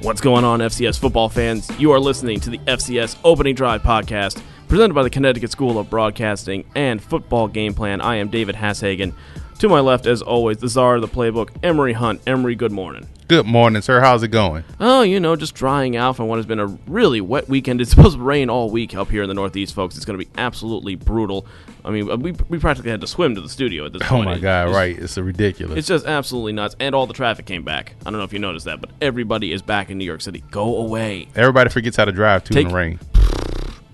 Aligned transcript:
What's 0.00 0.22
going 0.22 0.44
on, 0.44 0.58
FCS 0.58 0.98
football 0.98 1.28
fans? 1.28 1.70
You 1.78 1.92
are 1.92 2.00
listening 2.00 2.40
to 2.40 2.50
the 2.50 2.58
FCS 2.58 3.16
Opening 3.22 3.54
Drive 3.54 3.82
podcast, 3.82 4.42
presented 4.66 4.94
by 4.94 5.04
the 5.04 5.10
Connecticut 5.10 5.52
School 5.52 5.78
of 5.78 5.88
Broadcasting 5.88 6.64
and 6.74 7.00
Football 7.00 7.46
Game 7.46 7.74
Plan. 7.74 8.00
I 8.00 8.16
am 8.16 8.28
David 8.28 8.56
Hashagen. 8.56 9.12
To 9.58 9.68
my 9.68 9.80
left, 9.80 10.06
as 10.06 10.22
always, 10.22 10.58
the 10.58 10.68
czar 10.68 10.96
of 10.96 11.00
the 11.00 11.08
playbook, 11.08 11.50
Emory 11.64 11.92
Hunt. 11.92 12.20
Emory, 12.28 12.54
good 12.54 12.70
morning. 12.70 13.08
Good 13.26 13.44
morning, 13.44 13.82
sir. 13.82 14.00
How's 14.00 14.22
it 14.22 14.28
going? 14.28 14.62
Oh, 14.78 15.02
you 15.02 15.18
know, 15.18 15.34
just 15.34 15.54
drying 15.56 15.96
out 15.96 16.14
from 16.16 16.28
what 16.28 16.36
has 16.36 16.46
been 16.46 16.60
a 16.60 16.66
really 16.86 17.20
wet 17.20 17.48
weekend. 17.48 17.80
It's 17.80 17.90
supposed 17.90 18.16
to 18.16 18.22
rain 18.22 18.50
all 18.50 18.70
week 18.70 18.94
up 18.94 19.10
here 19.10 19.22
in 19.22 19.28
the 19.28 19.34
Northeast, 19.34 19.74
folks. 19.74 19.96
It's 19.96 20.04
going 20.04 20.16
to 20.18 20.24
be 20.24 20.30
absolutely 20.38 20.94
brutal. 20.94 21.44
I 21.84 21.90
mean, 21.90 22.20
we, 22.20 22.32
we 22.48 22.58
practically 22.58 22.92
had 22.92 23.00
to 23.00 23.08
swim 23.08 23.34
to 23.34 23.40
the 23.40 23.48
studio 23.48 23.84
at 23.84 23.92
this 23.92 24.02
Oh 24.02 24.06
point. 24.08 24.28
Oh, 24.28 24.32
my 24.34 24.38
God! 24.38 24.68
it's- 24.68 24.76
Right? 24.76 24.96
It's 24.96 25.16
a 25.16 25.24
ridiculous. 25.24 25.76
It's 25.76 25.88
just 25.88 26.06
absolutely 26.06 26.52
nuts. 26.52 26.76
And 26.78 26.94
all 26.94 27.06
the 27.08 27.12
traffic 27.14 27.44
came 27.44 27.64
back. 27.64 27.94
I 28.06 28.10
don't 28.10 28.18
know 28.18 28.24
if 28.24 28.32
you 28.32 28.38
noticed 28.38 28.66
that, 28.66 28.80
but 28.80 28.90
everybody 29.02 29.52
is 29.52 29.60
back 29.60 29.90
in 29.90 29.98
New 29.98 30.04
York 30.04 30.20
City. 30.20 30.44
Go 30.52 30.76
away. 30.76 31.28
Everybody 31.34 31.68
forgets 31.70 31.96
how 31.96 32.04
to 32.04 32.12
drive 32.12 32.44
too 32.44 32.56
in 32.60 32.68
the 32.68 32.74
rain. 32.74 33.00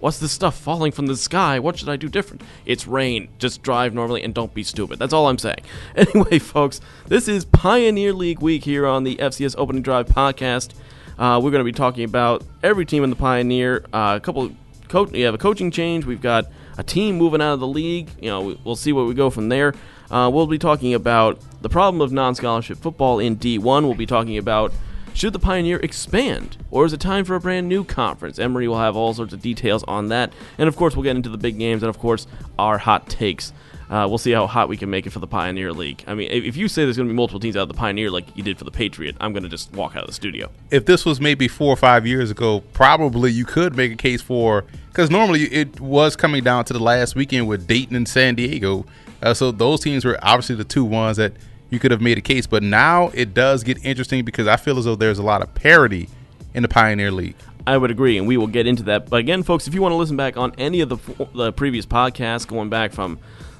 What's 0.05 0.19
this 0.19 0.33
stuff 0.33 0.59
falling 0.59 0.93
from 0.93 1.07
the 1.07 1.17
sky? 1.17 1.59
What 1.59 1.79
should 1.79 1.89
I 1.89 1.97
do 1.97 2.11
different? 2.11 2.43
It's 2.67 2.87
rain. 2.87 3.29
Just 3.39 3.63
drive 3.63 3.95
normally 3.95 4.23
and 4.23 4.35
don't 4.35 4.53
be 4.53 4.63
stupid. 4.63 4.99
That's 4.99 5.15
all 5.15 5.29
I'm 5.29 5.39
saying. 5.39 5.63
Anyway, 5.97 6.39
folks, 6.41 6.83
this 7.07 7.27
is 7.27 7.47
Pioneer 7.47 8.13
League 8.13 8.41
week 8.41 8.65
here 8.65 8.87
on 8.87 9.05
the 9.05 9.17
FCS 9.17 9.55
Opening 9.57 9.80
Drive 9.80 10.07
podcast. 10.09 10.75
Uh, 11.19 11.41
we're 11.43 11.51
going 11.51 11.61
to 11.61 11.65
be 11.65 11.73
talking 11.73 12.05
about 12.05 12.45
every 12.63 12.85
team 12.85 13.03
in 13.03 13.09
the 13.09 13.17
Pioneer. 13.17 13.87
Uh, 13.95 14.19
a 14.19 14.21
couple, 14.21 14.53
co- 14.88 15.05
we 15.05 15.23
have 15.23 15.33
a 15.33 15.38
coaching 15.38 15.71
change. 15.71 16.05
We've 16.05 16.21
got 16.21 16.52
a 16.77 16.83
team 16.83 17.16
moving 17.16 17.41
out 17.41 17.55
of 17.55 17.61
the 17.61 17.66
league. 17.66 18.11
You 18.21 18.29
know, 18.29 18.41
we- 18.43 18.61
we'll 18.63 18.77
see 18.77 18.93
where 18.93 19.07
we 19.07 19.15
go 19.15 19.30
from 19.30 19.49
there. 19.49 19.73
Uh, 20.11 20.29
we'll 20.30 20.46
be 20.46 20.59
talking 20.59 20.93
about 20.93 21.39
the 21.63 21.71
problem 21.71 22.02
of 22.02 22.13
non-scholarship 22.13 22.77
football 22.77 23.21
in 23.21 23.37
D1. 23.37 23.63
We'll 23.85 23.95
be 23.95 24.05
talking 24.05 24.37
about 24.37 24.71
should 25.15 25.32
the 25.32 25.38
Pioneer 25.38 25.79
expand, 25.79 26.59
or 26.70 26.84
is 26.84 26.93
it 26.93 27.01
time 27.01 27.24
for 27.24 27.37
a 27.37 27.40
brand 27.40 27.68
new 27.68 27.84
conference? 27.84 28.38
Emory 28.38 28.68
will 28.68 28.79
have 28.79 28.96
all 28.96 29.15
sorts 29.15 29.32
of 29.32 29.40
details 29.40 29.84
on 29.84 30.09
that, 30.09 30.32
and 30.59 30.68
of 30.68 30.76
course, 30.76 30.96
we'll 30.96 31.04
get 31.04 31.16
into 31.16 31.29
the 31.29 31.38
big 31.38 31.59
games 31.59 31.82
and, 31.82 31.88
of 31.88 31.98
course, 31.98 32.26
our 32.59 32.79
hot 32.79 33.09
takes. 33.09 33.52
Uh, 33.88 34.06
we'll 34.09 34.18
see 34.18 34.32
how 34.32 34.46
hot 34.46 34.68
we 34.68 34.76
can 34.76 34.90
make 34.90 35.06
it 35.06 35.10
for 35.10 35.21
the 35.21 35.26
Pioneer 35.26 35.73
League. 35.73 36.02
I 36.06 36.15
mean, 36.15 36.30
if 36.30 36.45
if 36.45 36.56
you 36.56 36.68
say 36.68 36.84
there's 36.84 36.96
going 36.96 37.06
to 37.06 37.12
be 37.12 37.16
multiple 37.16 37.38
teams 37.38 37.54
out 37.54 37.62
of 37.62 37.68
the 37.68 37.74
Pioneer 37.74 38.10
like 38.10 38.24
you 38.37 38.43
did 38.43 38.59
for 38.59 38.65
the 38.65 38.71
Patriot, 38.71 39.15
I'm 39.21 39.32
going 39.32 39.43
to 39.43 39.48
just 39.48 39.73
walk 39.73 39.95
out 39.95 40.02
of 40.02 40.09
the 40.09 40.15
studio. 40.15 40.51
If 40.71 40.87
this 40.87 41.04
was 41.04 41.21
maybe 41.21 41.49
four 41.49 41.68
or 41.68 41.76
five 41.76 42.06
years 42.06 42.30
ago, 42.30 42.60
probably 42.73 43.30
you 43.30 43.45
could 43.45 43.76
make 43.76 43.93
a 43.93 43.96
case 43.96 44.23
for 44.23 44.65
because 44.88 45.10
normally 45.10 45.43
it 45.45 45.80
was 45.80 46.16
coming 46.16 46.43
down 46.43 46.65
to 46.65 46.73
the 46.73 46.80
last 46.80 47.15
weekend 47.15 47.46
with 47.46 47.66
Dayton 47.66 47.95
and 47.95 48.09
San 48.09 48.34
Diego. 48.34 48.87
Uh, 49.23 49.34
so 49.34 49.52
those 49.52 49.80
teams 49.80 50.04
were 50.04 50.18
obviously 50.23 50.56
the 50.56 50.65
two 50.65 50.84
ones 50.84 51.18
that 51.18 51.34
you 51.75 51.80
could 51.80 51.91
have 51.91 52.01
made 52.01 52.17
a 52.17 52.23
case. 52.23 52.47
But 52.47 52.63
now 52.63 53.09
it 53.13 53.35
does 53.35 53.63
get 53.63 53.85
interesting 53.85 54.25
because 54.25 54.47
I 54.47 54.57
feel 54.57 54.79
as 54.79 54.87
though 54.87 54.97
there's 54.97 55.19
a 55.19 55.23
lot 55.23 55.43
of 55.43 55.55
parity 55.55 56.09
in 56.55 56.63
the 56.63 56.69
Pioneer 56.69 57.11
League. 57.11 57.37
I 57.67 57.77
would 57.77 57.91
agree, 57.91 58.19
and 58.19 58.27
we 58.27 58.37
will 58.37 58.47
get 58.47 58.67
into 58.67 58.83
that. 58.85 59.09
But 59.09 59.21
again, 59.21 59.43
folks, 59.43 59.67
if 59.67 59.75
you 59.75 59.83
want 59.83 59.93
to 59.93 59.97
listen 59.97 60.17
back 60.17 60.37
on 60.37 60.55
any 60.57 60.80
of 60.80 60.89
the, 60.89 61.27
the 61.35 61.52
previous 61.52 61.87
podcasts, 61.87 62.47
going 62.47 62.69
back 62.69 62.93
from 62.93 63.19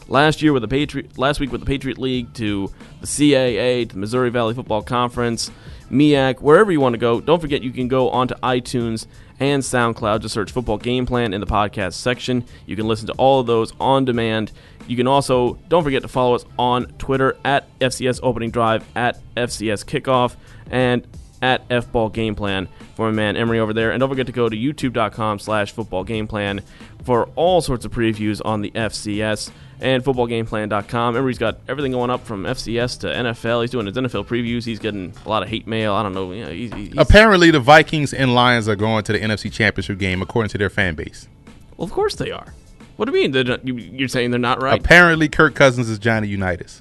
last 0.09 0.42
year 0.42 0.53
with 0.53 0.62
the 0.62 0.69
Patriot, 0.69 1.17
last 1.19 1.41
week 1.41 1.51
with 1.51 1.61
the 1.61 1.67
Patriot 1.67 1.98
League 1.98 2.33
to 2.35 2.70
the 3.01 3.07
CAA 3.07 3.89
to 3.89 3.95
the 3.95 3.98
Missouri 3.98 4.31
Valley 4.31 4.55
Football 4.55 4.83
Conference, 4.83 5.51
MEAC, 5.91 6.41
wherever 6.41 6.70
you 6.70 6.81
want 6.81 6.92
to 6.92 6.98
go, 6.98 7.20
don't 7.20 7.41
forget 7.41 7.62
you 7.62 7.70
can 7.70 7.89
go 7.89 8.11
onto 8.11 8.35
iTunes 8.37 9.07
and 9.40 9.62
SoundCloud. 9.62 10.20
Just 10.20 10.34
search 10.34 10.52
Football 10.52 10.78
Game 10.78 11.06
Plan 11.06 11.32
in 11.34 11.40
the 11.40 11.46
podcast 11.46 11.94
section. 11.94 12.44
You 12.66 12.77
can 12.77 12.86
listen 12.86 13.06
to 13.08 13.12
all 13.14 13.40
of 13.40 13.46
those 13.46 13.72
on 13.80 14.04
demand. 14.04 14.52
You 14.86 14.96
can 14.96 15.06
also 15.06 15.55
don't 15.68 15.83
forget 15.83 16.02
to 16.02 16.08
follow 16.08 16.34
us 16.34 16.45
on 16.58 16.86
Twitter 16.98 17.36
at 17.44 17.67
FCS 17.78 18.20
Opening 18.23 18.50
Drive 18.50 18.84
at 18.94 19.18
FCS 19.36 19.84
Kickoff 19.84 20.36
and 20.70 21.06
at 21.44 21.68
FBall 21.68 22.10
Game 22.10 22.34
Plan 22.34 22.68
for 22.96 23.06
my 23.06 23.12
man 23.12 23.36
Emory 23.36 23.60
over 23.60 23.74
there. 23.74 23.90
And 23.90 24.00
don't 24.00 24.08
forget 24.08 24.27
to 24.27 24.32
go 24.32 24.48
to 24.48 24.56
youtube.com 24.56 25.38
slash 25.38 25.72
football 25.72 26.02
game 26.02 26.27
plan 26.27 26.62
for 27.05 27.28
all 27.36 27.60
sorts 27.60 27.84
of 27.84 27.92
previews 27.92 28.40
on 28.42 28.62
the 28.62 28.70
FCS 28.70 29.50
and 29.78 30.02
footballgameplan.com. 30.02 31.16
Emory's 31.16 31.36
got 31.36 31.58
everything 31.68 31.92
going 31.92 32.08
up 32.08 32.24
from 32.24 32.44
FCS 32.44 33.00
to 33.00 33.08
NFL. 33.08 33.60
He's 33.60 33.70
doing 33.70 33.84
his 33.84 33.94
NFL 33.94 34.27
previews. 34.27 34.64
He's 34.64 34.78
getting 34.78 35.12
a 35.27 35.28
lot 35.28 35.42
of 35.42 35.50
hate 35.50 35.66
mail. 35.66 35.92
I 35.92 36.02
don't 36.02 36.14
know. 36.14 36.32
You 36.32 36.46
know 36.46 36.50
he's, 36.50 36.72
he's, 36.72 36.94
Apparently, 36.96 37.50
the 37.50 37.61
Vikings 37.61 38.14
and 38.14 38.34
Lions 38.34 38.66
are 38.66 38.76
going 38.76 39.05
to 39.05 39.12
the 39.12 39.18
NFC 39.18 39.52
Championship 39.52 39.98
game 39.98 40.22
according 40.22 40.48
to 40.50 40.58
their 40.58 40.70
fan 40.70 40.94
base. 40.94 41.28
well, 41.76 41.84
of 41.84 41.92
course 41.92 42.14
they 42.14 42.30
are. 42.30 42.55
What 42.96 43.06
do 43.06 43.14
you 43.14 43.22
mean? 43.22 43.32
They're 43.32 43.44
not, 43.44 43.66
you, 43.66 43.74
you're 43.76 44.08
saying 44.08 44.30
they're 44.30 44.40
not 44.40 44.62
right? 44.62 44.80
Apparently, 44.80 45.28
Kirk 45.28 45.55
Cousins 45.55 45.90
is 45.90 45.98
Johnny 45.98 46.28
Unitas. 46.28 46.80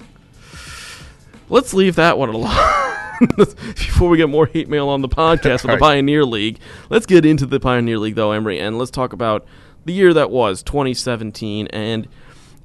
Let's 1.50 1.74
leave 1.74 1.96
that 1.96 2.16
one 2.16 2.30
alone. 2.30 2.56
Before 3.36 4.08
we 4.08 4.16
get 4.16 4.28
more 4.28 4.46
hate 4.46 4.68
mail 4.68 4.88
on 4.88 5.02
the 5.02 5.08
podcast 5.08 5.60
for 5.60 5.68
the 5.68 5.72
Right. 5.74 5.80
Pioneer 5.80 6.24
League, 6.24 6.58
let's 6.90 7.06
get 7.06 7.24
into 7.24 7.46
the 7.46 7.60
Pioneer 7.60 7.98
League, 7.98 8.14
though, 8.14 8.32
Emory, 8.32 8.58
and 8.58 8.78
let's 8.78 8.90
talk 8.90 9.12
about 9.12 9.46
the 9.84 9.92
year 9.92 10.12
that 10.14 10.30
was 10.30 10.62
2017. 10.62 11.66
And 11.68 12.08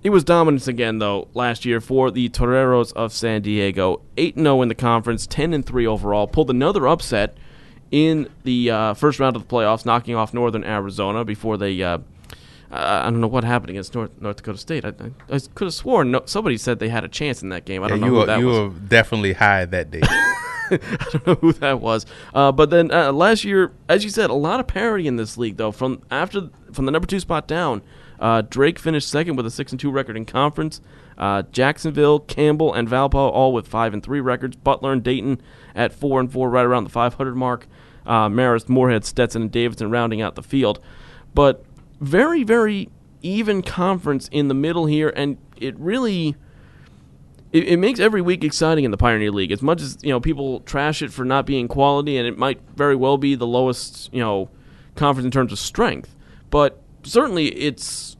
it 0.04 0.10
was 0.10 0.24
dominance 0.24 0.68
again, 0.68 1.00
though, 1.00 1.28
last 1.34 1.66
year 1.66 1.82
for 1.82 2.12
the 2.12 2.30
Toreros 2.30 2.92
of 2.94 3.12
San 3.14 3.42
Diego. 3.42 4.02
8 4.18 4.36
0 4.36 4.62
in 4.62 4.70
the 4.70 4.76
conference, 4.76 5.28
10 5.28 5.64
3 5.64 5.88
overall. 5.88 6.28
Pulled 6.28 6.50
another 6.50 6.88
upset 6.88 7.36
in 7.92 8.30
the 8.44 8.70
uh, 8.72 8.94
first 8.94 9.20
round 9.20 9.36
of 9.36 9.48
the 9.48 9.54
playoffs, 9.56 9.86
knocking 9.86 10.16
off 10.16 10.34
Northern 10.34 10.64
Arizona 10.64 11.26
before 11.26 11.58
they. 11.58 11.82
Uh, 11.82 12.00
I 12.72 13.02
I 13.02 13.04
don't 13.10 13.20
know 13.20 13.28
what 13.28 13.44
happened 13.44 13.72
against 13.72 13.96
North, 13.96 14.12
North 14.22 14.38
Dakota 14.38 14.58
State. 14.60 14.86
I, 14.86 14.90
I, 14.90 15.36
I 15.36 15.40
could 15.56 15.66
have 15.66 15.74
sworn 15.74 16.12
no, 16.12 16.22
somebody 16.26 16.56
said 16.58 16.80
they 16.80 16.90
had 16.90 17.04
a 17.04 17.08
chance 17.08 17.42
in 17.42 17.50
that 17.50 17.66
game. 17.66 17.84
I 17.84 17.88
don't 17.88 18.00
know 18.00 18.08
you 18.08 18.14
who 18.14 18.20
were, 18.20 18.26
that 18.28 18.40
you 18.40 18.46
was. 18.46 18.58
were 18.60 18.70
definitely 18.88 19.34
high 19.34 19.66
that 19.66 19.92
day. 19.92 20.02
I 21.00 21.06
don't 21.12 21.28
know 21.28 21.36
who 21.36 21.54
that 21.54 21.80
was. 21.80 22.06
Uh, 22.34 22.52
but 22.52 22.70
then 22.70 22.92
uh, 22.92 23.12
last 23.12 23.44
year, 23.44 23.72
as 23.88 24.04
you 24.04 24.10
said, 24.10 24.30
a 24.30 24.36
lot 24.36 24.60
of 24.60 24.68
parity 24.68 25.08
in 25.08 25.16
this 25.16 25.38
league 25.38 25.58
though. 25.58 25.72
From 25.72 26.02
after 26.12 26.50
from 26.72 26.86
the 26.86 26.92
number 26.92 27.08
two 27.08 27.20
spot 27.20 27.48
down, 27.48 27.82
uh, 28.20 28.42
Drake 28.42 28.80
finished 28.80 29.10
second 29.10 29.36
with 29.36 29.46
a 29.46 29.52
six 29.52 29.72
and 29.72 29.80
two 29.80 29.92
record 29.92 30.18
in 30.18 30.26
conference. 30.26 30.82
Uh, 31.18 31.44
Jacksonville, 31.52 32.20
Campbell, 32.20 32.74
and 32.74 32.88
Valpo 32.88 33.16
all 33.16 33.52
with 33.54 33.68
five 33.68 33.94
and 33.94 34.02
three 34.02 34.22
records. 34.22 34.56
Butler 34.56 34.94
and 34.94 35.04
Dayton 35.04 35.42
at 35.76 35.92
four 35.92 36.20
and 36.20 36.32
four, 36.32 36.50
right 36.50 36.66
around 36.66 36.86
the 36.86 36.90
500 36.90 37.36
mark. 37.36 37.68
Uh, 38.06 38.30
Marist, 38.30 38.70
Morehead, 38.70 39.04
Stetson, 39.04 39.44
and 39.44 39.52
Davidson 39.52 39.92
rounding 39.92 40.22
out 40.22 40.36
the 40.36 40.44
field. 40.44 40.80
But 41.34 41.64
very, 42.00 42.44
very 42.44 42.90
even 43.22 43.62
conference 43.62 44.30
in 44.32 44.48
the 44.48 44.54
middle 44.54 44.86
here, 44.86 45.12
and 45.16 45.38
it 45.58 45.78
really 45.78 46.36
it, 47.52 47.68
it 47.68 47.78
makes 47.78 48.00
every 48.00 48.22
week 48.22 48.44
exciting 48.44 48.84
in 48.86 48.92
the 48.92 48.98
Pioneer 48.98 49.32
League. 49.32 49.52
As 49.52 49.62
much 49.62 49.82
as 49.82 49.98
you 50.02 50.10
know, 50.10 50.20
people 50.20 50.60
trash 50.62 51.02
it 51.02 51.12
for 51.12 51.26
not 51.26 51.46
being 51.46 51.68
quality, 51.68 52.18
and 52.18 52.28
it 52.28 52.38
might 52.38 52.60
very 52.76 52.96
well 52.96 53.18
be 53.18 53.36
the 53.36 53.48
lowest 53.48 54.14
you 54.14 54.20
know 54.20 54.50
conference 54.96 55.26
in 55.26 55.32
terms 55.32 55.52
of 55.52 55.60
strength. 55.60 56.16
But 56.50 56.82
certainly, 57.04 57.48
it's 57.50 58.18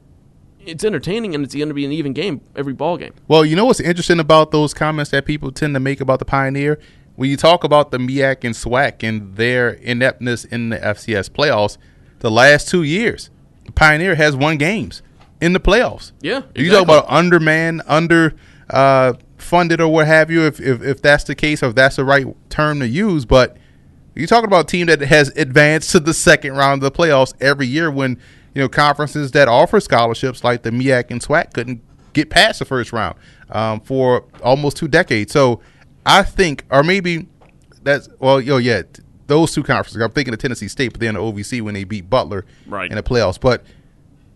it's 0.64 0.84
entertaining, 0.84 1.34
and 1.34 1.44
it's 1.44 1.54
going 1.54 1.68
to 1.68 1.74
be 1.74 1.84
an 1.84 1.92
even 1.92 2.12
game 2.12 2.40
every 2.56 2.72
ball 2.72 2.96
game. 2.96 3.14
Well, 3.28 3.44
you 3.44 3.56
know 3.56 3.64
what's 3.64 3.80
interesting 3.80 4.20
about 4.20 4.50
those 4.50 4.74
comments 4.74 5.10
that 5.12 5.24
people 5.24 5.50
tend 5.52 5.74
to 5.74 5.80
make 5.80 6.00
about 6.00 6.18
the 6.18 6.24
Pioneer? 6.24 6.78
When 7.16 7.28
you 7.28 7.36
talk 7.36 7.64
about 7.64 7.90
the 7.90 7.98
MEAC 7.98 8.44
and 8.44 8.54
SWAC 8.54 9.06
and 9.06 9.36
their 9.36 9.70
ineptness 9.70 10.44
in 10.44 10.70
the 10.70 10.78
FCS 10.78 11.28
playoffs, 11.30 11.76
the 12.20 12.30
last 12.30 12.68
two 12.68 12.82
years, 12.82 13.28
the 13.66 13.72
Pioneer 13.72 14.14
has 14.14 14.34
won 14.34 14.56
games 14.56 15.02
in 15.40 15.52
the 15.52 15.60
playoffs. 15.60 16.12
Yeah, 16.22 16.36
You 16.54 16.70
talk 16.70 16.82
exactly. 16.82 16.82
about 16.82 17.04
undermanned, 17.08 17.82
under 17.86 18.34
uh, 18.70 19.14
funded, 19.38 19.80
or 19.80 19.88
what 19.92 20.06
have 20.06 20.30
you, 20.30 20.42
if, 20.42 20.60
if 20.60 20.82
if 20.82 21.02
that's 21.02 21.24
the 21.24 21.34
case, 21.34 21.62
or 21.62 21.66
if 21.66 21.74
that's 21.74 21.96
the 21.96 22.04
right 22.04 22.26
term 22.50 22.80
to 22.80 22.88
use. 22.88 23.24
But 23.24 23.56
you're 24.14 24.26
talking 24.26 24.46
about 24.46 24.64
a 24.64 24.68
team 24.68 24.86
that 24.86 25.00
has 25.00 25.28
advanced 25.36 25.90
to 25.92 26.00
the 26.00 26.14
second 26.14 26.54
round 26.54 26.82
of 26.82 26.92
the 26.92 26.96
playoffs 26.96 27.32
every 27.40 27.66
year 27.66 27.90
when 27.90 28.18
you 28.54 28.62
know 28.62 28.68
conferences 28.68 29.30
that 29.32 29.48
offer 29.48 29.80
scholarships 29.80 30.42
like 30.44 30.62
the 30.62 30.70
MEAC 30.70 31.10
and 31.10 31.20
SWAC 31.20 31.52
couldn't 31.52 31.82
get 32.12 32.28
past 32.30 32.58
the 32.58 32.64
first 32.64 32.92
round 32.92 33.16
um, 33.50 33.80
for 33.80 34.24
almost 34.42 34.76
two 34.76 34.88
decades. 34.88 35.32
So 35.32 35.60
I 36.04 36.22
think, 36.22 36.64
or 36.70 36.82
maybe 36.82 37.28
that's 37.82 38.08
well, 38.18 38.40
yo, 38.40 38.56
yeah, 38.58 38.82
those 39.26 39.52
two 39.52 39.62
conferences. 39.62 40.02
I'm 40.02 40.10
thinking 40.10 40.34
of 40.34 40.40
Tennessee 40.40 40.68
State, 40.68 40.92
but 40.92 41.00
then 41.00 41.14
the 41.14 41.20
OVC 41.20 41.62
when 41.62 41.74
they 41.74 41.84
beat 41.84 42.10
Butler 42.10 42.44
Right. 42.66 42.90
in 42.90 42.96
the 42.96 43.02
playoffs. 43.02 43.40
But 43.40 43.64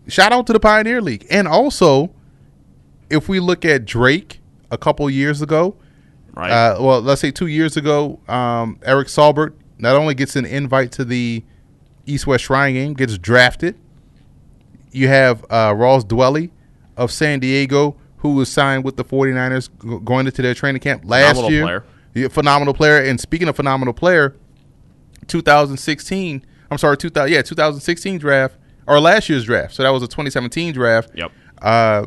shout 0.07 0.31
out 0.31 0.47
to 0.47 0.53
the 0.53 0.59
Pioneer 0.59 1.01
League, 1.01 1.25
and 1.29 1.47
also 1.47 2.11
if 3.09 3.27
we 3.29 3.39
look 3.39 3.65
at 3.65 3.85
Drake 3.85 4.39
a 4.71 4.77
couple 4.77 5.09
years 5.09 5.41
ago, 5.41 5.75
Right. 6.33 6.51
uh, 6.51 6.77
well, 6.81 7.01
let's 7.01 7.21
say 7.21 7.31
two 7.31 7.47
years 7.47 7.77
ago, 7.77 8.19
um, 8.27 8.79
Eric 8.83 9.07
Saubert 9.07 9.53
not 9.77 9.95
only 9.95 10.13
gets 10.15 10.35
an 10.35 10.45
invite 10.45 10.91
to 10.93 11.05
the 11.05 11.43
East 12.05 12.27
West 12.27 12.43
Shrine 12.45 12.73
game, 12.73 12.93
gets 12.93 13.17
drafted. 13.17 13.75
You 14.91 15.07
have 15.07 15.45
uh, 15.49 15.73
Ross 15.75 16.03
Dwelley 16.03 16.49
of 16.97 17.11
San 17.11 17.39
Diego, 17.39 17.95
who 18.17 18.33
was 18.35 18.51
signed 18.51 18.83
with 18.83 18.95
the 18.97 19.03
49ers 19.05 19.69
g- 19.81 19.99
going 20.03 20.25
into 20.25 20.41
their 20.41 20.53
training 20.53 20.81
camp 20.81 21.03
last 21.05 21.35
year. 21.35 21.35
Phenomenal 21.35 21.51
year. 21.51 21.63
player. 21.63 21.83
Yeah, 22.13 22.27
phenomenal 22.29 22.73
player. 22.73 22.97
And 22.99 23.19
speaking 23.19 23.47
of 23.47 23.55
phenomenal 23.55 23.93
player, 23.93 24.35
2016. 25.27 26.45
I'm 26.71 26.77
sorry, 26.77 26.97
2000. 26.97 27.31
Yeah, 27.31 27.41
2016 27.41 28.17
draft 28.19 28.55
or 28.87 28.99
last 28.99 29.29
year's 29.29 29.45
draft. 29.45 29.73
So 29.73 29.83
that 29.83 29.89
was 29.89 30.03
a 30.03 30.07
2017 30.07 30.73
draft. 30.73 31.11
Yep. 31.15 31.31
Uh, 31.61 32.05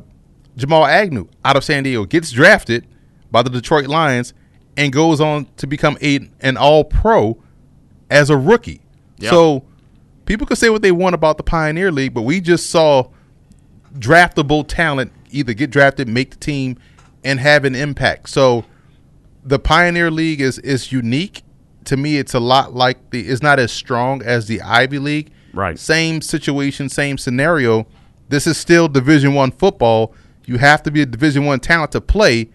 Jamal 0.59 0.85
Agnew 0.85 1.29
out 1.45 1.57
of 1.57 1.65
San 1.65 1.85
Diego 1.85 2.05
gets 2.05 2.31
drafted 2.33 2.87
by 3.31 3.43
the 3.43 3.51
Detroit 3.51 3.87
Lions 3.87 4.35
and 4.77 4.93
goes 4.93 5.21
on 5.21 5.47
to 5.57 5.67
become 5.67 5.97
a, 6.03 6.29
an 6.41 6.57
All 6.57 6.85
Pro 6.85 7.41
as 8.11 8.29
a 8.29 8.37
rookie. 8.37 8.81
Yep. 9.19 9.31
So 9.31 9.65
people 10.27 10.47
could 10.47 10.59
say 10.59 10.69
what 10.69 10.83
they 10.83 10.93
want 10.93 11.15
about 11.15 11.37
the 11.37 11.43
Pioneer 11.43 11.91
League, 11.93 12.13
but 12.13 12.23
we 12.23 12.41
just 12.41 12.71
saw 12.71 13.09
draftable 13.95 14.65
talent 14.67 15.13
either 15.31 15.55
get 15.55 15.71
drafted, 15.71 16.09
make 16.09 16.31
the 16.31 16.37
team, 16.37 16.77
and 17.25 17.41
have 17.41 17.65
an 17.65 17.75
impact. 17.75 18.29
So 18.29 18.65
the 19.45 19.59
Pioneer 19.59 20.11
League 20.11 20.41
is 20.41 20.59
is 20.59 20.93
unique. 20.93 21.43
To 21.85 21.97
me, 21.97 22.19
it's 22.19 22.35
a 22.35 22.41
lot 22.41 22.75
like 22.75 23.11
the. 23.11 23.29
It's 23.29 23.43
not 23.43 23.59
as 23.59 23.73
strong 23.73 24.23
as 24.23 24.47
the 24.47 24.61
Ivy 24.61 24.99
League. 24.99 25.31
Right. 25.55 25.79
Same 25.79 26.21
situation, 26.21 26.89
same 26.89 27.17
scenario. 27.17 27.87
This 28.29 28.47
is 28.47 28.59
still 28.59 28.89
Division 28.89 29.35
One 29.35 29.51
football. 29.51 30.15
You 30.49 30.57
have 30.57 30.83
to 30.85 30.91
be 30.91 31.03
a 31.03 31.07
Division 31.07 31.45
One 31.45 31.61
talent 31.61 31.93
to 31.93 32.01
play, 32.01 32.49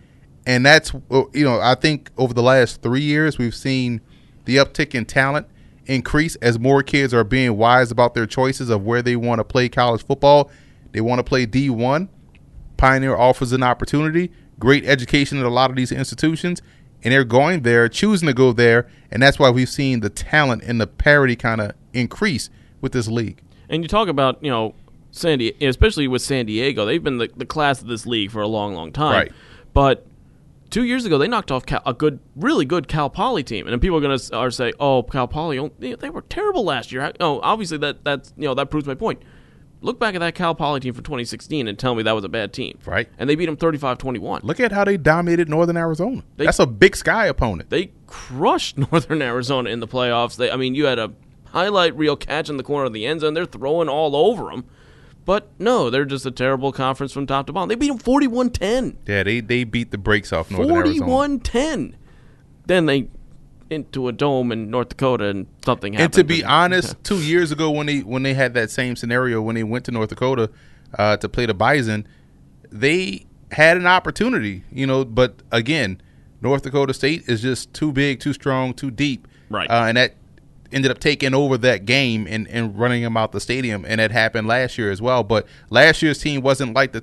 and 0.47 0.65
that's 0.65 0.95
uh, 1.11 1.25
you 1.31 1.45
know 1.45 1.59
I 1.61 1.75
think 1.75 2.09
over 2.17 2.33
the 2.33 2.41
last 2.41 2.81
three 2.81 3.03
years 3.03 3.37
we've 3.37 3.53
seen 3.53 4.01
the 4.45 4.55
uptick 4.55 4.95
in 4.95 5.05
talent 5.05 5.45
increase 5.85 6.35
as 6.37 6.57
more 6.57 6.81
kids 6.81 7.13
are 7.13 7.23
being 7.23 7.55
wise 7.55 7.91
about 7.91 8.15
their 8.15 8.25
choices 8.25 8.71
of 8.71 8.83
where 8.83 9.03
they 9.03 9.15
want 9.15 9.37
to 9.37 9.43
play 9.43 9.69
college 9.69 10.03
football. 10.03 10.49
They 10.91 11.01
want 11.01 11.19
to 11.19 11.23
play 11.23 11.45
D1. 11.45 12.09
Pioneer 12.77 13.15
offers 13.15 13.53
an 13.53 13.61
opportunity, 13.61 14.31
great 14.57 14.85
education 14.85 15.37
at 15.37 15.45
a 15.45 15.49
lot 15.49 15.69
of 15.69 15.75
these 15.75 15.91
institutions, 15.91 16.63
and 17.03 17.13
they're 17.13 17.23
going 17.23 17.61
there, 17.61 17.87
choosing 17.89 18.25
to 18.25 18.33
go 18.33 18.53
there, 18.53 18.87
and 19.11 19.21
that's 19.21 19.37
why 19.37 19.51
we've 19.51 19.69
seen 19.69 19.99
the 19.99 20.09
talent 20.09 20.63
and 20.63 20.81
the 20.81 20.87
parity 20.87 21.35
kind 21.35 21.61
of 21.61 21.73
increase 21.93 22.49
with 22.81 22.91
this 22.91 23.07
league. 23.07 23.43
And 23.69 23.83
you 23.83 23.87
talk 23.87 24.07
about, 24.07 24.43
you 24.43 24.49
know, 24.49 24.73
San 25.15 25.37
Diego, 25.37 25.67
especially 25.67 26.07
with 26.07 26.23
San 26.23 26.47
Diego, 26.47 26.85
they've 26.85 27.03
been 27.03 27.19
the, 27.19 27.29
the 27.37 27.45
class 27.45 27.81
of 27.81 27.87
this 27.87 28.05
league 28.07 28.31
for 28.31 28.41
a 28.41 28.47
long, 28.47 28.73
long 28.73 28.91
time. 28.91 29.13
Right. 29.13 29.31
But 29.71 30.05
two 30.71 30.83
years 30.83 31.05
ago, 31.05 31.19
they 31.19 31.27
knocked 31.27 31.51
off 31.51 31.67
Cal, 31.67 31.83
a 31.85 31.93
good, 31.93 32.19
really 32.35 32.65
good 32.65 32.87
Cal 32.87 33.11
Poly 33.11 33.43
team, 33.43 33.67
and 33.67 33.71
then 33.73 33.79
people 33.79 33.97
are 33.97 34.01
going 34.01 34.17
to 34.17 34.35
are 34.35 34.49
say, 34.49 34.73
"Oh, 34.79 35.03
Cal 35.03 35.27
Poly, 35.27 35.71
they, 35.77 35.93
they 35.93 36.09
were 36.09 36.23
terrible 36.23 36.63
last 36.63 36.91
year." 36.91 37.13
Oh, 37.19 37.39
obviously 37.41 37.77
that 37.77 38.03
that's 38.03 38.33
you 38.35 38.45
know 38.45 38.55
that 38.55 38.71
proves 38.71 38.87
my 38.87 38.95
point. 38.95 39.21
Look 39.81 39.99
back 39.99 40.15
at 40.15 40.19
that 40.19 40.33
Cal 40.33 40.55
Poly 40.55 40.79
team 40.79 40.93
for 40.93 41.01
2016 41.01 41.67
and 41.67 41.77
tell 41.77 41.93
me 41.93 42.01
that 42.03 42.13
was 42.13 42.23
a 42.23 42.29
bad 42.29 42.51
team. 42.53 42.79
Right. 42.85 43.07
And 43.19 43.29
they 43.29 43.35
beat 43.35 43.47
them 43.47 43.57
35-21. 43.57 44.41
Look 44.43 44.61
at 44.61 44.71
how 44.71 44.85
they 44.85 44.95
dominated 44.95 45.49
Northern 45.49 45.75
Arizona. 45.75 46.23
They- 46.37 46.45
that's 46.45 46.59
a 46.59 46.65
Big 46.65 46.95
Sky 46.95 47.25
opponent. 47.27 47.69
They 47.69 47.91
crushed 48.07 48.77
Northern 48.91 49.21
Arizona 49.21 49.69
in 49.69 49.81
the 49.81 49.87
playoffs. 49.87 50.37
They, 50.37 50.49
I 50.49 50.55
mean, 50.55 50.73
you 50.73 50.85
had 50.85 50.99
a 50.99 51.11
highlight 51.47 51.97
reel 51.97 52.15
catch 52.15 52.49
in 52.49 52.55
the 52.55 52.63
corner 52.63 52.85
of 52.85 52.93
the 52.93 53.05
end 53.05 53.21
zone. 53.21 53.33
They're 53.33 53.45
throwing 53.45 53.89
all 53.89 54.15
over 54.15 54.45
them. 54.51 54.63
But 55.25 55.49
no, 55.57 55.89
they're 55.89 56.05
just 56.05 56.25
a 56.25 56.31
terrible 56.31 56.71
conference 56.71 57.13
from 57.13 57.25
top 57.25 57.47
to 57.47 57.53
bottom. 57.53 57.69
They 57.69 57.75
beat 57.75 57.87
them 57.87 57.99
41-10. 57.99 58.95
Yeah, 59.07 59.23
they 59.23 59.39
they 59.39 59.63
beat 59.63 59.91
the 59.91 59.97
brakes 59.97 60.33
off 60.33 60.51
Northern 60.51 60.75
Arizona. 60.75 61.39
41-10. 61.39 61.93
Then 62.65 62.85
they 62.85 63.07
into 63.69 64.07
a 64.07 64.11
dome 64.11 64.51
in 64.51 64.69
North 64.69 64.89
Dakota 64.89 65.25
and 65.25 65.47
something 65.65 65.93
happened. 65.93 66.05
And 66.05 66.13
to 66.13 66.23
be 66.23 66.43
honest, 66.43 67.01
two 67.03 67.21
years 67.21 67.51
ago 67.51 67.71
when 67.71 67.87
they 67.87 67.99
when 67.99 68.23
they 68.23 68.33
had 68.33 68.53
that 68.53 68.69
same 68.69 68.95
scenario 68.95 69.41
when 69.41 69.55
they 69.55 69.63
went 69.63 69.85
to 69.85 69.91
North 69.91 70.09
Dakota 70.09 70.49
uh, 70.97 71.17
to 71.17 71.29
play 71.29 71.45
the 71.45 71.53
Bison, 71.53 72.07
they 72.69 73.25
had 73.51 73.77
an 73.77 73.87
opportunity, 73.87 74.63
you 74.71 74.85
know. 74.85 75.05
But 75.05 75.41
again, 75.51 76.01
North 76.41 76.63
Dakota 76.63 76.93
State 76.93 77.23
is 77.27 77.41
just 77.41 77.73
too 77.73 77.91
big, 77.91 78.19
too 78.19 78.33
strong, 78.33 78.73
too 78.73 78.91
deep, 78.91 79.27
Right. 79.49 79.69
Uh, 79.69 79.85
and 79.87 79.97
that 79.97 80.15
ended 80.73 80.91
up 80.91 80.99
taking 80.99 81.33
over 81.33 81.57
that 81.59 81.85
game 81.85 82.27
and, 82.29 82.47
and 82.49 82.77
running 82.77 83.03
them 83.03 83.15
out 83.15 83.31
the 83.31 83.39
stadium, 83.39 83.85
and 83.87 83.99
that 83.99 84.11
happened 84.11 84.47
last 84.47 84.77
year 84.77 84.91
as 84.91 85.01
well. 85.01 85.23
But 85.23 85.45
last 85.69 86.01
year's 86.01 86.19
team 86.19 86.41
wasn't 86.41 86.73
like 86.73 86.91
the 86.91 87.01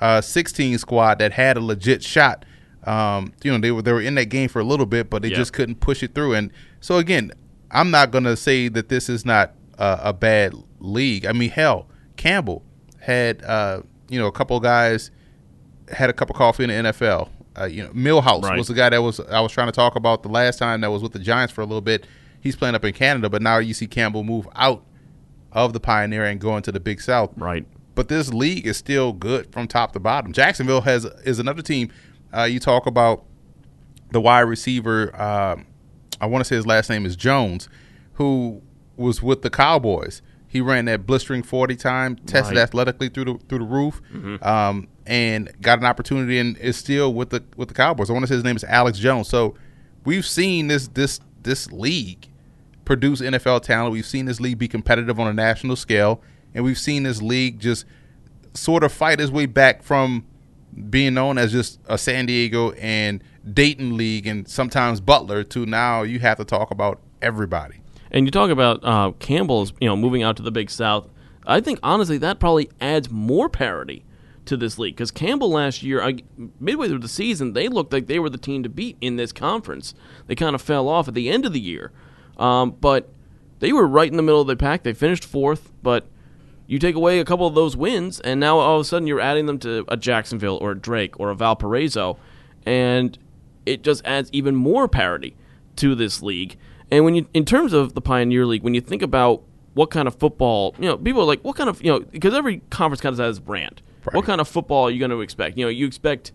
2016 0.00 0.78
squad 0.78 1.18
that 1.18 1.32
had 1.32 1.56
a 1.56 1.60
legit 1.60 2.02
shot. 2.02 2.44
Um, 2.84 3.32
you 3.42 3.52
know, 3.52 3.58
they 3.58 3.70
were 3.70 3.82
they 3.82 3.92
were 3.92 4.00
in 4.00 4.14
that 4.14 4.26
game 4.26 4.48
for 4.48 4.60
a 4.60 4.64
little 4.64 4.86
bit, 4.86 5.10
but 5.10 5.22
they 5.22 5.28
Yeah. 5.28 5.36
just 5.36 5.52
couldn't 5.52 5.80
push 5.80 6.02
it 6.02 6.14
through. 6.14 6.34
And 6.34 6.50
so 6.80 6.96
again, 6.96 7.32
I'm 7.70 7.90
not 7.90 8.10
gonna 8.10 8.36
say 8.36 8.68
that 8.68 8.88
this 8.88 9.08
is 9.08 9.26
not 9.26 9.52
a, 9.78 9.98
a 10.04 10.12
bad 10.12 10.54
league. 10.78 11.26
I 11.26 11.32
mean, 11.32 11.50
hell, 11.50 11.86
Campbell 12.16 12.62
had 13.00 13.42
uh, 13.44 13.82
you 14.08 14.18
know 14.18 14.26
a 14.26 14.32
couple 14.32 14.58
guys 14.60 15.10
had 15.92 16.08
a 16.08 16.12
cup 16.12 16.30
of 16.30 16.36
coffee 16.36 16.64
in 16.64 16.70
the 16.84 16.90
NFL. 16.90 17.28
Uh, 17.58 17.64
you 17.64 17.82
know, 17.82 17.90
Millhouse 17.90 18.44
Right. 18.44 18.56
was 18.56 18.68
the 18.68 18.74
guy 18.74 18.88
that 18.88 19.02
was 19.02 19.20
I 19.20 19.40
was 19.40 19.52
trying 19.52 19.68
to 19.68 19.72
talk 19.72 19.96
about 19.96 20.22
the 20.22 20.28
last 20.30 20.58
time 20.58 20.80
that 20.80 20.90
was 20.90 21.02
with 21.02 21.12
the 21.12 21.18
Giants 21.18 21.52
for 21.52 21.60
a 21.60 21.66
little 21.66 21.80
bit. 21.82 22.06
He's 22.40 22.56
playing 22.56 22.74
up 22.74 22.84
in 22.84 22.92
Canada, 22.94 23.28
but 23.28 23.42
now 23.42 23.58
you 23.58 23.74
see 23.74 23.86
Campbell 23.86 24.24
move 24.24 24.48
out 24.56 24.84
of 25.52 25.72
the 25.72 25.80
Pioneer 25.80 26.24
and 26.24 26.40
go 26.40 26.56
into 26.56 26.72
the 26.72 26.80
Big 26.80 27.00
South. 27.00 27.32
right. 27.36 27.66
But 27.96 28.08
this 28.08 28.32
league 28.32 28.66
is 28.66 28.76
still 28.78 29.12
good 29.12 29.52
from 29.52 29.66
top 29.68 29.92
to 29.92 30.00
bottom. 30.00 30.32
Jacksonville 30.32 30.80
has 30.82 31.04
is 31.24 31.38
another 31.38 31.60
team. 31.60 31.90
Uh, 32.34 32.44
you 32.44 32.58
talk 32.60 32.86
about 32.86 33.24
the 34.12 34.20
wide 34.20 34.40
receiver. 34.42 35.10
Um, 35.20 35.66
I 36.20 36.26
want 36.26 36.40
to 36.42 36.48
say 36.48 36.54
his 36.56 36.66
last 36.66 36.88
name 36.88 37.04
is 37.04 37.14
Jones, 37.16 37.68
who 38.14 38.62
was 38.96 39.22
with 39.22 39.42
the 39.42 39.50
Cowboys. 39.50 40.22
He 40.46 40.60
ran 40.62 40.86
that 40.86 41.04
blistering 41.04 41.42
forty 41.42 41.76
time, 41.76 42.16
tested 42.16 42.56
Right. 42.56 42.62
athletically 42.62 43.08
through 43.08 43.24
the 43.24 43.38
through 43.48 43.58
the 43.58 43.64
roof, 43.64 44.00
um, 44.42 44.88
and 45.04 45.50
got 45.60 45.78
an 45.80 45.84
opportunity 45.84 46.38
and 46.38 46.56
is 46.58 46.76
still 46.76 47.12
with 47.12 47.30
the 47.30 47.42
with 47.56 47.68
the 47.68 47.74
Cowboys. 47.74 48.08
I 48.08 48.12
want 48.14 48.22
to 48.22 48.28
say 48.28 48.34
his 48.36 48.44
name 48.44 48.56
is 48.56 48.64
Alex 48.64 48.98
Jones. 48.98 49.28
So 49.28 49.56
we've 50.04 50.24
seen 50.26 50.68
this 50.68 50.88
this 50.88 51.20
this 51.42 51.70
league 51.70 52.28
produce 52.90 53.20
NFL 53.20 53.62
talent. 53.62 53.92
We've 53.92 54.04
seen 54.04 54.24
this 54.24 54.40
league 54.40 54.58
be 54.58 54.66
competitive 54.66 55.20
on 55.20 55.28
a 55.28 55.32
national 55.32 55.76
scale, 55.76 56.20
and 56.52 56.64
we've 56.64 56.76
seen 56.76 57.04
this 57.04 57.22
league 57.22 57.60
just 57.60 57.84
sort 58.52 58.82
of 58.82 58.90
fight 58.90 59.20
its 59.20 59.30
way 59.30 59.46
back 59.46 59.84
from 59.84 60.26
being 60.88 61.14
known 61.14 61.38
as 61.38 61.52
just 61.52 61.78
a 61.86 61.96
San 61.96 62.26
Diego 62.26 62.72
and 62.72 63.22
Dayton 63.48 63.96
league, 63.96 64.26
and 64.26 64.48
sometimes 64.48 65.00
Butler, 65.00 65.44
to 65.44 65.64
now 65.66 66.02
you 66.02 66.18
have 66.18 66.36
to 66.38 66.44
talk 66.44 66.72
about 66.72 66.98
everybody. 67.22 67.80
And 68.10 68.26
you 68.26 68.32
talk 68.32 68.50
about 68.50 68.80
uh, 68.82 69.12
Campbell's, 69.20 69.72
you 69.80 69.86
know, 69.88 69.94
moving 69.94 70.24
out 70.24 70.36
to 70.38 70.42
the 70.42 70.50
Big 70.50 70.68
South. 70.68 71.06
I 71.46 71.60
think 71.60 71.78
honestly 71.84 72.18
that 72.18 72.40
probably 72.40 72.70
adds 72.80 73.08
more 73.08 73.48
parity 73.48 74.04
to 74.46 74.56
this 74.56 74.80
league 74.80 74.96
because 74.96 75.12
Campbell 75.12 75.52
last 75.52 75.84
year, 75.84 76.02
I, 76.02 76.16
midway 76.58 76.88
through 76.88 76.98
the 76.98 77.08
season, 77.08 77.52
they 77.52 77.68
looked 77.68 77.92
like 77.92 78.08
they 78.08 78.18
were 78.18 78.30
the 78.30 78.36
team 78.36 78.64
to 78.64 78.68
beat 78.68 78.96
in 79.00 79.14
this 79.14 79.32
conference. 79.32 79.94
They 80.26 80.34
kind 80.34 80.56
of 80.56 80.60
fell 80.60 80.88
off 80.88 81.06
at 81.06 81.14
the 81.14 81.30
end 81.30 81.46
of 81.46 81.52
the 81.52 81.60
year, 81.60 81.92
um, 82.40 82.72
but 82.80 83.12
they 83.60 83.72
were 83.72 83.86
right 83.86 84.10
in 84.10 84.16
the 84.16 84.22
middle 84.22 84.40
of 84.40 84.48
the 84.48 84.56
pack. 84.56 84.82
They 84.82 84.94
finished 84.94 85.24
fourth, 85.24 85.72
but 85.82 86.06
you 86.66 86.78
take 86.78 86.94
away 86.94 87.20
a 87.20 87.24
couple 87.24 87.46
of 87.46 87.54
those 87.54 87.76
wins, 87.76 88.18
and 88.20 88.40
now 88.40 88.58
all 88.58 88.76
of 88.76 88.80
a 88.80 88.84
sudden 88.84 89.06
you're 89.06 89.20
adding 89.20 89.46
them 89.46 89.58
to 89.60 89.84
a 89.88 89.96
Jacksonville 89.96 90.58
or 90.60 90.72
a 90.72 90.78
Drake 90.78 91.20
or 91.20 91.30
a 91.30 91.34
Valparaiso, 91.36 92.18
and 92.64 93.18
it 93.66 93.82
just 93.82 94.04
adds 94.04 94.30
even 94.32 94.56
more 94.56 94.88
parity 94.88 95.36
to 95.76 95.94
this 95.94 96.22
league. 96.22 96.56
And 96.90 97.04
when 97.04 97.14
you, 97.14 97.28
in 97.34 97.44
terms 97.44 97.72
of 97.72 97.94
the 97.94 98.00
Pioneer 98.00 98.46
League, 98.46 98.62
when 98.62 98.74
you 98.74 98.80
think 98.80 99.02
about 99.02 99.42
what 99.74 99.90
kind 99.90 100.08
of 100.08 100.16
football, 100.16 100.74
you 100.78 100.86
know, 100.86 100.96
people 100.96 101.22
are 101.22 101.26
like, 101.26 101.42
what 101.42 101.56
kind 101.56 101.68
of, 101.68 101.82
you 101.82 101.90
know, 101.90 102.00
because 102.00 102.34
every 102.34 102.58
conference 102.70 103.00
kind 103.00 103.12
of 103.12 103.18
has 103.18 103.38
a 103.38 103.40
brand. 103.40 103.82
Right. 104.04 104.14
What 104.14 104.24
kind 104.24 104.40
of 104.40 104.48
football 104.48 104.84
are 104.84 104.90
you 104.90 104.98
going 104.98 105.10
to 105.10 105.20
expect? 105.20 105.58
You 105.58 105.66
know, 105.66 105.70
you 105.70 105.86
expect, 105.86 106.32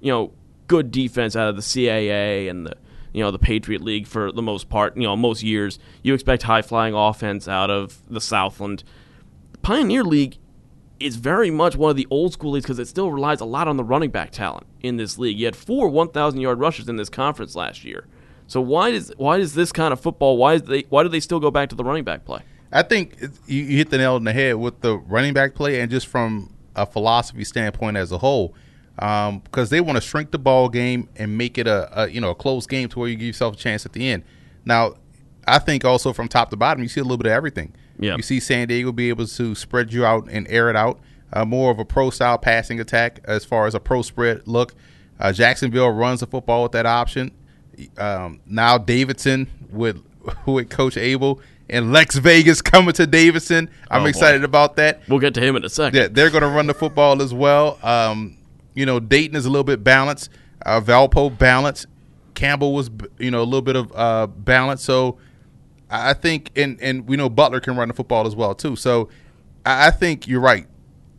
you 0.00 0.12
know, 0.12 0.32
good 0.68 0.90
defense 0.90 1.34
out 1.34 1.48
of 1.48 1.56
the 1.56 1.62
CAA 1.62 2.48
and 2.48 2.66
the, 2.66 2.76
you 3.12 3.22
know, 3.22 3.30
the 3.30 3.38
Patriot 3.38 3.82
League 3.82 4.06
for 4.06 4.32
the 4.32 4.42
most 4.42 4.68
part. 4.68 4.96
You 4.96 5.04
know, 5.04 5.16
most 5.16 5.42
years 5.42 5.78
you 6.02 6.14
expect 6.14 6.44
high 6.44 6.62
flying 6.62 6.94
offense 6.94 7.48
out 7.48 7.70
of 7.70 8.00
the 8.08 8.20
Southland. 8.20 8.84
Pioneer 9.62 10.04
League 10.04 10.38
is 11.00 11.16
very 11.16 11.50
much 11.50 11.76
one 11.76 11.90
of 11.90 11.96
the 11.96 12.06
old 12.10 12.32
school 12.32 12.52
leagues 12.52 12.64
because 12.64 12.78
it 12.78 12.88
still 12.88 13.12
relies 13.12 13.40
a 13.40 13.44
lot 13.44 13.68
on 13.68 13.76
the 13.76 13.84
running 13.84 14.10
back 14.10 14.30
talent 14.30 14.66
in 14.80 14.96
this 14.96 15.18
league. 15.18 15.38
You 15.38 15.44
had 15.44 15.56
four 15.56 15.88
1,000 15.88 16.40
yard 16.40 16.58
rushers 16.58 16.88
in 16.88 16.96
this 16.96 17.08
conference 17.08 17.54
last 17.54 17.84
year. 17.84 18.06
So 18.46 18.60
why 18.60 18.90
does 18.90 19.12
why 19.18 19.36
does 19.36 19.54
this 19.54 19.72
kind 19.72 19.92
of 19.92 20.00
football 20.00 20.38
why 20.38 20.54
is 20.54 20.62
they 20.62 20.86
why 20.88 21.02
do 21.02 21.08
they 21.10 21.20
still 21.20 21.38
go 21.38 21.50
back 21.50 21.68
to 21.68 21.74
the 21.74 21.84
running 21.84 22.04
back 22.04 22.24
play? 22.24 22.40
I 22.72 22.82
think 22.82 23.20
you, 23.46 23.62
you 23.62 23.76
hit 23.76 23.90
the 23.90 23.98
nail 23.98 24.14
on 24.14 24.24
the 24.24 24.32
head 24.32 24.56
with 24.56 24.80
the 24.80 24.96
running 24.96 25.34
back 25.34 25.54
play, 25.54 25.80
and 25.80 25.90
just 25.90 26.06
from 26.06 26.52
a 26.74 26.86
philosophy 26.86 27.44
standpoint 27.44 27.96
as 27.96 28.12
a 28.12 28.18
whole, 28.18 28.54
because 28.98 29.70
they 29.70 29.80
want 29.80 29.96
to 29.96 30.00
shrink 30.00 30.30
the 30.32 30.38
ball 30.38 30.68
game 30.68 31.08
and 31.16 31.38
make 31.38 31.56
it 31.58 31.66
a, 31.66 32.02
a 32.04 32.08
you 32.08 32.20
know 32.20 32.30
a 32.30 32.34
close 32.34 32.66
game 32.66 32.88
to 32.90 32.98
where 32.98 33.08
you 33.08 33.14
give 33.16 33.26
yourself 33.28 33.54
a 33.54 33.56
chance 33.58 33.86
at 33.86 33.92
the 33.92 34.08
end. 34.08 34.24
Now, 34.64 34.94
I 35.46 35.58
think 35.58 35.84
also 35.84 36.12
from 36.12 36.28
top 36.28 36.50
to 36.50 36.56
bottom, 36.56 36.82
you 36.82 36.88
see 36.88 37.00
a 37.00 37.04
little 37.04 37.16
bit 37.18 37.26
of 37.26 37.32
everything. 37.32 37.74
Yeah. 38.00 38.16
you 38.16 38.22
see 38.22 38.38
San 38.38 38.68
Diego 38.68 38.92
be 38.92 39.08
able 39.08 39.26
to 39.26 39.54
spread 39.56 39.92
you 39.92 40.04
out 40.04 40.28
and 40.30 40.46
air 40.48 40.70
it 40.70 40.76
out, 40.76 41.00
uh, 41.32 41.44
more 41.44 41.70
of 41.72 41.78
a 41.80 41.84
pro 41.84 42.10
style 42.10 42.38
passing 42.38 42.78
attack 42.78 43.20
as 43.24 43.44
far 43.44 43.66
as 43.66 43.74
a 43.74 43.80
pro 43.80 44.02
spread 44.02 44.46
look. 44.46 44.74
Uh, 45.18 45.32
Jacksonville 45.32 45.90
runs 45.90 46.20
the 46.20 46.26
football 46.28 46.62
with 46.62 46.72
that 46.72 46.86
option. 46.86 47.32
Um, 47.96 48.40
now 48.46 48.78
Davidson 48.78 49.48
with 49.70 50.02
with 50.46 50.70
Coach 50.70 50.96
Abel 50.96 51.40
and 51.70 51.92
Lex 51.92 52.16
Vegas 52.16 52.62
coming 52.62 52.94
to 52.94 53.06
Davidson. 53.06 53.68
I'm 53.90 54.00
Oh, 54.00 54.04
boy. 54.04 54.08
excited 54.10 54.42
about 54.44 54.76
that. 54.76 55.02
We'll 55.08 55.18
get 55.18 55.34
to 55.34 55.40
him 55.40 55.54
in 55.56 55.64
a 55.64 55.68
second. 55.68 55.98
Yeah, 56.00 56.08
they're 56.08 56.30
going 56.30 56.42
to 56.42 56.48
run 56.48 56.66
the 56.66 56.74
football 56.74 57.20
as 57.20 57.34
well. 57.34 57.78
Um, 57.82 58.37
you 58.78 58.86
know, 58.86 59.00
Dayton 59.00 59.34
is 59.34 59.44
a 59.44 59.50
little 59.50 59.64
bit 59.64 59.82
balanced. 59.82 60.30
Uh, 60.64 60.80
Valpo 60.80 61.36
balanced. 61.36 61.86
Campbell 62.34 62.72
was, 62.72 62.90
you 63.18 63.32
know, 63.32 63.42
a 63.42 63.44
little 63.44 63.60
bit 63.60 63.74
of 63.74 63.92
uh, 63.92 64.28
balance. 64.28 64.84
So 64.84 65.18
I 65.90 66.12
think, 66.12 66.52
and 66.54 66.80
and 66.80 67.08
we 67.08 67.16
know 67.16 67.28
Butler 67.28 67.58
can 67.58 67.76
run 67.76 67.88
the 67.88 67.94
football 67.94 68.24
as 68.24 68.36
well 68.36 68.54
too. 68.54 68.76
So 68.76 69.08
I, 69.66 69.90
think 69.90 70.28
you're 70.28 70.40
right. 70.40 70.68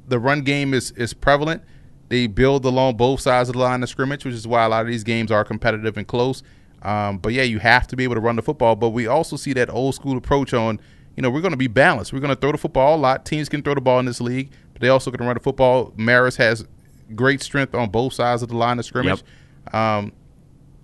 The 0.07 0.19
run 0.19 0.43
game 0.43 0.73
is 0.73 0.91
is 0.91 1.13
prevalent. 1.13 1.61
They 2.07 2.27
build 2.27 2.63
along 2.63 2.95
both 2.95 3.19
sides 3.19 3.49
of 3.49 3.53
the 3.53 3.59
line 3.59 3.83
of 3.83 3.89
scrimmage, 3.89 4.23
which 4.23 4.35
is 4.35 4.47
why 4.47 4.63
a 4.63 4.69
lot 4.69 4.81
of 4.81 4.87
these 4.87 5.03
games 5.03 5.29
are 5.29 5.43
competitive 5.43 5.97
and 5.97 6.07
close. 6.07 6.43
Um, 6.81 7.17
but 7.17 7.33
yeah, 7.33 7.43
you 7.43 7.59
have 7.59 7.87
to 7.87 7.97
be 7.97 8.05
able 8.05 8.15
to 8.15 8.21
run 8.21 8.37
the 8.37 8.41
football. 8.41 8.77
But 8.77 8.91
we 8.91 9.05
also 9.05 9.35
see 9.35 9.51
that 9.51 9.69
old 9.69 9.95
school 9.95 10.15
approach 10.15 10.53
on, 10.53 10.79
you 11.17 11.21
know, 11.21 11.29
we're 11.29 11.41
going 11.41 11.51
to 11.51 11.57
be 11.57 11.67
balanced. 11.67 12.13
We're 12.13 12.21
going 12.21 12.33
to 12.33 12.39
throw 12.39 12.53
the 12.53 12.57
football 12.57 12.95
a 12.95 13.01
lot. 13.01 13.25
Teams 13.25 13.49
can 13.49 13.61
throw 13.61 13.75
the 13.75 13.81
ball 13.81 13.99
in 13.99 14.05
this 14.05 14.21
league, 14.21 14.49
but 14.71 14.81
they 14.81 14.87
also 14.87 15.11
can 15.11 15.25
run 15.25 15.33
the 15.33 15.41
football. 15.41 15.91
Marist 15.97 16.37
has 16.37 16.65
great 17.15 17.41
strength 17.41 17.75
on 17.75 17.89
both 17.89 18.13
sides 18.13 18.41
of 18.41 18.49
the 18.49 18.57
line 18.57 18.79
of 18.79 18.85
scrimmage. 18.85 19.23
Yep. 19.65 19.75
Um, 19.75 20.13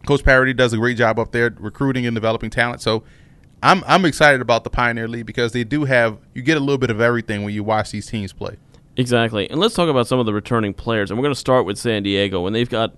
Coach 0.05 0.23
Parady 0.23 0.55
does 0.55 0.73
a 0.73 0.77
great 0.77 0.97
job 0.97 1.19
up 1.19 1.31
there 1.31 1.53
recruiting 1.59 2.05
and 2.05 2.15
developing 2.15 2.49
talent. 2.49 2.81
So 2.81 3.03
I'm 3.63 3.83
I'm 3.87 4.05
excited 4.05 4.41
about 4.41 4.63
the 4.63 4.69
Pioneer 4.69 5.07
League 5.07 5.25
because 5.25 5.51
they 5.51 5.63
do 5.63 5.85
have 5.85 6.19
you 6.33 6.41
get 6.41 6.57
a 6.57 6.59
little 6.59 6.77
bit 6.77 6.91
of 6.91 7.01
everything 7.01 7.43
when 7.43 7.53
you 7.53 7.63
watch 7.63 7.91
these 7.91 8.05
teams 8.07 8.31
play. 8.31 8.57
Exactly, 8.97 9.49
and 9.49 9.59
let's 9.59 9.75
talk 9.75 9.89
about 9.89 10.07
some 10.07 10.19
of 10.19 10.25
the 10.25 10.33
returning 10.33 10.73
players, 10.73 11.11
and 11.11 11.19
we're 11.19 11.23
going 11.23 11.33
to 11.33 11.39
start 11.39 11.65
with 11.65 11.77
San 11.77 12.03
Diego, 12.03 12.45
and 12.45 12.55
they've 12.55 12.69
got 12.69 12.95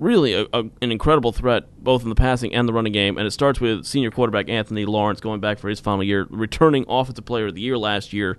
really 0.00 0.32
a, 0.32 0.46
a, 0.52 0.64
an 0.80 0.90
incredible 0.90 1.30
threat 1.30 1.64
both 1.84 2.02
in 2.02 2.08
the 2.08 2.14
passing 2.16 2.52
and 2.52 2.68
the 2.68 2.72
running 2.72 2.92
game, 2.92 3.16
and 3.16 3.26
it 3.26 3.30
starts 3.30 3.60
with 3.60 3.84
senior 3.84 4.10
quarterback 4.10 4.48
Anthony 4.48 4.84
Lawrence 4.86 5.20
going 5.20 5.40
back 5.40 5.58
for 5.58 5.68
his 5.68 5.78
final 5.78 6.02
year, 6.02 6.26
returning 6.30 6.84
Offensive 6.88 7.24
Player 7.26 7.46
of 7.46 7.54
the 7.54 7.60
Year 7.60 7.78
last 7.78 8.12
year, 8.12 8.38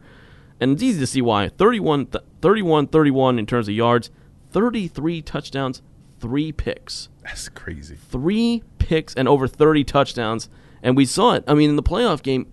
and 0.62 0.72
it's 0.72 0.84
easy 0.84 1.00
to 1.00 1.08
see 1.08 1.22
why 1.22 1.50
31, 1.50 2.08
31 2.42 2.88
31 2.88 3.40
in 3.40 3.46
terms 3.46 3.68
of 3.68 3.74
yards, 3.74 4.10
33 4.52 5.22
touchdowns, 5.24 5.82
three 6.20 6.52
picks. 6.52 7.10
That's 7.24 7.50
crazy. 7.50 7.96
Three 7.96 8.64
picks 8.78 9.14
and 9.16 9.28
over 9.28 9.48
30 9.48 9.84
touchdowns 9.84 10.50
and 10.84 10.98
we 10.98 11.06
saw 11.06 11.34
it. 11.34 11.44
I 11.48 11.54
mean, 11.54 11.70
in 11.70 11.76
the 11.76 11.84
playoff 11.84 12.24
game, 12.24 12.52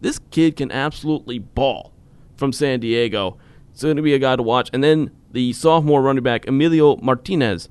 this 0.00 0.20
kid 0.30 0.56
can 0.56 0.70
absolutely 0.70 1.38
ball 1.38 1.92
from 2.36 2.52
San 2.52 2.80
Diego. 2.80 3.38
It's 3.72 3.82
going 3.82 3.96
to 3.96 4.02
be 4.02 4.14
a 4.14 4.18
guy 4.18 4.36
to 4.36 4.42
watch. 4.42 4.70
And 4.72 4.82
then 4.82 5.10
the 5.32 5.52
sophomore 5.52 6.02
running 6.02 6.22
back, 6.22 6.46
Emilio 6.46 6.96
Martinez, 6.96 7.68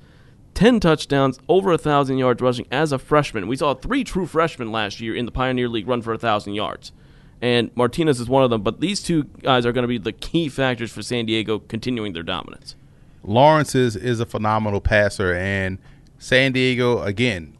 10 0.54 0.80
touchdowns, 0.80 1.38
over 1.48 1.70
a 1.70 1.72
1,000 1.72 2.18
yards 2.18 2.42
rushing 2.42 2.66
as 2.70 2.92
a 2.92 2.98
freshman. 2.98 3.48
We 3.48 3.56
saw 3.56 3.74
three 3.74 4.04
true 4.04 4.26
freshmen 4.26 4.72
last 4.72 5.00
year 5.00 5.14
in 5.14 5.26
the 5.26 5.32
Pioneer 5.32 5.68
League 5.68 5.88
run 5.88 6.02
for 6.02 6.10
a 6.10 6.14
1,000 6.14 6.54
yards. 6.54 6.92
And 7.40 7.70
Martinez 7.76 8.20
is 8.20 8.28
one 8.28 8.42
of 8.42 8.50
them. 8.50 8.62
But 8.62 8.80
these 8.80 9.02
two 9.02 9.24
guys 9.42 9.64
are 9.64 9.72
going 9.72 9.82
to 9.82 9.88
be 9.88 9.98
the 9.98 10.12
key 10.12 10.48
factors 10.48 10.90
for 10.92 11.02
San 11.02 11.26
Diego 11.26 11.58
continuing 11.60 12.12
their 12.12 12.22
dominance. 12.22 12.74
Lawrence 13.22 13.74
is, 13.74 13.96
is 13.96 14.20
a 14.20 14.26
phenomenal 14.26 14.80
passer. 14.80 15.34
And 15.34 15.78
San 16.18 16.52
Diego, 16.52 17.02
again, 17.02 17.56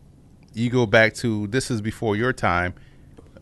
you 0.52 0.70
go 0.70 0.86
back 0.86 1.14
to 1.14 1.46
this 1.46 1.70
is 1.70 1.80
before 1.80 2.16
your 2.16 2.32
time. 2.32 2.74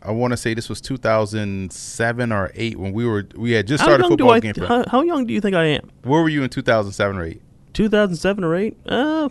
I 0.03 0.13
want 0.13 0.33
to 0.33 0.37
say 0.37 0.55
this 0.55 0.69
was 0.69 0.81
2007 0.81 2.33
or 2.33 2.53
8 2.55 2.77
when 2.79 2.93
we 2.93 3.07
were 3.07 3.27
we 3.35 3.53
had 3.53 3.67
just 3.67 3.83
started 3.83 4.07
football 4.07 4.31
I, 4.31 4.41
game. 4.41 4.55
How, 4.55 4.85
how, 4.89 5.03
young 5.03 5.27
do 5.27 5.33
you 5.33 5.41
think 5.41 5.57
I 5.57 5.65
am? 5.65 5.91
Where 6.05 6.23
were 6.23 6.29
you 6.29 6.45
in 6.45 6.51
2007 6.51 7.17
or 7.17 7.25
8? 7.25 7.43
2007 7.73 8.45
or 8.45 8.55
8? 8.55 8.77
Uh 8.87 9.29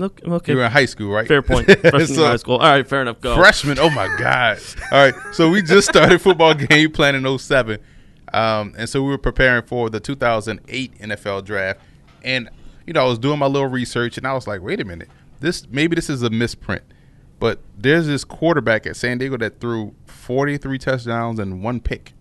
okay. 0.00 0.52
You 0.52 0.58
were 0.58 0.64
in 0.64 0.70
high 0.70 0.86
school, 0.86 1.12
right? 1.12 1.26
Fair 1.26 1.42
point. 1.42 1.66
Freshman 1.80 2.06
so, 2.06 2.24
high 2.26 2.36
school. 2.36 2.56
All 2.56 2.70
right, 2.70 2.86
fair 2.86 3.02
enough. 3.02 3.20
Go. 3.20 3.36
Freshman. 3.36 3.78
Oh 3.78 3.90
my 3.90 4.08
god. 4.18 4.58
All 4.92 4.98
right. 4.98 5.14
So 5.32 5.50
we 5.50 5.62
just 5.62 5.88
started 5.88 6.20
football 6.20 6.54
game 6.54 6.90
plan 6.92 7.14
in 7.14 7.38
07. 7.38 7.78
Um, 8.32 8.74
and 8.76 8.88
so 8.88 9.02
we 9.02 9.08
were 9.08 9.18
preparing 9.18 9.62
for 9.62 9.88
the 9.88 10.00
2008 10.00 10.98
NFL 10.98 11.44
draft 11.44 11.80
and 12.22 12.50
you 12.86 12.94
know, 12.94 13.04
I 13.04 13.08
was 13.08 13.18
doing 13.18 13.38
my 13.38 13.46
little 13.46 13.68
research 13.68 14.16
and 14.16 14.26
I 14.26 14.32
was 14.32 14.46
like, 14.46 14.62
"Wait 14.62 14.80
a 14.80 14.84
minute 14.84 15.08
this 15.40 15.66
maybe 15.70 15.94
this 15.94 16.10
is 16.10 16.22
a 16.22 16.30
misprint, 16.30 16.82
but 17.38 17.60
there's 17.76 18.06
this 18.06 18.24
quarterback 18.24 18.86
at 18.86 18.96
San 18.96 19.18
Diego 19.18 19.36
that 19.38 19.60
threw 19.60 19.94
43 20.06 20.78
touchdowns 20.78 21.38
and 21.38 21.62
one 21.62 21.80
pick, 21.80 22.12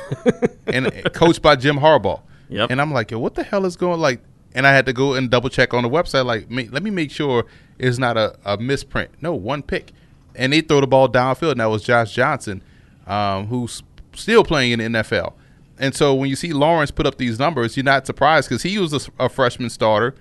and 0.66 0.90
coached 1.12 1.42
by 1.42 1.56
Jim 1.56 1.76
Harbaugh. 1.76 2.20
Yep. 2.48 2.70
And 2.70 2.80
I'm 2.80 2.92
like, 2.92 3.10
yo, 3.10 3.18
what 3.18 3.34
the 3.34 3.42
hell 3.42 3.64
is 3.64 3.76
going 3.76 4.00
like? 4.00 4.20
And 4.54 4.66
I 4.66 4.72
had 4.72 4.86
to 4.86 4.92
go 4.92 5.14
and 5.14 5.30
double 5.30 5.50
check 5.50 5.74
on 5.74 5.82
the 5.82 5.88
website. 5.88 6.24
Like, 6.24 6.46
let 6.50 6.82
me 6.82 6.90
make 6.90 7.10
sure 7.10 7.44
it's 7.78 7.98
not 7.98 8.16
a, 8.16 8.36
a 8.44 8.56
misprint. 8.56 9.10
No, 9.20 9.34
one 9.34 9.62
pick, 9.62 9.92
and 10.34 10.52
they 10.52 10.60
throw 10.60 10.80
the 10.80 10.86
ball 10.86 11.08
downfield. 11.08 11.52
And 11.52 11.60
that 11.60 11.66
was 11.66 11.82
Josh 11.82 12.14
Johnson, 12.14 12.62
um, 13.06 13.48
who's 13.48 13.82
still 14.14 14.44
playing 14.44 14.72
in 14.72 14.92
the 14.92 15.00
NFL. 15.00 15.32
And 15.76 15.92
so 15.94 16.14
when 16.14 16.30
you 16.30 16.36
see 16.36 16.52
Lawrence 16.52 16.92
put 16.92 17.04
up 17.04 17.18
these 17.18 17.38
numbers, 17.38 17.76
you're 17.76 17.82
not 17.82 18.06
surprised 18.06 18.48
because 18.48 18.62
he 18.62 18.78
was 18.78 18.92
a, 18.92 19.24
a 19.24 19.28
freshman 19.28 19.70
starter 19.70 20.14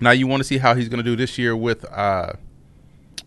now 0.00 0.10
you 0.10 0.26
want 0.26 0.40
to 0.40 0.44
see 0.44 0.58
how 0.58 0.74
he's 0.74 0.88
going 0.88 1.02
to 1.02 1.04
do 1.04 1.16
this 1.16 1.38
year 1.38 1.56
with 1.56 1.84
uh, 1.90 2.32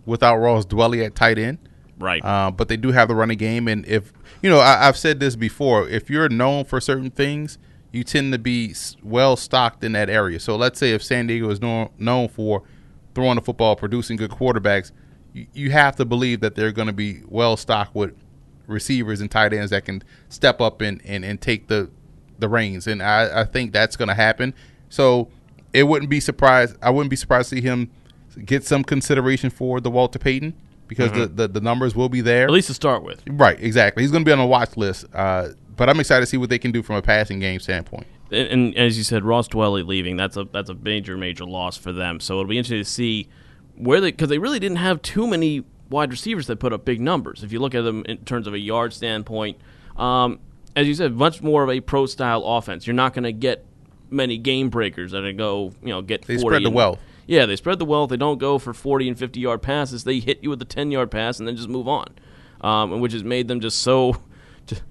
without 0.05 0.38
Ross 0.38 0.65
Dwelley 0.65 1.05
at 1.05 1.15
tight 1.15 1.38
end, 1.38 1.58
right? 2.00 2.24
Uh, 2.24 2.51
but 2.51 2.67
they 2.67 2.77
do 2.77 2.91
have 2.91 3.10
the 3.10 3.15
running 3.15 3.38
game, 3.38 3.67
and 3.67 3.86
if 3.86 4.13
you 4.41 4.50
know, 4.50 4.60
I, 4.60 4.86
have 4.86 4.98
said 4.98 5.20
this 5.20 5.36
before, 5.36 5.88
if 5.88 6.10
you're 6.10 6.29
known 6.29 6.65
for 6.65 6.79
certain 6.79 7.12
things, 7.12 7.58
you 7.91 8.03
tend 8.03 8.31
to 8.33 8.39
be 8.39 8.74
well 9.03 9.36
stocked 9.36 9.83
in 9.83 9.91
that 9.93 10.10
area. 10.10 10.39
So 10.39 10.55
let's 10.55 10.79
say 10.79 10.91
if 10.91 11.03
San 11.03 11.27
Diego 11.27 11.50
is 11.50 11.62
known 11.62 11.89
known 11.98 12.29
for 12.29 12.63
throwing 13.13 13.36
the 13.36 13.41
football, 13.41 13.75
producing 13.75 14.17
good 14.17 14.31
quarterbacks, 14.31 14.91
you, 15.33 15.48
you 15.53 15.71
have 15.71 15.95
to 15.98 16.05
believe 16.05 16.39
that 16.41 16.55
they're 16.55 16.71
going 16.71 16.88
to 16.88 16.93
be 16.93 17.21
well 17.27 17.57
stocked 17.57 17.95
with 17.95 18.15
receivers 18.67 19.19
and 19.19 19.29
tight 19.29 19.53
ends 19.53 19.71
that 19.71 19.86
can 19.86 20.03
step 20.29 20.62
up 20.62 20.81
and, 20.81 21.01
and, 21.05 21.25
and 21.25 21.41
take 21.41 21.67
the 21.67 21.89
the 22.39 22.50
reins, 22.50 22.88
and 22.88 23.01
I, 23.01 23.41
I 23.41 23.45
think 23.45 23.71
that's 23.71 23.95
going 23.95 24.07
to 24.07 24.15
happen. 24.15 24.53
So 24.89 25.29
it 25.74 25.83
wouldn't 25.83 26.10
be 26.10 26.19
surprised. 26.19 26.75
I 26.81 26.89
wouldn't 26.89 27.10
be 27.10 27.15
surprised 27.15 27.50
to 27.51 27.55
see 27.55 27.62
him 27.62 27.91
get 28.45 28.65
some 28.65 28.83
consideration 28.83 29.50
for 29.50 29.79
the 29.79 29.91
Walter 29.91 30.19
Payton 30.19 30.53
because 30.88 31.12
mm-hmm. 31.12 31.21
the, 31.36 31.48
the, 31.48 31.48
the 31.48 31.62
numbers 31.62 31.95
will 31.95 32.10
be 32.10 32.19
there 32.19 32.45
at 32.45 32.50
least 32.50 32.67
to 32.67 32.74
start 32.74 33.03
with. 33.03 33.21
Right, 33.27 33.57
exactly. 33.62 34.03
He's 34.03 34.12
going 34.12 34.25
to 34.25 34.27
be 34.27 34.33
on 34.33 34.39
the 34.39 34.45
watch 34.45 34.75
list. 34.75 35.05
Uh, 35.13 35.50
but 35.81 35.89
I'm 35.89 36.00
excited 36.00 36.21
to 36.21 36.27
see 36.27 36.38
what 36.38 36.51
they 36.51 36.59
can 36.59 36.71
do 36.71 36.83
from 36.83 36.97
a 36.97 37.01
passing 37.01 37.39
game 37.39 37.59
standpoint. 37.59 38.05
And, 38.29 38.47
and, 38.50 38.77
as 38.77 39.00
you 39.00 39.03
said, 39.03 39.25
Ross 39.25 39.47
Dwelley 39.47 39.83
leaving 39.83 40.15
that's 40.15 40.38
a 40.38 40.43
that's 40.43 40.69
a 40.69 40.75
major 40.75 41.17
major 41.17 41.43
loss 41.43 41.75
for 41.75 41.91
them. 41.91 42.19
So 42.19 42.35
it'll 42.35 42.45
be 42.45 42.59
interesting 42.59 42.83
to 42.83 42.85
see 42.85 43.29
where 43.77 44.00
they 44.00 44.11
because 44.11 44.29
they 44.29 44.38
really 44.38 44.59
didn't 44.59 44.77
have 44.77 45.01
too 45.01 45.25
many 45.25 45.63
wide 45.89 46.11
receivers 46.11 46.45
that 46.45 46.57
put 46.57 46.71
up 46.71 46.85
big 46.85 47.01
numbers. 47.01 47.43
If 47.43 47.51
you 47.51 47.57
look 47.57 47.73
at 47.73 47.81
them 47.81 48.05
in 48.07 48.17
terms 48.25 48.45
of 48.45 48.53
a 48.53 48.59
yard 48.59 48.93
standpoint, 48.93 49.57
um, 49.97 50.39
as 50.75 50.88
you 50.88 50.93
said, 50.93 51.15
much 51.15 51.41
more 51.41 51.63
of 51.63 51.69
a 51.71 51.79
pro 51.79 52.05
style 52.05 52.43
offense. 52.45 52.85
You're 52.85 52.93
not 52.93 53.15
going 53.15 53.23
to 53.23 53.33
get 53.33 53.65
many 54.11 54.38
game 54.38 54.69
breakers 54.69 55.13
that 55.13 55.35
go, 55.35 55.73
you 55.81 55.89
know, 55.89 56.03
get 56.03 56.27
they 56.27 56.35
40 56.35 56.39
spread 56.41 56.61
the 56.61 56.67
and, 56.67 56.75
wealth. 56.75 57.00
Yeah, 57.25 57.47
they 57.47 57.55
spread 57.55 57.79
the 57.79 57.85
wealth. 57.85 58.11
They 58.11 58.17
don't 58.17 58.38
go 58.38 58.59
for 58.59 58.75
40 58.75 59.07
and 59.07 59.17
50 59.17 59.39
yard 59.39 59.63
passes. 59.63 60.03
They 60.03 60.19
hit 60.19 60.43
you 60.43 60.51
with 60.51 60.61
a 60.61 60.65
10 60.65 60.91
yard 60.91 61.09
pass 61.09 61.39
and 61.39 61.47
then 61.47 61.55
just 61.55 61.69
move 61.69 61.88
on, 61.88 62.13
um, 62.61 63.00
which 63.00 63.13
has 63.13 63.23
made 63.23 63.47
them 63.47 63.59
just 63.61 63.79
so, 63.79 64.21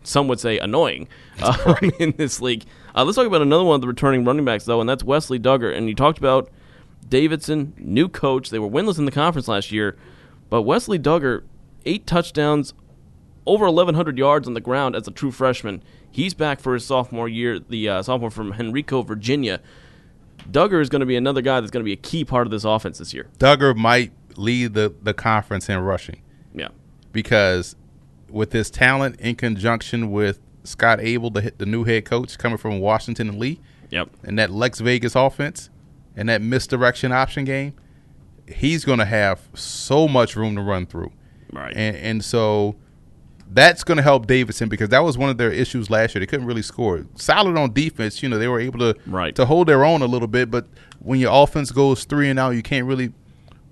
some 0.02 0.28
would 0.28 0.40
say, 0.40 0.58
annoying 0.58 1.08
uh, 1.42 1.76
in 1.98 2.12
this 2.16 2.40
league. 2.40 2.64
Uh, 2.94 3.04
let's 3.04 3.16
talk 3.16 3.26
about 3.26 3.42
another 3.42 3.64
one 3.64 3.76
of 3.76 3.80
the 3.80 3.86
returning 3.86 4.24
running 4.24 4.44
backs, 4.44 4.64
though, 4.64 4.80
and 4.80 4.88
that's 4.88 5.04
Wesley 5.04 5.38
Dugger. 5.38 5.74
And 5.74 5.88
you 5.88 5.94
talked 5.94 6.18
about 6.18 6.50
Davidson, 7.08 7.74
new 7.76 8.08
coach. 8.08 8.50
They 8.50 8.58
were 8.58 8.68
winless 8.68 8.98
in 8.98 9.04
the 9.04 9.12
conference 9.12 9.48
last 9.48 9.72
year, 9.72 9.96
but 10.48 10.62
Wesley 10.62 10.98
Dugger, 10.98 11.42
eight 11.86 12.06
touchdowns, 12.06 12.74
over 13.46 13.66
1,100 13.66 14.18
yards 14.18 14.46
on 14.46 14.54
the 14.54 14.60
ground 14.60 14.94
as 14.94 15.08
a 15.08 15.10
true 15.10 15.30
freshman. 15.30 15.82
He's 16.10 16.34
back 16.34 16.60
for 16.60 16.74
his 16.74 16.84
sophomore 16.84 17.28
year, 17.28 17.58
the 17.58 17.88
uh, 17.88 18.02
sophomore 18.02 18.30
from 18.30 18.52
Henrico, 18.52 19.02
Virginia. 19.02 19.60
Dugger 20.50 20.80
is 20.80 20.88
going 20.88 21.00
to 21.00 21.06
be 21.06 21.16
another 21.16 21.42
guy 21.42 21.60
that's 21.60 21.70
going 21.70 21.82
to 21.82 21.84
be 21.84 21.92
a 21.92 21.96
key 21.96 22.24
part 22.24 22.46
of 22.46 22.50
this 22.50 22.64
offense 22.64 22.98
this 22.98 23.14
year. 23.14 23.28
Dugger 23.38 23.76
might 23.76 24.12
lead 24.36 24.74
the, 24.74 24.94
the 25.02 25.14
conference 25.14 25.68
in 25.68 25.78
rushing. 25.78 26.22
Yeah. 26.54 26.68
Because 27.12 27.76
with 28.30 28.52
his 28.52 28.70
talent 28.70 29.20
in 29.20 29.36
conjunction 29.36 30.10
with 30.10 30.40
Scott 30.64 31.00
Abel, 31.00 31.30
the, 31.30 31.52
the 31.58 31.66
new 31.66 31.84
head 31.84 32.04
coach 32.04 32.36
coming 32.38 32.58
from 32.58 32.80
Washington 32.80 33.28
and 33.28 33.38
Lee, 33.38 33.60
yep. 33.90 34.08
and 34.22 34.38
that 34.38 34.50
Lex 34.50 34.80
Vegas 34.80 35.14
offense 35.14 35.70
and 36.16 36.28
that 36.28 36.42
misdirection 36.42 37.12
option 37.12 37.44
game, 37.44 37.74
he's 38.46 38.84
going 38.84 38.98
to 38.98 39.04
have 39.04 39.40
so 39.54 40.08
much 40.08 40.36
room 40.36 40.56
to 40.56 40.62
run 40.62 40.86
through. 40.86 41.12
Right. 41.52 41.76
And, 41.76 41.96
and 41.96 42.24
so– 42.24 42.76
that's 43.52 43.82
going 43.82 43.96
to 43.96 44.02
help 44.02 44.26
Davidson 44.26 44.68
because 44.68 44.90
that 44.90 45.00
was 45.00 45.18
one 45.18 45.28
of 45.28 45.36
their 45.36 45.50
issues 45.50 45.90
last 45.90 46.14
year. 46.14 46.20
They 46.20 46.26
couldn't 46.26 46.46
really 46.46 46.62
score. 46.62 47.04
Solid 47.16 47.56
on 47.56 47.72
defense, 47.72 48.22
you 48.22 48.28
know, 48.28 48.38
they 48.38 48.48
were 48.48 48.60
able 48.60 48.78
to 48.78 48.96
right. 49.06 49.34
to 49.34 49.44
hold 49.44 49.66
their 49.66 49.84
own 49.84 50.02
a 50.02 50.06
little 50.06 50.28
bit, 50.28 50.50
but 50.50 50.66
when 51.00 51.18
your 51.18 51.32
offense 51.32 51.70
goes 51.70 52.04
three 52.04 52.30
and 52.30 52.38
out, 52.38 52.50
you 52.50 52.62
can't 52.62 52.86
really 52.86 53.12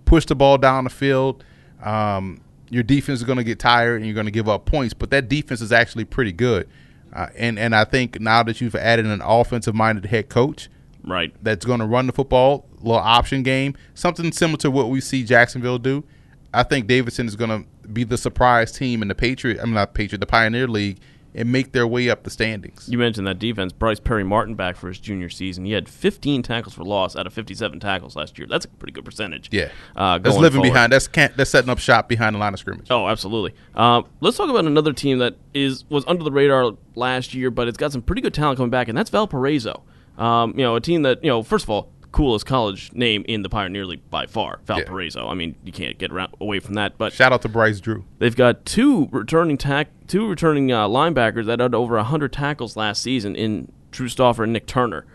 push 0.04 0.26
the 0.26 0.34
ball 0.34 0.58
down 0.58 0.84
the 0.84 0.90
field. 0.90 1.44
Um, 1.82 2.40
your 2.70 2.82
defense 2.82 3.20
is 3.20 3.25
going 3.25 3.38
to 3.38 3.44
get 3.44 3.58
tired 3.58 3.96
and 3.96 4.06
you're 4.06 4.14
going 4.14 4.26
to 4.26 4.32
give 4.32 4.48
up 4.48 4.66
points, 4.66 4.94
but 4.94 5.10
that 5.10 5.28
defense 5.28 5.60
is 5.60 5.72
actually 5.72 6.04
pretty 6.04 6.32
good. 6.32 6.68
Uh, 7.12 7.28
and 7.37 7.58
and 7.58 7.75
I 7.75 7.84
think 7.84 8.20
now 8.20 8.42
that 8.42 8.60
you've 8.60 8.75
added 8.75 9.06
an 9.06 9.22
offensive 9.22 9.75
minded 9.75 10.06
head 10.06 10.28
coach, 10.28 10.68
right, 11.04 11.34
that's 11.42 11.64
going 11.64 11.80
to 11.80 11.87
run 11.87 12.06
the 12.06 12.12
football, 12.12 12.66
little 12.76 12.96
option 12.96 13.42
game, 13.42 13.75
something 13.94 14.30
similar 14.32 14.58
to 14.58 14.70
what 14.70 14.90
we 14.90 15.00
see 15.00 15.25
Jacksonville 15.25 15.78
do. 15.78 16.04
I 16.52 16.62
think 16.62 16.87
Davidson 16.87 17.26
is 17.26 17.37
going 17.37 17.50
to 17.50 17.88
be 17.88 18.04
the 18.04 18.18
surprise 18.18 18.72
team 18.72 19.02
in 19.02 19.08
the 19.08 19.14
Patriot. 19.14 19.58
I'm 19.58 19.66
mean, 19.66 19.75
not 19.75 19.94
Patriot, 19.94 20.20
the 20.20 20.26
Pioneer 20.26 20.68
League, 20.68 20.98
and 21.35 21.52
make 21.52 21.73
their 21.73 21.87
way 21.87 22.08
up 22.08 22.25
the 22.25 22.30
standings. 22.30 22.88
You 22.88 22.99
mentioned 22.99 23.26
that 23.26 23.38
defense. 23.38 23.73
Bryce 23.73 24.00
Perry 24.00 24.25
Martin 24.25 24.54
back 24.54 24.76
for 24.76 24.88
his 24.88 24.99
junior 24.99 25.28
season. 25.28 25.64
He 25.64 25.73
had 25.73 25.88
15 25.88 26.42
tackles 26.42 26.75
for 26.75 26.85
loss 26.85 27.16
out 27.16 27.26
of 27.26 27.32
57 27.32 27.80
tackles 27.80 28.16
last 28.16 28.38
year. 28.38 28.47
That's 28.49 28.64
a 28.64 28.68
pretty 28.68 28.92
good 28.92 29.04
percentage. 29.04 29.49
Yeah, 29.52 29.70
uh, 29.97 30.18
that's 30.18 30.37
living 30.37 30.58
forward. 30.58 30.73
behind. 30.73 30.92
That's 30.92 31.08
can't, 31.08 31.37
that's 31.37 31.50
setting 31.50 31.70
up 31.70 31.78
shop 31.78 32.08
behind 32.08 32.35
the 32.35 32.40
line 32.40 32.54
of 32.54 32.61
scrimmage. 32.61 32.90
Oh, 32.90 33.08
absolutely. 33.08 33.54
Uh, 33.75 34.02
let's 34.20 34.37
talk 34.37 34.50
about 34.50 34.64
another 34.64 34.92
team 34.92 35.18
that 35.18 35.37
is 35.54 35.85
was 35.88 36.04
under 36.06 36.25
the 36.25 36.32
radar 36.32 36.73
last 36.94 37.35
year, 37.35 37.50
but 37.50 37.68
it's 37.68 37.78
got 37.78 37.92
some 37.92 38.02
pretty 38.02 38.23
good 38.23 38.35
talent 38.35 38.56
coming 38.56 38.70
back, 38.70 38.88
and 38.88 38.97
that's 38.97 39.11
Valparaiso. 39.11 39.82
Um, 40.16 40.54
you 40.56 40.64
know, 40.64 40.75
a 40.75 40.80
team 40.80 41.02
that 41.02 41.23
you 41.23 41.30
know, 41.30 41.42
first 41.42 41.64
of 41.64 41.70
all, 41.70 41.90
coolest 42.18 42.46
college 42.46 42.92
name 42.94 43.25
in 43.28 43.42
the 43.42 43.48
Pioneer 43.48 43.87
League 43.87 44.10
by 44.10 44.26
far, 44.26 44.58
Valparaiso. 44.64 45.28
I 45.28 45.34
mean, 45.34 45.54
you 45.62 45.70
can't 45.70 45.96
get 45.98 46.10
around, 46.10 46.34
away 46.40 46.58
from 46.58 46.75
that. 46.75 46.98
But 46.98 47.12
Shout 47.12 47.32
out 47.32 47.42
to 47.42 47.48
Bryce 47.48 47.78
Drew. 47.78 48.04
They've 48.18 48.34
got 48.34 48.66
two 48.66 49.06
returning 49.12 49.56
tack, 49.56 49.87
two 50.08 50.28
returning 50.28 50.72
uh, 50.72 50.88
linebackers 50.88 51.46
that 51.46 51.60
had 51.60 51.76
over 51.76 51.96
hundred 52.02 52.32
tackles 52.32 52.76
last 52.76 53.02
season 53.02 53.37
in 53.37 53.70
Drew 53.92 54.08
Stauffer 54.08 54.42
and 54.42 54.52
Nick 54.52 54.66
Turner. 54.66 55.06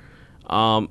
Um, 0.47 0.87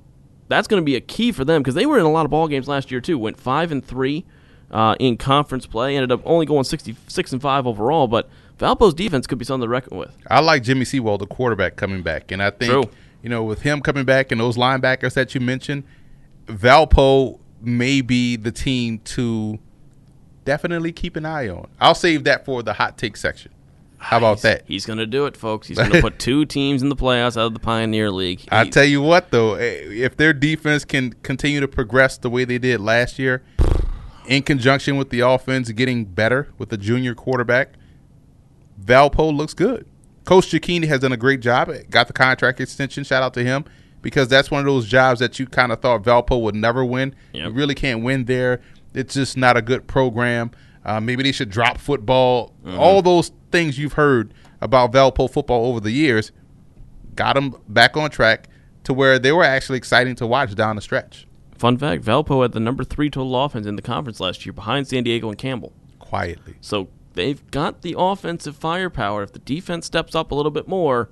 that's 0.49 0.69
going 0.69 0.83
to 0.83 0.85
be 0.85 0.97
a 0.97 1.01
key 1.01 1.33
for 1.33 1.47
them 1.47 1.63
because 1.63 1.75
they 1.75 1.87
were 1.87 1.99
in 1.99 2.05
a 2.05 2.11
lot 2.11 2.27
of 2.27 2.31
ball 2.31 2.47
games 2.47 2.69
last 2.69 2.91
year 2.91 3.01
too. 3.01 3.19
Went 3.19 3.41
five 3.41 3.73
and 3.73 3.83
three 3.83 4.27
uh, 4.71 4.95
in 5.01 5.17
conference 5.17 5.65
play. 5.65 5.97
Ended 5.97 6.13
up 6.13 6.21
only 6.27 6.45
going 6.45 6.65
sixty 6.65 6.95
six 7.07 7.33
and 7.33 7.41
five 7.41 7.67
overall. 7.67 8.07
But 8.07 8.29
Valpo's 8.59 8.93
defense 8.93 9.27
could 9.27 9.39
be 9.39 9.47
something 9.47 9.67
to 9.67 9.71
reckon 9.71 9.97
with. 9.97 10.15
I 10.27 10.41
like 10.41 10.63
Jimmy 10.63 10.85
Sewell, 10.85 11.17
the 11.17 11.27
quarterback, 11.27 11.77
coming 11.77 12.03
back, 12.03 12.31
and 12.31 12.43
I 12.43 12.51
think 12.51 12.71
True. 12.71 12.85
you 13.23 13.31
know 13.31 13.43
with 13.45 13.63
him 13.63 13.81
coming 13.81 14.05
back 14.05 14.31
and 14.31 14.39
those 14.39 14.59
linebackers 14.59 15.15
that 15.15 15.35
you 15.35 15.41
mentioned, 15.41 15.85
Valpo 16.57 17.39
may 17.61 18.01
be 18.01 18.37
the 18.37 18.53
team 18.53 18.99
to 19.01 19.59
definitely 20.45 20.93
keep 20.93 21.17
an 21.17 21.25
eye 21.25 21.49
on. 21.49 21.69
I'll 21.81 21.95
save 21.95 22.25
that 22.25 22.45
for 22.45 22.63
the 22.63 22.75
hot 22.75 22.99
take 22.99 23.17
section. 23.17 23.53
How 23.99 24.19
about 24.19 24.43
that? 24.43 24.65
He's 24.67 24.85
going 24.85 24.99
to 24.99 25.07
do 25.07 25.27
it, 25.27 25.37
folks. 25.37 25.69
He's 25.69 25.79
going 25.79 25.93
to 25.93 26.01
put 26.01 26.19
two 26.19 26.45
teams 26.45 26.83
in 26.83 26.89
the 26.89 26.97
playoffs 26.97 27.37
out 27.37 27.47
of 27.47 27.55
the 27.55 27.61
Pioneer 27.61 28.11
League. 28.11 28.45
I 28.51 28.69
tell 28.69 28.85
you 28.85 29.01
what, 29.01 29.31
though, 29.31 29.55
eh, 29.55 29.85
if 29.91 30.17
their 30.17 30.33
defense 30.33 30.85
can 30.85 31.13
continue 31.23 31.61
to 31.61 31.69
progress 31.69 32.19
the 32.19 32.29
way 32.29 32.45
they 32.45 32.59
did 32.59 32.81
last 32.81 33.21
year, 33.21 33.45
in 34.27 34.43
conjunction 34.43 34.97
with 34.97 35.11
the 35.11 35.21
offense 35.21 35.71
getting 35.71 36.05
better 36.05 36.49
with 36.59 36.71
the 36.71 36.77
junior 36.77 37.15
quarterback, 37.15 37.75
Valpo 38.83 39.35
looks 39.35 39.55
good. 39.55 39.87
Coach 40.25 40.47
Cecchini 40.47 40.89
has 40.89 41.01
done 41.01 41.13
a 41.13 41.17
great 41.17 41.39
job. 41.39 41.71
Got 41.89 42.09
the 42.09 42.13
contract 42.13 42.61
extension. 42.61 43.05
Shout 43.05 43.23
out 43.23 43.35
to 43.35 43.45
him 43.45 43.65
because 44.03 44.29
that's 44.29 44.51
one 44.51 44.61
of 44.61 44.67
those 44.67 44.87
jobs 44.87 45.21
that 45.21 45.39
you 45.39 45.47
kind 45.47 45.73
of 45.73 45.81
thought 45.81 46.03
Valpo 46.03 46.41
would 46.43 46.55
never 46.55 46.85
win. 46.85 47.15
Yep. 47.33 47.49
You 47.49 47.53
really 47.53 47.75
can't 47.75 48.03
win 48.03 48.27
there. 48.27 48.61
It's 48.95 49.15
just 49.15 49.37
not 49.37 49.57
a 49.57 49.63
good 49.63 49.87
program. 49.87 50.51
Uh, 50.85 51.01
maybe 51.01 51.23
they 51.23 51.33
should 51.33 51.49
drop 51.49 51.79
football. 51.79 52.53
All 52.67 53.01
those 53.03 53.31
things 53.51 53.79
you've 53.79 53.93
heard 53.95 54.35
about 54.61 54.93
Valpo 54.93 55.31
football 55.31 55.67
over 55.67 55.81
the 55.81 55.93
years 55.93 56.33
got 57.15 57.35
them 57.35 57.57
back 57.69 57.97
on 57.97 58.11
track 58.11 58.49
to 58.85 58.93
where 58.93 59.19
they 59.19 59.33
were 59.33 59.45
actually 59.45 59.79
exciting 59.79 60.15
to 60.17 60.27
watch 60.27 60.55
down 60.55 60.77
the 60.77 60.83
stretch. 60.83 61.27
Fun 61.57 61.79
fact: 61.79 62.03
Valpo 62.03 62.43
had 62.43 62.53
the 62.53 62.61
number 62.61 62.83
three 62.83 63.09
total 63.09 63.41
offense 63.45 63.67
in 63.67 63.77
the 63.77 63.83
conference 63.83 64.19
last 64.19 64.45
year, 64.45 64.53
behind 64.53 64.89
San 64.89 65.05
Diego 65.05 65.29
and 65.29 65.39
Campbell. 65.39 65.73
Quietly. 66.01 66.57
So 66.61 66.89
they've 67.15 67.49
got 67.53 67.83
the 67.83 67.95
offensive 67.97 68.57
firepower. 68.57 69.23
If 69.23 69.33
the 69.33 69.39
defense 69.39 69.87
steps 69.87 70.17
up 70.17 70.33
a 70.33 70.35
little 70.35 70.51
bit 70.51 70.67
more, 70.67 71.11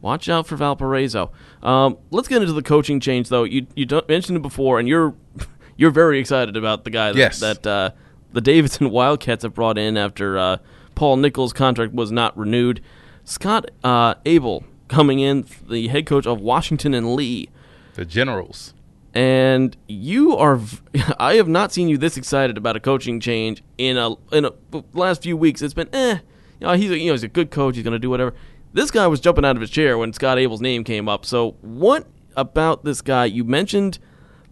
watch 0.00 0.28
out 0.28 0.46
for 0.46 0.56
Valparaiso. 0.56 1.30
Um, 1.62 1.98
let's 2.10 2.28
get 2.28 2.40
into 2.42 2.52
the 2.54 2.62
coaching 2.62 3.00
change, 3.00 3.28
though. 3.28 3.44
You 3.44 3.66
you 3.74 3.86
don't- 3.86 4.08
mentioned 4.08 4.36
it 4.36 4.42
before, 4.42 4.78
and 4.78 4.88
you're 4.88 5.14
you're 5.76 5.90
very 5.90 6.18
excited 6.18 6.56
about 6.56 6.84
the 6.84 6.90
guy 6.90 7.12
that, 7.12 7.18
Yes. 7.18 7.40
that 7.40 7.66
uh, 7.66 7.90
the 8.32 8.40
Davidson 8.40 8.90
Wildcats 8.98 9.42
have 9.42 9.54
brought 9.54 9.78
in 9.78 9.96
after 9.96 10.38
uh, 10.38 10.56
Paul 10.94 11.16
Nichols' 11.18 11.52
contract 11.52 11.92
was 11.92 12.10
not 12.12 12.36
renewed. 12.36 12.80
Scott 13.24 13.70
uh, 13.84 14.14
Abel 14.26 14.64
coming 14.88 15.20
in, 15.20 15.46
the 15.68 15.88
head 15.88 16.06
coach 16.06 16.26
of 16.26 16.40
Washington 16.40 16.94
and 16.94 17.14
Lee 17.14 17.48
The 17.94 18.04
Generals. 18.04 18.74
and 19.14 19.76
you 19.86 20.36
are 20.36 20.56
v- 20.56 20.78
I 21.18 21.34
have 21.34 21.46
not 21.48 21.72
seen 21.72 21.88
you 21.88 21.96
this 21.98 22.16
excited 22.16 22.56
about 22.58 22.76
a 22.76 22.80
coaching 22.80 23.20
change 23.20 23.62
in 23.78 23.96
a 23.98 24.14
in 24.32 24.44
a 24.46 24.52
the 24.70 24.82
last 24.94 25.22
few 25.22 25.36
weeks 25.36 25.62
it's 25.62 25.74
been 25.74 25.88
eh 25.92 26.18
you 26.60 26.66
know 26.66 26.72
he's 26.74 26.90
a, 26.90 26.98
you 26.98 27.06
know 27.06 27.12
he's 27.12 27.22
a 27.22 27.28
good 27.28 27.50
coach 27.50 27.74
he's 27.76 27.84
going 27.84 27.92
to 27.92 27.98
do 28.00 28.10
whatever 28.10 28.34
this 28.72 28.90
guy 28.90 29.06
was 29.06 29.20
jumping 29.20 29.44
out 29.44 29.56
of 29.56 29.60
his 29.60 29.70
chair 29.70 29.98
when 29.98 30.12
Scott 30.12 30.38
Abel's 30.38 30.60
name 30.60 30.84
came 30.84 31.08
up 31.08 31.24
so 31.24 31.52
what 31.60 32.06
about 32.36 32.84
this 32.84 33.00
guy 33.02 33.24
you 33.24 33.44
mentioned 33.44 33.98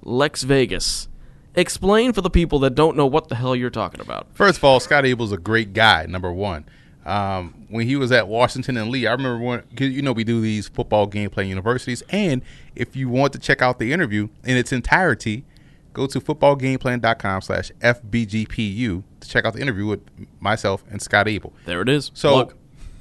Lex 0.03 0.43
Vegas 0.43 1.09
explain 1.55 2.13
for 2.13 2.21
the 2.21 2.31
people 2.31 2.59
that 2.61 2.75
don't 2.75 2.97
know 2.97 3.07
what 3.07 3.29
the 3.29 3.35
hell 3.35 3.55
you're 3.57 3.71
talking 3.71 4.01
about 4.01 4.27
First 4.35 4.59
of 4.59 4.65
all, 4.65 4.79
Scott 4.81 5.05
Abel's 5.07 5.33
a 5.33 5.39
great 5.39 5.73
guy. 5.73 6.07
Number 6.07 6.33
one, 6.33 6.65
um, 7.05 7.67
when 7.69 7.87
he 7.87 7.97
was 7.97 8.13
at 8.13 8.29
Washington 8.29 8.77
and 8.77 8.91
Lee, 8.91 9.07
I 9.07 9.13
remember 9.13 9.43
when 9.45 9.61
'cause, 9.75 9.89
you 9.89 10.03
know 10.03 10.13
we 10.13 10.25
do 10.25 10.41
these 10.41 10.69
football 10.69 11.07
game 11.07 11.31
gameplay 11.31 11.49
universities, 11.49 12.03
and 12.11 12.43
if 12.77 12.95
you 12.95 13.09
want 13.09 13.33
to 13.33 13.39
check 13.39 13.61
out 13.63 13.79
the 13.79 13.93
interview 13.93 14.29
in 14.45 14.57
its 14.57 14.73
entirety, 14.73 15.45
go 15.95 16.07
to 16.07 16.21
footballgameplan.com/slash 16.21 17.73
fbgpu 17.81 19.03
to 19.21 19.29
check 19.29 19.45
out 19.45 19.55
the 19.55 19.61
interview 19.61 19.87
with 19.87 20.01
myself 20.41 20.85
and 20.91 21.01
Scott 21.03 21.27
Abel. 21.29 21.53
there 21.67 21.83
it 21.83 21.89
is 21.89 22.11
So, 22.15 22.31
Plug. 22.31 22.55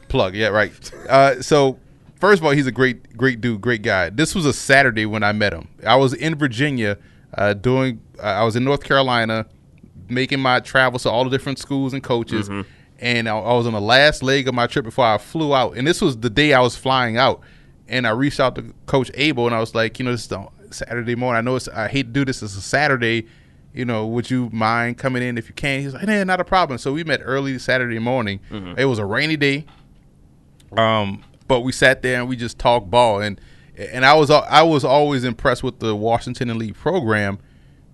Plug, 0.08 0.36
yeah, 0.36 0.48
right. 0.48 0.72
Uh, 1.10 1.41
so, 1.41 1.80
first 2.20 2.41
of 2.41 2.46
all, 2.46 2.52
he's 2.52 2.67
a 2.67 2.72
great, 2.72 3.15
great 3.17 3.41
dude, 3.41 3.62
great 3.62 3.82
guy. 3.82 4.10
This 4.10 4.34
was 4.36 4.46
a 4.46 4.54
Saturday 4.54 5.06
when 5.06 5.24
I 5.24 5.32
met 5.32 5.54
him. 5.54 5.67
I 5.86 5.96
was 5.96 6.13
in 6.13 6.36
Virginia, 6.36 6.98
uh, 7.34 7.54
doing. 7.54 8.02
Uh, 8.20 8.24
I 8.24 8.43
was 8.43 8.56
in 8.56 8.63
North 8.63 8.84
Carolina, 8.84 9.46
making 10.10 10.39
my 10.39 10.60
travels 10.60 11.04
to 11.04 11.10
all 11.12 11.24
the 11.24 11.30
different 11.30 11.60
schools 11.60 11.93
and 11.93 12.04
coaches, 12.04 12.50
and 13.00 13.30
I, 13.30 13.38
I 13.38 13.54
was 13.54 13.67
on 13.67 13.74
the 13.74 13.82
last 13.82 14.24
leg 14.24 14.48
of 14.48 14.56
my 14.56 14.65
trip 14.67 14.86
before 14.86 15.06
I 15.06 15.17
flew 15.17 15.54
out. 15.54 15.78
And 15.78 15.86
this 15.86 16.02
was 16.02 16.17
the 16.17 16.30
day 16.30 16.54
I 16.54 16.60
was 16.62 16.76
flying 16.76 17.17
out. 17.17 17.41
And 17.89 18.06
I 18.06 18.10
reached 18.10 18.39
out 18.41 18.56
to 18.56 18.74
Coach 18.86 19.10
Abel, 19.13 19.46
and 19.46 19.56
I 19.56 19.60
was 19.62 19.74
like, 19.74 19.98
you 19.98 20.04
know, 20.04 20.12
this 20.12 20.28
Saturday 20.72 21.15
morning. 21.15 21.38
I 21.38 21.41
know 21.41 21.56
it's. 21.56 21.67
I 21.70 21.88
hate 21.88 22.04
to 22.04 22.10
do 22.10 22.26
this. 22.26 22.41
It's 22.43 22.58
a 22.58 22.62
Saturday. 22.62 23.28
You 23.74 23.86
know, 23.86 24.08
would 24.08 24.30
you 24.32 24.50
mind 24.52 24.98
coming 24.98 25.22
in 25.22 25.38
if 25.38 25.48
you 25.48 25.54
can? 25.54 25.82
He's 25.82 25.93
like, 25.93 26.08
nah, 26.08 26.24
not 26.24 26.41
a 26.41 26.43
problem. 26.43 26.80
So 26.80 26.91
we 26.93 27.04
met 27.04 27.22
early 27.24 27.60
Saturday 27.60 28.00
morning. 28.00 28.39
It 28.78 28.86
was 28.86 28.98
a 29.00 29.06
rainy 29.06 29.38
day. 29.38 29.65
Um, 30.76 31.24
but 31.48 31.62
we 31.62 31.72
sat 31.72 32.02
there 32.02 32.20
and 32.20 32.28
we 32.30 32.36
just 32.36 32.60
talked 32.60 32.90
ball, 32.90 33.22
and 33.22 33.40
and 33.78 34.06
I 34.06 34.14
was 34.16 34.30
I 34.30 34.64
was 34.64 34.84
always 34.84 35.24
impressed 35.24 35.64
with 35.64 35.80
the 35.80 35.96
Washington 35.96 36.50
and 36.50 36.60
Lee 36.60 36.72
program 36.72 37.40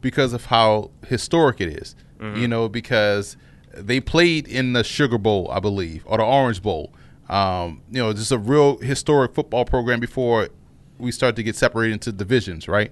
because 0.01 0.33
of 0.33 0.45
how 0.45 0.91
historic 1.07 1.61
it 1.61 1.69
is. 1.69 1.95
You 2.37 2.47
know, 2.47 2.69
because 2.69 3.35
they 3.73 3.99
played 3.99 4.47
in 4.47 4.71
the 4.71 4.83
Sugar 4.83 5.17
Bowl, 5.17 5.49
I 5.51 5.59
believe, 5.59 6.03
or 6.05 6.17
the 6.17 6.23
Orange 6.23 6.61
Bowl. 6.61 6.93
Um, 7.27 7.81
you 7.91 7.99
know, 8.01 8.13
just 8.13 8.31
a 8.31 8.37
real 8.37 8.77
historic 8.77 9.33
football 9.33 9.65
program 9.65 9.99
before 9.99 10.49
we 10.97 11.11
start 11.11 11.35
to 11.35 11.43
get 11.43 11.55
separated 11.55 11.93
into 11.93 12.11
divisions, 12.11 12.67
right? 12.67 12.91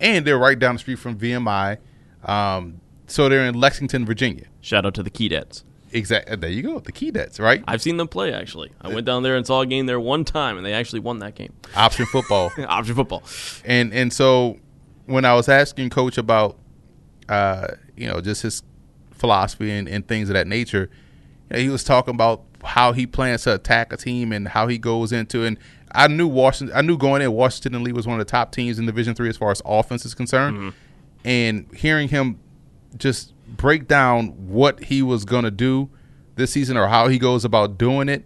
And 0.00 0.26
they're 0.26 0.38
right 0.38 0.58
down 0.58 0.74
the 0.74 0.78
street 0.80 0.98
from 0.98 1.16
VMI. 1.16 1.78
Um, 2.24 2.80
so 3.06 3.28
they're 3.28 3.46
in 3.46 3.54
Lexington, 3.54 4.04
Virginia. 4.04 4.46
shout 4.60 4.84
out 4.84 4.94
to 4.94 5.02
the 5.02 5.10
Keydets 5.10 5.62
Exactly. 5.96 6.36
There 6.36 6.50
you 6.50 6.62
go. 6.62 6.78
The 6.78 6.92
Keydets, 6.92 7.40
right? 7.40 7.64
I've 7.66 7.80
seen 7.80 7.96
them 7.96 8.06
play 8.08 8.32
actually 8.32 8.70
I 8.80 8.88
went 8.88 9.06
down 9.06 9.22
there 9.22 9.34
and 9.34 9.46
saw 9.46 9.62
a 9.62 9.66
game 9.66 9.86
there 9.86 9.98
one 9.98 10.24
time 10.24 10.58
and 10.58 10.66
they 10.66 10.74
actually 10.74 11.00
won 11.00 11.20
that 11.20 11.34
game 11.34 11.54
Option 11.76 12.04
football. 12.06 12.52
option 12.68 12.94
football 12.94 13.22
and 13.64 13.94
and 13.94 14.12
so 14.12 14.58
when 15.06 15.24
I 15.24 15.34
was 15.34 15.48
asking 15.48 15.90
coach 15.90 16.18
about 16.18 16.58
uh, 17.28 17.68
you 17.96 18.06
know 18.08 18.20
just 18.20 18.42
his 18.42 18.62
philosophy 19.12 19.70
and, 19.70 19.88
and 19.88 20.06
things 20.06 20.28
of 20.28 20.34
that 20.34 20.46
nature, 20.46 20.90
you 21.50 21.56
know, 21.56 21.62
he 21.62 21.68
was 21.70 21.82
talking 21.82 22.14
about 22.14 22.42
how 22.62 22.92
he 22.92 23.06
plans 23.06 23.44
to 23.44 23.54
attack 23.54 23.92
a 23.92 23.96
team 23.96 24.32
and 24.32 24.48
how 24.48 24.66
he 24.66 24.76
goes 24.76 25.12
into 25.12 25.44
and 25.44 25.56
I 25.92 26.08
knew 26.08 26.26
Washington 26.26 26.76
I 26.76 26.82
knew 26.82 26.98
going 26.98 27.22
in 27.22 27.32
Washington 27.32 27.74
and 27.74 27.84
Lee 27.84 27.92
was 27.92 28.06
one 28.06 28.20
of 28.20 28.26
the 28.26 28.30
top 28.30 28.52
teams 28.52 28.78
in 28.78 28.84
Division 28.84 29.14
three 29.14 29.30
as 29.30 29.36
far 29.38 29.50
as 29.50 29.62
offense 29.64 30.04
is 30.04 30.14
concerned. 30.14 30.74
And 31.24 31.66
hearing 31.74 32.08
him 32.08 32.38
just 32.98 33.32
break 33.56 33.88
down 33.88 34.28
what 34.48 34.84
he 34.84 35.02
was 35.02 35.24
gonna 35.24 35.50
do 35.50 35.88
this 36.36 36.52
season 36.52 36.76
or 36.76 36.88
how 36.88 37.08
he 37.08 37.18
goes 37.18 37.44
about 37.44 37.78
doing 37.78 38.08
it, 38.08 38.24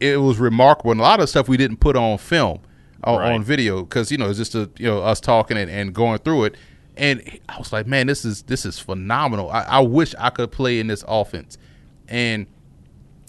it 0.00 0.16
was 0.20 0.38
remarkable. 0.38 0.90
And 0.90 1.00
a 1.00 1.04
lot 1.04 1.20
of 1.20 1.28
stuff 1.28 1.48
we 1.48 1.56
didn't 1.56 1.78
put 1.78 1.96
on 1.96 2.18
film 2.18 2.60
on, 3.04 3.18
Right. 3.18 3.32
on 3.32 3.42
video 3.44 3.82
because 3.82 4.10
you 4.10 4.18
know 4.18 4.28
it's 4.28 4.38
just 4.38 4.54
a, 4.54 4.70
you 4.78 4.86
know 4.86 5.00
us 5.02 5.20
talking 5.20 5.56
and, 5.56 5.70
and 5.70 5.94
going 5.94 6.18
through 6.18 6.44
it. 6.44 6.56
And 6.96 7.22
I 7.48 7.58
was 7.58 7.72
like, 7.72 7.86
man, 7.86 8.06
this 8.06 8.24
is 8.24 8.42
this 8.42 8.64
is 8.64 8.78
phenomenal. 8.78 9.50
I, 9.50 9.62
I 9.62 9.80
wish 9.80 10.14
I 10.18 10.30
could 10.30 10.52
play 10.52 10.78
in 10.80 10.86
this 10.86 11.04
offense. 11.08 11.58
And 12.08 12.46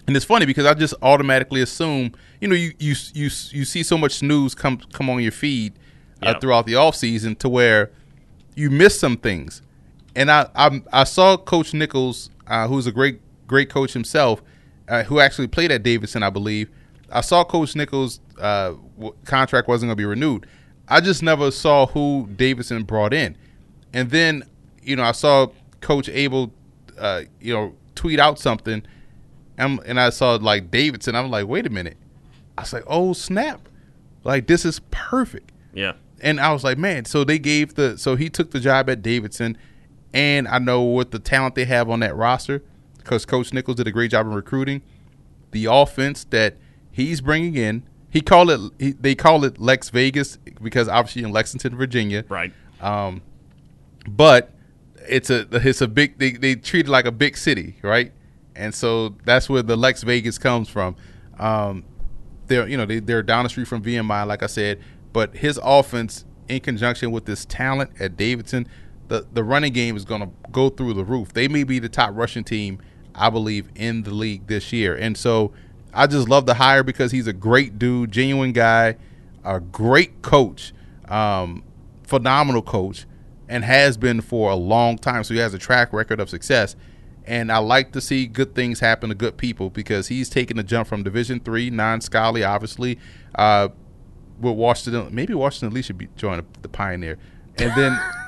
and 0.08 0.16
it's 0.16 0.26
funny 0.26 0.46
because 0.46 0.66
I 0.66 0.74
just 0.76 0.94
automatically 1.02 1.62
assume, 1.62 2.14
you 2.40 2.48
know, 2.48 2.56
you 2.56 2.74
you 2.80 2.96
you 3.14 3.24
you 3.52 3.66
see 3.66 3.82
so 3.84 3.98
much 3.98 4.22
news 4.22 4.54
come 4.54 4.78
come 4.94 5.10
on 5.10 5.22
your 5.22 5.32
feed 5.32 5.74
uh, 6.24 6.28
Yeah. 6.30 6.40
throughout 6.40 6.66
the 6.68 6.76
off 6.76 6.96
season 6.96 7.36
to 7.38 7.50
where 7.50 7.92
you 8.56 8.70
miss 8.70 9.00
some 9.00 9.18
things. 9.18 9.62
And 10.16 10.32
I 10.32 10.50
I, 10.56 10.82
I 10.92 11.04
saw 11.04 11.38
Coach 11.38 11.74
Nichols, 11.74 12.30
uh, 12.48 12.68
who's 12.68 12.88
a 12.88 12.92
great 12.92 13.20
great 13.48 13.70
coach 13.70 13.94
himself, 13.94 14.42
uh, 14.88 15.04
who 15.04 15.20
actually 15.20 15.48
played 15.48 15.72
at 15.72 15.84
Davidson, 15.84 16.24
I 16.24 16.30
believe. 16.30 16.70
I 17.12 17.22
saw 17.22 17.44
Coach 17.44 17.76
Nichols' 17.76 18.20
uh, 18.40 18.74
w- 18.98 19.16
contract 19.26 19.68
wasn't 19.68 19.90
going 19.90 19.98
to 19.98 20.02
be 20.02 20.06
renewed. 20.06 20.48
I 20.88 21.02
just 21.02 21.24
never 21.24 21.52
saw 21.52 21.88
who 21.88 22.28
Davidson 22.36 22.84
brought 22.84 23.14
in, 23.14 23.38
and 23.94 24.10
then 24.10 24.44
you 24.82 24.96
know 24.96 25.04
I 25.04 25.12
saw 25.12 25.48
Coach 25.82 26.10
Abel, 26.10 26.52
uh, 26.98 27.22
you 27.40 27.54
know, 27.54 27.76
tweet 27.96 28.20
out 28.20 28.40
something, 28.40 28.84
and, 29.58 29.80
and 29.86 30.00
I 30.00 30.10
saw 30.10 30.36
like 30.36 30.72
Davidson. 30.72 31.16
I'm 31.16 31.30
like, 31.30 31.48
wait 31.48 31.66
a 31.66 31.70
minute, 31.70 31.98
I 32.58 32.62
was 32.62 32.74
like, 32.74 32.84
oh 32.88 33.14
snap, 33.14 33.68
like 34.24 34.48
this 34.48 34.66
is 34.66 34.80
perfect. 34.92 35.52
Yeah. 35.74 35.94
And 36.22 36.40
I 36.40 36.54
was 36.54 36.64
like, 36.64 36.78
man, 36.78 37.06
so 37.06 37.24
they 37.24 37.38
gave 37.38 37.76
the 37.76 37.98
so 37.98 38.16
he 38.16 38.30
took 38.30 38.52
the 38.52 38.60
job 38.60 38.90
at 38.90 39.02
Davidson, 39.02 39.58
and 40.16 40.48
I 40.48 40.58
know 40.58 40.82
what 40.82 41.12
the 41.12 41.20
talent 41.20 41.54
they 41.54 41.66
have 41.66 41.90
on 41.90 42.00
that 42.00 42.16
roster 42.16 42.64
because 42.98 43.26
Coach 43.26 43.54
Nichols 43.54 43.78
did 43.78 43.86
a 43.88 43.92
great 43.92 44.10
job 44.10 44.26
in 44.26 44.34
recruiting. 44.34 44.82
The 45.52 45.66
offense 45.66 46.24
that 46.32 46.56
he's 46.92 47.22
bringing 47.22 47.56
in, 47.56 47.84
he 48.10 48.22
call 48.22 48.50
it 48.50 48.60
he, 48.80 48.94
they 48.94 49.14
call 49.14 49.44
it 49.44 49.60
Lex 49.60 49.90
Vegas 49.90 50.38
because 50.62 50.88
obviously 50.88 51.24
in 51.24 51.32
Lexington, 51.32 51.76
Virginia, 51.76 52.24
Right. 52.30 52.52
um, 52.82 53.22
but 54.08 54.52
it's 55.08 55.30
a 55.30 55.48
it's 55.52 55.82
a 55.82 55.88
big 55.88 56.18
they, 56.18 56.32
they 56.32 56.56
treat 56.56 56.88
it 56.88 56.90
like 56.90 57.06
a 57.06 57.12
big 57.12 57.38
city, 57.38 57.76
right? 57.84 58.12
And 58.56 58.74
so 58.74 59.10
that's 59.26 59.50
where 59.50 59.62
the 59.62 59.76
Lex 59.76 60.02
Vegas 60.04 60.38
comes 60.38 60.70
from. 60.70 60.96
Um, 61.38 61.84
they're 62.48 62.68
you 62.68 62.78
know 62.78 62.86
they, 62.86 63.00
they're 63.00 63.22
down 63.24 63.44
the 63.44 63.50
street 63.50 63.68
from 63.68 63.84
VMI, 63.84 64.26
like 64.26 64.44
I 64.44 64.48
said, 64.48 64.80
but 65.14 65.36
his 65.36 65.60
offense 65.64 66.26
in 66.48 66.60
conjunction 66.62 67.12
with 67.12 67.26
this 67.26 67.44
talent 67.46 67.92
at 68.00 68.16
Davidson, 68.18 68.68
the 69.08 69.26
the 69.34 69.44
running 69.44 69.74
game 69.74 69.96
is 69.96 70.06
going 70.06 70.22
to 70.22 70.30
go 70.52 70.70
through 70.70 70.94
the 70.94 71.04
roof. 71.04 71.34
They 71.34 71.48
may 71.48 71.64
be 71.64 71.80
the 71.80 71.90
top 71.90 72.12
rushing 72.16 72.44
team, 72.44 72.80
I 73.14 73.30
believe, 73.30 73.70
in 73.76 74.04
the 74.04 74.14
league 74.14 74.48
this 74.48 74.72
year, 74.74 74.96
and 74.96 75.18
so 75.18 75.54
I 75.94 76.08
just 76.08 76.28
love 76.28 76.46
the 76.46 76.56
hire 76.56 76.84
because 76.84 77.12
he's 77.12 77.28
a 77.28 77.34
great 77.34 77.80
dude, 77.80 78.12
genuine 78.12 78.52
guy, 78.52 78.98
a 79.44 79.60
great 79.60 80.22
coach, 80.22 80.74
um, 81.08 81.64
phenomenal 82.04 82.62
coach 82.62 83.06
and 83.48 83.64
has 83.64 83.98
been 83.98 84.22
for 84.22 84.52
a 84.52 84.56
long 84.56 84.98
time. 84.98 85.24
So 85.24 85.34
he 85.34 85.40
has 85.40 85.54
a 85.54 85.60
track 85.60 85.94
record 85.94 86.20
of 86.20 86.30
success. 86.30 86.76
And 87.28 87.52
I 87.52 87.58
like 87.58 87.92
to 87.94 88.02
see 88.02 88.28
good 88.28 88.54
things 88.54 88.80
happen 88.80 89.10
to 89.10 89.16
good 89.16 89.38
people 89.38 89.72
because 89.72 90.08
he's 90.08 90.30
taking 90.30 90.58
the 90.58 90.64
jump 90.64 90.88
from 90.88 91.02
Division 91.02 91.40
three, 91.40 91.72
non 91.72 92.00
scholarly, 92.02 92.44
obviously, 92.44 93.00
uh, 93.34 93.70
with 94.40 94.56
Washington. 94.56 95.14
Maybe 95.14 95.34
Washington 95.34 95.74
Lee 95.74 95.82
should 95.82 95.98
be 95.98 96.08
join 96.16 96.46
the 96.62 96.70
Pioneer, 96.70 97.18
and 97.58 97.72
then 97.76 98.00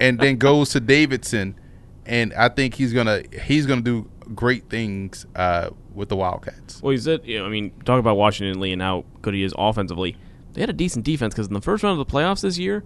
and 0.00 0.18
then 0.18 0.36
goes 0.36 0.70
to 0.70 0.80
Davidson, 0.80 1.58
and 2.04 2.32
I 2.34 2.48
think 2.48 2.74
he's 2.74 2.92
gonna 2.92 3.22
he's 3.44 3.66
gonna 3.66 3.82
do 3.82 4.08
great 4.34 4.68
things 4.68 5.26
uh, 5.34 5.70
with 5.94 6.08
the 6.08 6.16
Wildcats. 6.16 6.82
Well, 6.82 6.92
he 6.92 6.98
said, 6.98 7.22
you 7.24 7.38
know, 7.38 7.46
I 7.46 7.48
mean, 7.48 7.72
talk 7.84 7.98
about 8.00 8.16
Washington 8.16 8.60
Lee 8.60 8.72
and 8.72 8.82
how 8.82 9.04
good 9.22 9.34
he 9.34 9.42
is 9.42 9.54
offensively. 9.56 10.16
They 10.52 10.62
had 10.62 10.70
a 10.70 10.74
decent 10.74 11.04
defense 11.04 11.34
because 11.34 11.48
in 11.48 11.54
the 11.54 11.60
first 11.60 11.82
round 11.82 12.00
of 12.00 12.06
the 12.06 12.12
playoffs 12.12 12.40
this 12.40 12.58
year, 12.58 12.82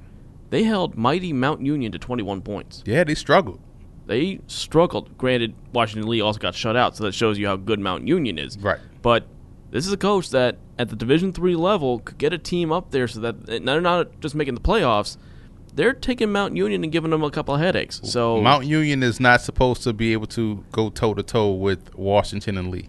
they 0.50 0.64
held 0.64 0.96
mighty 0.96 1.32
Mount 1.32 1.60
Union 1.62 1.92
to 1.92 1.98
21 1.98 2.42
points. 2.42 2.82
Yeah, 2.84 3.04
they 3.04 3.14
struggled. 3.14 3.60
They 4.06 4.40
struggled. 4.48 5.16
Granted, 5.16 5.54
Washington 5.72 6.10
Lee 6.10 6.20
also 6.20 6.40
got 6.40 6.54
shut 6.54 6.76
out, 6.76 6.96
so 6.96 7.04
that 7.04 7.14
shows 7.14 7.38
you 7.38 7.46
how 7.46 7.56
good 7.56 7.78
Mount 7.78 8.08
Union 8.08 8.38
is. 8.38 8.58
Right. 8.58 8.80
But 9.02 9.28
this 9.70 9.86
is 9.86 9.92
a 9.92 9.96
coach 9.96 10.30
that, 10.30 10.58
at 10.78 10.88
the 10.88 10.96
Division 10.96 11.32
three 11.32 11.54
level, 11.54 12.00
could 12.00 12.18
get 12.18 12.32
a 12.32 12.38
team 12.38 12.72
up 12.72 12.90
there 12.90 13.06
so 13.06 13.20
that 13.20 13.46
they're 13.46 13.80
not 13.80 14.20
just 14.20 14.34
making 14.34 14.54
the 14.54 14.60
playoffs. 14.60 15.16
They're 15.74 15.92
taking 15.92 16.32
Mount 16.32 16.56
Union 16.56 16.82
and 16.82 16.92
giving 16.92 17.10
them 17.10 17.22
a 17.22 17.30
couple 17.30 17.54
of 17.54 17.60
headaches. 17.60 18.00
So 18.04 18.40
Mount 18.40 18.66
Union 18.66 19.02
is 19.02 19.20
not 19.20 19.40
supposed 19.40 19.82
to 19.84 19.92
be 19.92 20.12
able 20.12 20.26
to 20.28 20.64
go 20.72 20.90
toe 20.90 21.14
to 21.14 21.22
toe 21.22 21.52
with 21.52 21.94
Washington 21.94 22.58
and 22.58 22.70
Lee. 22.70 22.88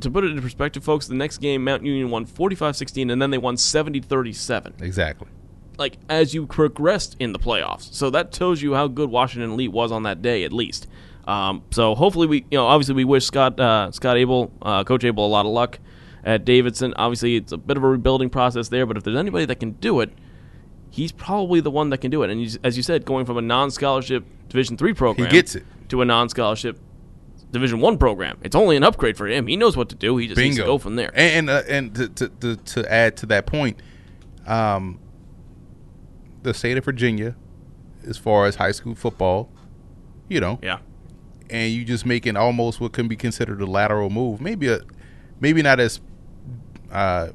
to 0.00 0.10
put 0.10 0.24
it 0.24 0.30
into 0.30 0.42
perspective, 0.42 0.84
folks, 0.84 1.06
the 1.06 1.14
next 1.14 1.38
game 1.38 1.64
Mount 1.64 1.84
Union 1.84 2.10
won 2.10 2.26
45-16 2.26 3.10
and 3.10 3.20
then 3.22 3.30
they 3.30 3.38
won 3.38 3.56
70-37. 3.56 4.82
Exactly. 4.82 5.28
Like 5.78 5.98
as 6.08 6.34
you 6.34 6.46
progressed 6.46 7.16
in 7.18 7.32
the 7.32 7.38
playoffs. 7.38 7.92
So 7.94 8.10
that 8.10 8.32
tells 8.32 8.62
you 8.62 8.74
how 8.74 8.88
good 8.88 9.10
Washington 9.10 9.50
and 9.50 9.56
Lee 9.58 9.68
was 9.68 9.92
on 9.92 10.02
that 10.04 10.22
day 10.22 10.44
at 10.44 10.52
least. 10.52 10.86
Um, 11.26 11.62
so 11.70 11.94
hopefully 11.94 12.26
we 12.26 12.36
you 12.50 12.58
know 12.58 12.66
obviously 12.66 12.94
we 12.94 13.04
wish 13.04 13.24
Scott 13.26 13.58
uh, 13.58 13.90
Scott 13.90 14.16
Abel 14.16 14.52
uh, 14.62 14.84
Coach 14.84 15.04
Abel 15.04 15.26
a 15.26 15.28
lot 15.28 15.44
of 15.44 15.52
luck 15.52 15.78
at 16.24 16.44
Davidson. 16.44 16.94
Obviously 16.96 17.36
it's 17.36 17.52
a 17.52 17.56
bit 17.58 17.76
of 17.76 17.82
a 17.82 17.88
rebuilding 17.88 18.30
process 18.30 18.68
there, 18.68 18.86
but 18.86 18.96
if 18.96 19.02
there's 19.04 19.16
anybody 19.16 19.44
that 19.44 19.56
can 19.60 19.72
do 19.72 20.00
it, 20.00 20.12
he's 20.90 21.12
probably 21.12 21.60
the 21.60 21.70
one 21.70 21.90
that 21.90 21.98
can 21.98 22.10
do 22.10 22.22
it. 22.22 22.30
And 22.30 22.58
as 22.64 22.76
you 22.76 22.82
said, 22.82 23.04
going 23.04 23.26
from 23.26 23.36
a 23.36 23.42
non-scholarship 23.42 24.24
Division 24.48 24.76
three 24.76 24.94
program 24.94 25.26
he 25.26 25.32
gets 25.32 25.54
it. 25.56 25.64
to 25.88 26.02
a 26.02 26.04
non-scholarship 26.04 26.78
Division 27.52 27.80
one 27.80 27.96
program, 27.96 28.38
it's 28.42 28.56
only 28.56 28.76
an 28.76 28.82
upgrade 28.82 29.16
for 29.16 29.26
him. 29.26 29.46
He 29.46 29.56
knows 29.56 29.76
what 29.76 29.88
to 29.90 29.94
do. 29.94 30.16
He 30.16 30.26
just 30.26 30.38
needs 30.38 30.56
to 30.56 30.64
go 30.64 30.78
from 30.78 30.96
there. 30.96 31.10
And 31.14 31.48
and, 31.48 31.50
uh, 31.50 31.62
and 31.68 31.94
to, 31.94 32.08
to, 32.08 32.28
to 32.28 32.56
to 32.56 32.92
add 32.92 33.16
to 33.18 33.26
that 33.26 33.46
point, 33.46 33.80
um, 34.46 34.98
the 36.42 36.52
state 36.52 36.76
of 36.76 36.84
Virginia, 36.84 37.36
as 38.06 38.18
far 38.18 38.46
as 38.46 38.56
high 38.56 38.72
school 38.72 38.94
football, 38.94 39.48
you 40.28 40.40
know, 40.40 40.58
yeah, 40.60 40.78
and 41.48 41.72
you 41.72 41.84
just 41.84 42.04
making 42.04 42.36
almost 42.36 42.80
what 42.80 42.92
can 42.92 43.06
be 43.06 43.16
considered 43.16 43.60
a 43.60 43.66
lateral 43.66 44.10
move. 44.10 44.40
Maybe 44.40 44.68
a 44.68 44.80
maybe 45.40 45.62
not 45.62 45.78
as 45.78 46.00
uh, 46.90 47.28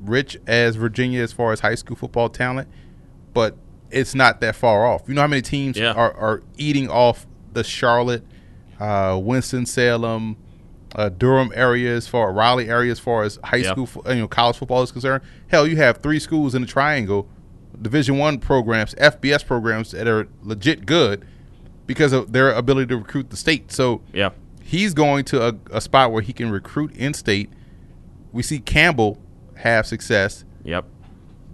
rich 0.00 0.36
as 0.46 0.76
Virginia 0.76 1.22
as 1.22 1.32
far 1.32 1.52
as 1.52 1.60
high 1.60 1.74
school 1.74 1.96
football 1.96 2.28
talent, 2.28 2.68
but 3.34 3.56
it's 3.90 4.14
not 4.14 4.40
that 4.40 4.54
far 4.54 4.86
off. 4.86 5.02
You 5.08 5.14
know 5.14 5.22
how 5.22 5.26
many 5.26 5.42
teams 5.42 5.76
Yeah. 5.76 5.92
are, 5.92 6.12
are 6.14 6.42
eating 6.56 6.88
off 6.90 7.26
the 7.52 7.64
Charlotte, 7.64 8.22
uh, 8.78 9.18
Winston 9.22 9.66
Salem, 9.66 10.36
uh, 10.94 11.08
Durham 11.08 11.50
area 11.54 11.94
as 11.94 12.06
far 12.06 12.32
Raleigh 12.32 12.68
area 12.68 12.92
as 12.92 12.98
far 12.98 13.22
as 13.24 13.38
high 13.44 13.58
Yeah. 13.58 13.72
school, 13.72 13.88
you 14.08 14.14
know, 14.16 14.28
college 14.28 14.56
football 14.56 14.82
is 14.82 14.92
concerned. 14.92 15.22
Hell, 15.48 15.66
you 15.66 15.76
have 15.76 15.98
three 15.98 16.18
schools 16.18 16.54
in 16.54 16.62
the 16.62 16.68
Triangle, 16.68 17.28
Division 17.80 18.18
One 18.18 18.38
programs, 18.38 18.94
FBS 18.96 19.42
programs 19.46 19.90
that 19.92 20.06
are 20.08 20.28
legit 20.42 20.84
good 20.86 21.24
because 21.86 22.12
of 22.12 22.32
their 22.32 22.50
ability 22.52 22.86
to 22.88 22.96
recruit 22.98 23.30
the 23.30 23.36
state. 23.36 23.70
So 23.72 24.02
yeah. 24.12 24.30
he's 24.62 24.92
going 24.94 25.24
to 25.26 25.48
a, 25.48 25.54
a 25.72 25.80
spot 25.80 26.12
where 26.12 26.22
he 26.22 26.32
can 26.32 26.50
recruit 26.50 26.94
in 26.96 27.14
state. 27.14 27.50
We 28.32 28.42
see 28.42 28.58
Campbell 28.58 29.18
have 29.58 29.86
success. 29.86 30.44
Yep. 30.64 30.84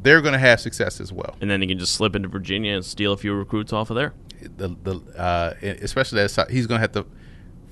They're 0.03 0.21
going 0.21 0.33
to 0.35 0.39
have 0.39 0.61
success 0.61 1.01
as 1.01 1.13
well. 1.13 1.37
And 1.41 1.51
then 1.51 1.61
he 1.63 1.67
can 1.67 1.79
just 1.79 1.95
slip 1.95 2.15
into 2.15 2.29
Virginia 2.29 2.75
and 2.75 2.85
steal 2.85 3.13
a 3.13 3.17
few 3.17 3.35
recruits 3.35 3.73
off 3.73 3.91
of 3.91 3.97
there. 3.97 4.13
The, 4.57 4.77
the 4.83 5.01
uh, 5.19 5.55
especially 5.63 6.21
as 6.21 6.39
he's 6.51 6.67
going 6.67 6.79
to 6.79 6.83
have 6.83 6.93
to 6.93 7.07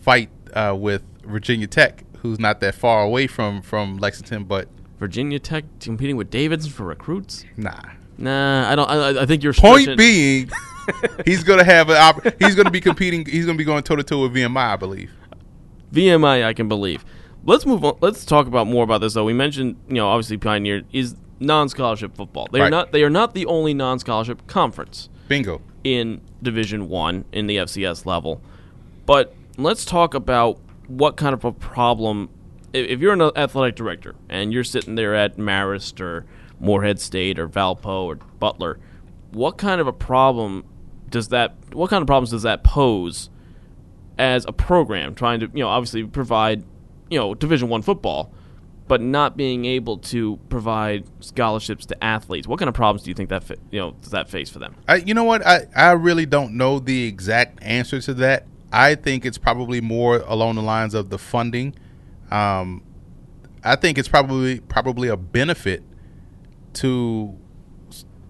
fight 0.01 0.31
uh, 0.55 0.75
with 0.79 1.03
Virginia 1.25 1.67
Tech, 1.67 2.05
who's 2.19 2.39
not 2.39 2.61
that 2.61 2.75
far 2.75 3.03
away 3.03 3.27
from 3.27 3.61
from 3.61 3.99
Lexington, 3.99 4.45
but 4.45 4.69
Virginia 4.99 5.39
Tech 5.39 5.65
competing 5.81 6.17
with 6.17 6.31
Davidson 6.31 6.71
for 6.73 6.85
recruits? 6.85 7.45
nah. 7.57 7.81
Nah, 8.19 8.71
I 8.71 8.77
don't. 8.77 8.89
I, 8.89 9.23
I 9.23 9.27
think 9.27 9.43
you're 9.43 9.53
Point 9.55 9.83
stretching- 9.83 9.97
being, 9.97 10.51
he's 11.25 11.43
going 11.43 11.59
to 11.59 11.65
have 11.65 11.89
an 11.89 11.97
op- 11.97 12.23
he's 12.39 12.55
going 12.55 12.67
to 12.67 12.71
be 12.71 12.81
competing. 12.81 13.25
He's 13.27 13.47
going 13.47 13.57
to 13.57 13.59
be 13.59 13.65
going 13.65 13.83
toe 13.83 13.97
to 13.97 14.03
toe 14.05 14.23
with 14.23 14.35
VMI, 14.35 14.57
I 14.57 14.77
believe. 14.77 15.11
VMI, 15.93 16.45
I 16.45 16.53
can 16.53 16.69
believe. 16.69 17.05
Let's 17.45 17.67
move 17.67 17.85
on. 17.85 17.97
Let's 18.01 18.25
talk 18.25 18.47
about 18.47 18.67
more 18.67 18.85
about 18.85 19.01
this 19.01 19.15
though. 19.15 19.25
We 19.25 19.33
mentioned, 19.33 19.77
you 19.89 19.95
know, 19.97 20.09
obviously 20.09 20.37
Pioneer 20.39 20.83
is 20.93 21.17
non-scholarship 21.41 22.17
football. 22.17 22.49
They 22.53 22.61
are 22.61 22.65
Right. 22.65 22.71
not. 22.71 22.93
They 22.93 23.03
are 23.03 23.11
not 23.11 23.35
the 23.35 23.47
only 23.47 23.75
non-scholarship 23.75 24.47
conference 24.47 25.09
Bingo. 25.29 25.61
in 25.83 26.21
Division 26.43 26.89
One 26.89 27.25
in 27.33 27.47
the 27.49 27.57
FCS 27.59 28.07
level. 28.07 28.41
But 29.07 29.35
let's 29.59 29.85
talk 29.85 30.15
about 30.15 30.59
what 30.87 31.17
kind 31.17 31.35
of 31.35 31.45
a 31.45 31.53
problem. 31.53 32.29
If 32.73 32.89
if 32.89 33.01
you're 33.01 33.13
an 33.13 33.23
athletic 33.37 33.75
director 33.75 34.15
and 34.29 34.53
you're 34.53 34.65
sitting 34.65 34.95
there 34.95 35.15
at 35.15 35.37
Marist 35.37 36.01
or 36.01 36.25
Morehead 36.61 37.01
State 37.01 37.39
or 37.41 37.49
Valpo 37.49 38.05
or 38.05 38.19
Butler, 38.39 38.79
what 39.33 39.59
kind 39.59 39.81
of 39.81 39.89
a 39.89 39.93
problem 39.93 40.65
does 41.11 41.29
that? 41.29 41.55
What 41.73 41.91
kind 41.91 42.03
of 42.03 42.07
problems 42.07 42.31
does 42.31 42.43
that 42.45 42.63
pose 42.63 43.31
as 44.17 44.45
a 44.47 44.53
program 44.53 45.15
trying 45.15 45.41
to, 45.41 45.47
you 45.53 45.61
know, 45.65 45.69
obviously 45.69 46.05
provide, 46.05 46.63
you 47.13 47.19
know, 47.19 47.35
Division 47.35 47.69
One 47.69 47.83
football, 47.83 48.33
but 48.89 49.01
not 49.01 49.37
being 49.37 49.65
able 49.65 49.99
to 49.99 50.39
provide 50.49 51.05
scholarships 51.21 51.87
to 51.87 52.05
athletes? 52.05 52.49
What 52.49 52.59
kind 52.59 52.69
of 52.69 52.75
problems 52.75 53.03
do 53.03 53.11
you 53.11 53.15
think 53.15 53.29
that 53.29 53.45
fa- 53.45 53.59
you 53.71 53.81
know 53.81 53.93
does 54.01 54.11
that 54.11 54.29
face 54.29 54.51
for 54.51 54.59
them? 54.59 54.75
I, 54.89 54.97
you 54.97 55.15
know 55.15 55.25
what? 55.25 55.47
I, 55.47 55.67
I 55.77 55.93
really 55.93 56.27
don't 56.27 56.57
know 56.57 56.79
the 56.79 57.05
exact 57.05 57.63
answer 57.63 58.01
to 58.01 58.15
that. 58.15 58.47
I 58.73 58.95
think 58.95 59.27
it's 59.27 59.39
probably 59.39 59.81
more 59.81 60.17
along 60.27 60.55
the 60.55 60.63
lines 60.63 60.95
of 60.95 61.11
the 61.11 61.19
funding. 61.19 61.75
Um, 62.31 62.83
I 63.63 63.77
think 63.77 63.99
it's 63.99 64.09
probably 64.09 64.61
probably 64.61 65.09
a 65.09 65.17
benefit 65.17 65.83
to 66.75 67.37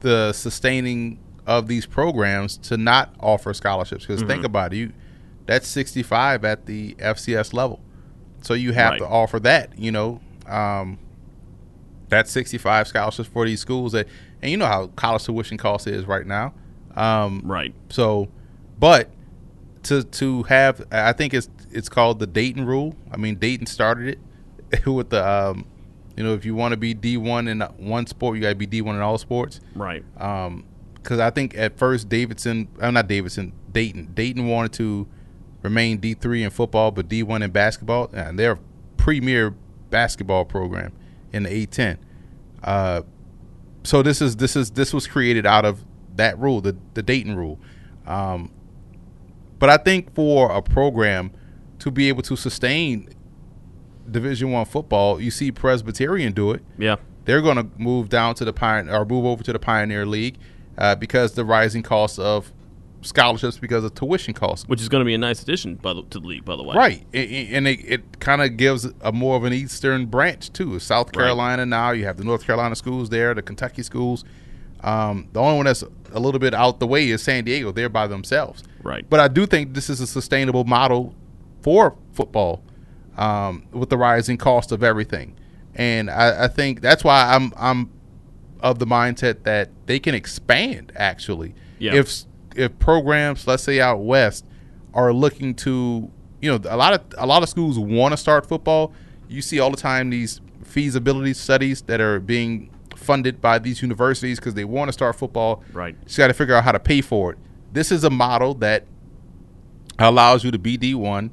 the 0.01 0.33
sustaining 0.33 1.18
of 1.47 1.68
these 1.68 1.87
programs 1.87 2.57
to 2.57 2.77
not 2.77 3.14
offer 3.21 3.55
scholarships. 3.55 4.07
Because 4.07 4.23
think 4.23 4.45
about 4.45 4.73
it, 4.73 4.77
you 4.77 4.92
that's 5.47 5.66
sixty 5.66 6.03
five 6.03 6.45
at 6.45 6.66
the 6.66 6.95
FCS 6.95 7.53
level, 7.53 7.81
so 8.43 8.55
you 8.55 8.73
have 8.73 8.91
Right. 8.93 8.99
to 8.99 9.07
offer 9.07 9.41
that. 9.41 9.79
You 9.79 9.93
know, 9.93 10.21
um, 10.47 10.99
that's 12.09 12.31
65 12.31 12.89
scholarships 12.89 13.29
for 13.29 13.47
these 13.47 13.61
schools 13.61 13.93
that 13.93 14.07
and 14.43 14.51
you 14.51 14.57
know 14.57 14.67
how 14.67 14.89
college 14.89 15.25
tuition 15.25 15.57
cost 15.57 15.87
is 15.87 16.05
right 16.05 16.27
now 16.27 16.53
um, 16.95 17.41
Right. 17.45 17.75
so 17.89 18.29
but 18.79 19.09
to 19.85 20.03
to 20.05 20.43
have 20.45 20.85
i 20.93 21.13
think 21.13 21.33
it's 21.33 21.49
it's 21.71 21.89
called 21.89 22.19
the 22.19 22.27
dayton 22.27 22.67
rule 22.67 22.95
i 23.11 23.17
mean 23.17 23.37
dayton 23.37 23.65
started 23.67 24.19
it 24.71 24.87
with 24.87 25.09
the 25.11 25.27
um, 25.27 25.65
you 26.19 26.23
know 26.23 26.35
if 26.35 26.45
you 26.45 26.55
want 26.55 26.73
to 26.73 26.77
be 26.77 26.95
d1 26.95 27.49
in 27.49 27.61
one 27.85 28.07
sport 28.07 28.37
you 28.37 28.43
got 28.43 28.51
to 28.51 28.55
be 28.57 28.67
d1 28.67 28.91
in 28.95 29.01
all 29.01 29.17
sports 29.17 29.61
Right. 29.75 30.05
because 30.15 31.19
I 31.19 31.31
think 31.31 31.57
at 31.57 31.79
first 31.79 32.09
Davidson, 32.11 32.69
uh, 32.81 32.91
not 32.91 33.09
Davidson, 33.09 33.53
Dayton, 33.73 34.11
Dayton 34.15 34.47
wanted 34.49 34.73
to 34.75 35.09
remain 35.62 35.98
D 35.98 36.14
three 36.14 36.42
in 36.42 36.51
football, 36.51 36.90
but 36.90 37.09
D 37.09 37.22
one 37.22 37.42
in 37.42 37.51
basketball, 37.51 38.11
and 38.12 38.38
they're 38.38 38.53
a 38.53 38.59
premier 38.96 39.55
basketball 39.90 40.44
program. 40.44 40.92
in 41.33 41.44
the 41.44 41.66
A10. 41.66 41.98
Uh, 42.62 43.03
so 43.85 44.03
this 44.03 44.20
is 44.20 44.37
this 44.37 44.55
is 44.55 44.70
this 44.72 44.92
was 44.92 45.07
created 45.07 45.46
out 45.46 45.64
of 45.64 45.85
that 46.16 46.38
rule, 46.38 46.61
the 46.61 46.77
the 46.94 47.03
Dayton 47.03 47.37
rule. 47.37 47.59
Um, 48.07 48.51
but 49.59 49.70
I 49.70 49.77
think 49.77 50.14
for 50.14 50.51
a 50.53 50.61
program 50.62 51.33
to 51.79 51.90
be 51.90 52.09
able 52.09 52.22
to 52.22 52.37
sustain 52.37 53.09
Division 54.11 54.51
One 54.51 54.64
football, 54.64 55.20
you 55.20 55.31
see 55.31 55.51
Presbyterian 55.53 56.33
do 56.33 56.51
it. 56.53 56.62
Yeah, 56.79 56.96
they're 57.25 57.40
going 57.42 57.57
to 57.57 57.66
move 57.79 58.09
down 58.09 58.35
to 58.37 58.44
the 58.44 58.53
Pioneer 58.53 58.94
or 58.94 59.05
move 59.05 59.25
over 59.25 59.42
to 59.42 59.53
the 59.53 59.59
Pioneer 59.59 60.05
League 60.05 60.38
uh, 60.79 60.94
because 60.96 61.33
the 61.33 61.44
rising 61.44 61.83
cost 61.83 62.18
of 62.18 62.53
scholarships 63.03 63.59
because 63.59 63.85
of 63.85 63.95
tuition 63.95 64.35
costs, 64.35 64.67
which 64.69 64.81
is 64.81 64.88
going 64.88 65.01
to 65.01 65.05
be 65.05 65.15
a 65.15 65.19
nice 65.19 65.43
addition 65.43 65.77
by 65.77 65.93
the, 65.93 66.03
to 66.05 66.21
the 66.21 66.27
league, 66.27 66.45
by 66.45 66.57
the 66.57 66.62
way. 66.62 66.77
Right, 66.77 67.07
and 67.12 67.69
it, 67.69 67.81
it 67.85 68.21
kind 68.21 68.43
of 68.43 68.57
gives 68.57 68.87
a 69.01 69.12
more 69.12 69.37
of 69.37 69.45
an 69.45 69.53
eastern 69.53 70.07
branch 70.07 70.53
too. 70.53 70.79
South 70.79 71.12
Carolina 71.12 71.62
right. 71.62 71.69
now, 71.69 71.91
you 71.91 72.05
have 72.05 72.17
the 72.17 72.25
North 72.25 72.45
Carolina 72.45 72.75
schools 72.77 73.11
there, 73.11 73.35
the 73.35 73.43
Kentucky 73.43 73.83
schools. 73.83 74.25
Um, 74.81 75.29
the 75.33 75.41
only 75.41 75.57
one 75.57 75.67
that's 75.67 75.85
a 76.12 76.21
little 76.21 76.41
bit 76.41 76.55
out 76.55 76.81
the 76.81 76.87
way 76.87 77.09
is 77.09 77.23
San 77.23 77.45
Diego. 77.45 77.71
They're 77.73 77.88
by 77.88 78.07
themselves. 78.07 78.65
Right. 78.83 79.09
But 79.09 79.21
I 79.21 79.29
do 79.29 79.47
think 79.47 79.75
this 79.75 79.88
is 79.88 80.01
a 80.01 80.07
sustainable 80.07 80.65
model 80.65 81.15
for 81.61 81.97
football 82.12 82.62
um, 83.17 83.67
with 83.73 83.91
the 83.91 83.99
rising 83.99 84.37
cost 84.37 84.73
of 84.73 84.83
everything, 84.83 85.37
and 85.75 86.11
I, 86.11 86.45
I 86.45 86.49
think 86.49 86.81
that's 86.81 87.05
why 87.05 87.35
I'm 87.35 87.53
I'm 87.57 87.91
of 88.61 88.79
the 88.79 88.87
mindset 88.87 89.43
that 89.43 89.71
they 89.87 89.99
can 89.99 90.15
expand 90.15 90.93
actually. 90.97 91.55
Yeah. 91.79 91.95
If 91.95 92.25
if 92.57 92.79
programs, 92.79 93.47
let's 93.47 93.62
say 93.62 93.81
out 93.81 93.99
west, 93.99 94.45
are 94.95 95.12
looking 95.12 95.55
to, 95.55 96.11
you 96.41 96.51
know, 96.51 96.61
a 96.69 96.77
lot 96.77 96.93
of 96.93 97.03
a 97.19 97.27
lot 97.27 97.43
of 97.43 97.49
schools 97.49 97.79
want 97.79 98.12
to 98.12 98.17
start 98.17 98.47
football. 98.47 98.93
You 99.29 99.43
see 99.43 99.61
all 99.61 99.71
the 99.71 99.77
time 99.77 100.11
these 100.11 100.41
feasibility 100.65 101.35
studies 101.35 101.83
that 101.83 102.01
are 102.01 102.21
being 102.21 102.71
funded 102.97 103.41
by 103.41 103.59
these 103.59 103.83
universities 103.83 104.38
because 104.38 104.55
they 104.55 104.65
want 104.65 104.88
to 104.88 104.93
start 104.93 105.17
football. 105.17 105.62
Right. 105.73 105.97
You 106.07 106.17
got 106.17 106.29
to 106.29 106.35
figure 106.35 106.55
out 106.55 106.65
how 106.65 106.73
to 106.73 106.81
pay 106.81 107.01
for 107.01 107.33
it. 107.33 107.38
This 107.73 107.91
is 107.91 108.05
a 108.05 108.11
model 108.11 108.55
that 108.55 108.87
allows 109.99 110.45
you 110.45 110.51
to 110.51 110.59
be 110.59 110.79
D1, 110.79 111.33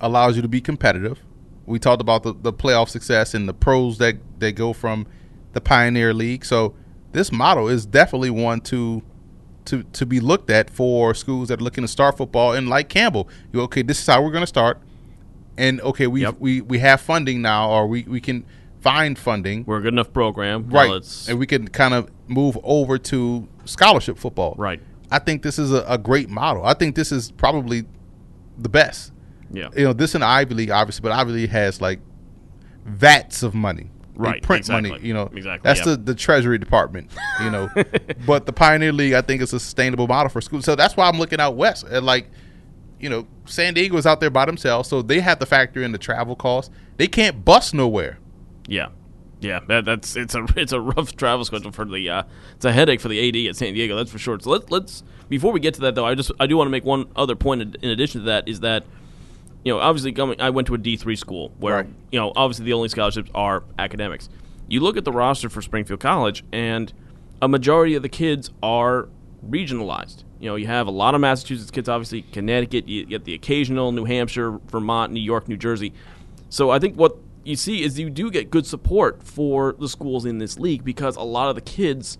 allows 0.00 0.36
you 0.36 0.42
to 0.42 0.48
be 0.48 0.60
competitive. 0.60 1.20
We 1.66 1.78
talked 1.78 2.00
about 2.00 2.22
the, 2.22 2.34
the 2.34 2.52
playoff 2.52 2.88
success 2.88 3.34
and 3.34 3.48
the 3.48 3.54
pros 3.54 3.98
that, 3.98 4.16
that 4.38 4.52
go 4.52 4.72
from 4.72 5.06
the 5.52 5.60
Pioneer 5.60 6.14
League. 6.14 6.44
So 6.44 6.74
this 7.12 7.30
model 7.30 7.68
is 7.68 7.84
definitely 7.86 8.30
one 8.30 8.60
to 8.62 9.02
to 9.68 9.82
to 9.84 10.06
be 10.06 10.20
looked 10.20 10.50
at 10.50 10.70
for 10.70 11.14
schools 11.14 11.48
that 11.48 11.60
are 11.60 11.64
looking 11.64 11.82
to 11.82 11.88
start 11.88 12.16
football. 12.16 12.52
And 12.54 12.68
like 12.68 12.88
Campbell, 12.88 13.28
you 13.52 13.60
okay, 13.62 13.82
this 13.82 14.00
is 14.00 14.06
how 14.06 14.22
we're 14.22 14.30
going 14.30 14.42
to 14.42 14.48
start. 14.48 14.80
And 15.56 15.80
okay, 15.80 16.06
we 16.06 16.22
yep. 16.22 16.36
we 16.38 16.60
we 16.60 16.78
have 16.78 17.00
funding 17.00 17.42
now, 17.42 17.70
or 17.70 17.86
we 17.86 18.02
we 18.04 18.20
can 18.20 18.44
find 18.80 19.18
funding. 19.18 19.64
We're 19.64 19.78
a 19.78 19.82
good 19.82 19.94
enough 19.94 20.12
program, 20.12 20.68
right? 20.70 21.02
and 21.28 21.38
we 21.38 21.46
can 21.46 21.68
kind 21.68 21.94
of 21.94 22.10
move 22.26 22.58
over 22.62 22.98
to 22.98 23.48
scholarship 23.64 24.18
football, 24.18 24.54
right? 24.56 24.80
I 25.10 25.18
think 25.18 25.42
this 25.42 25.58
is 25.58 25.72
a, 25.72 25.84
a 25.88 25.98
great 25.98 26.28
model. 26.28 26.64
I 26.64 26.74
think 26.74 26.94
this 26.94 27.12
is 27.12 27.30
probably 27.30 27.84
the 28.56 28.68
best. 28.68 29.12
Yeah, 29.50 29.70
you 29.76 29.84
know, 29.84 29.92
this 29.92 30.14
in 30.14 30.22
Ivy 30.22 30.54
League, 30.54 30.70
obviously, 30.70 31.02
but 31.02 31.12
Ivy 31.12 31.32
League 31.32 31.50
has 31.50 31.80
like 31.80 32.00
vats 32.84 33.42
of 33.42 33.54
money 33.54 33.90
right, 34.18 34.42
print 34.42 34.60
exactly. 34.60 34.90
money. 34.90 35.06
You 35.06 35.14
know, 35.14 35.30
exactly. 35.34 35.68
That's 35.68 35.84
the 35.84 35.96
the 35.96 36.14
Treasury 36.14 36.58
Department. 36.58 37.10
You 37.42 37.50
know, 37.50 37.70
but 38.26 38.46
the 38.46 38.52
Pioneer 38.52 38.92
League, 38.92 39.14
I 39.14 39.22
think, 39.22 39.42
is 39.42 39.52
a 39.52 39.60
sustainable 39.60 40.06
model 40.06 40.28
for 40.28 40.40
schools. 40.40 40.64
So 40.64 40.74
that's 40.74 40.96
why 40.96 41.08
I'm 41.08 41.18
looking 41.18 41.40
out 41.40 41.56
west. 41.56 41.84
And 41.84 42.04
like, 42.04 42.28
you 43.00 43.08
know, 43.08 43.26
San 43.46 43.74
Diego 43.74 43.96
is 43.96 44.06
out 44.06 44.20
there 44.20 44.30
by 44.30 44.44
themselves, 44.44 44.88
so 44.88 45.02
they 45.02 45.20
have 45.20 45.38
to 45.38 45.46
factor 45.46 45.82
in 45.82 45.92
the 45.92 45.98
travel 45.98 46.36
costs. 46.36 46.70
They 46.96 47.06
can't 47.06 47.44
bus 47.44 47.72
nowhere. 47.72 48.18
Yeah. 48.66 48.88
Yeah, 49.40 49.60
that, 49.68 49.84
that's 49.84 50.16
it's 50.16 50.34
a 50.34 50.44
it's 50.56 50.72
a 50.72 50.80
rough 50.80 51.14
travel 51.14 51.44
schedule 51.44 51.70
for 51.70 51.84
the 51.84 52.10
uh, 52.10 52.22
it's 52.56 52.64
a 52.64 52.72
headache 52.72 53.00
for 53.00 53.06
the 53.06 53.28
AD 53.28 53.48
at 53.48 53.56
San 53.56 53.72
Diego, 53.72 53.96
that's 53.96 54.10
for 54.10 54.18
sure. 54.18 54.38
So 54.40 54.50
let's 54.50 54.68
let's 54.68 55.04
before 55.28 55.52
we 55.52 55.60
get 55.60 55.74
to 55.74 55.80
that 55.82 55.94
though, 55.94 56.04
I 56.06 56.16
just 56.16 56.32
I 56.40 56.46
do 56.46 56.56
want 56.56 56.66
to 56.66 56.72
make 56.72 56.84
one 56.84 57.06
other 57.14 57.36
point 57.36 57.62
in, 57.62 57.76
in 57.80 57.90
addition 57.90 58.22
to 58.22 58.24
that 58.26 58.48
is 58.48 58.60
that 58.60 58.84
you 59.68 59.74
know, 59.74 59.80
obviously 59.80 60.12
coming, 60.12 60.40
I 60.40 60.48
went 60.48 60.66
to 60.68 60.74
a 60.74 60.78
D 60.78 60.96
three 60.96 61.14
school 61.14 61.52
where 61.58 61.74
right. 61.74 61.86
you 62.10 62.18
know, 62.18 62.32
obviously 62.34 62.64
the 62.64 62.72
only 62.72 62.88
scholarships 62.88 63.30
are 63.34 63.64
academics. 63.78 64.30
You 64.66 64.80
look 64.80 64.96
at 64.96 65.04
the 65.04 65.12
roster 65.12 65.50
for 65.50 65.60
Springfield 65.60 66.00
College, 66.00 66.42
and 66.52 66.90
a 67.42 67.48
majority 67.48 67.94
of 67.94 68.00
the 68.00 68.08
kids 68.08 68.50
are 68.62 69.10
regionalized. 69.46 70.24
You 70.40 70.48
know, 70.48 70.56
you 70.56 70.66
have 70.68 70.86
a 70.86 70.90
lot 70.90 71.14
of 71.14 71.20
Massachusetts 71.20 71.70
kids, 71.70 71.86
obviously 71.86 72.22
Connecticut. 72.22 72.88
You 72.88 73.04
get 73.04 73.24
the 73.26 73.34
occasional 73.34 73.92
New 73.92 74.06
Hampshire, 74.06 74.52
Vermont, 74.70 75.12
New 75.12 75.20
York, 75.20 75.48
New 75.48 75.58
Jersey. 75.58 75.92
So 76.48 76.70
I 76.70 76.78
think 76.78 76.96
what 76.96 77.18
you 77.44 77.54
see 77.54 77.82
is 77.82 77.98
you 77.98 78.08
do 78.08 78.30
get 78.30 78.50
good 78.50 78.64
support 78.64 79.22
for 79.22 79.74
the 79.78 79.88
schools 79.90 80.24
in 80.24 80.38
this 80.38 80.58
league 80.58 80.82
because 80.82 81.14
a 81.16 81.22
lot 81.22 81.50
of 81.50 81.56
the 81.56 81.60
kids 81.60 82.16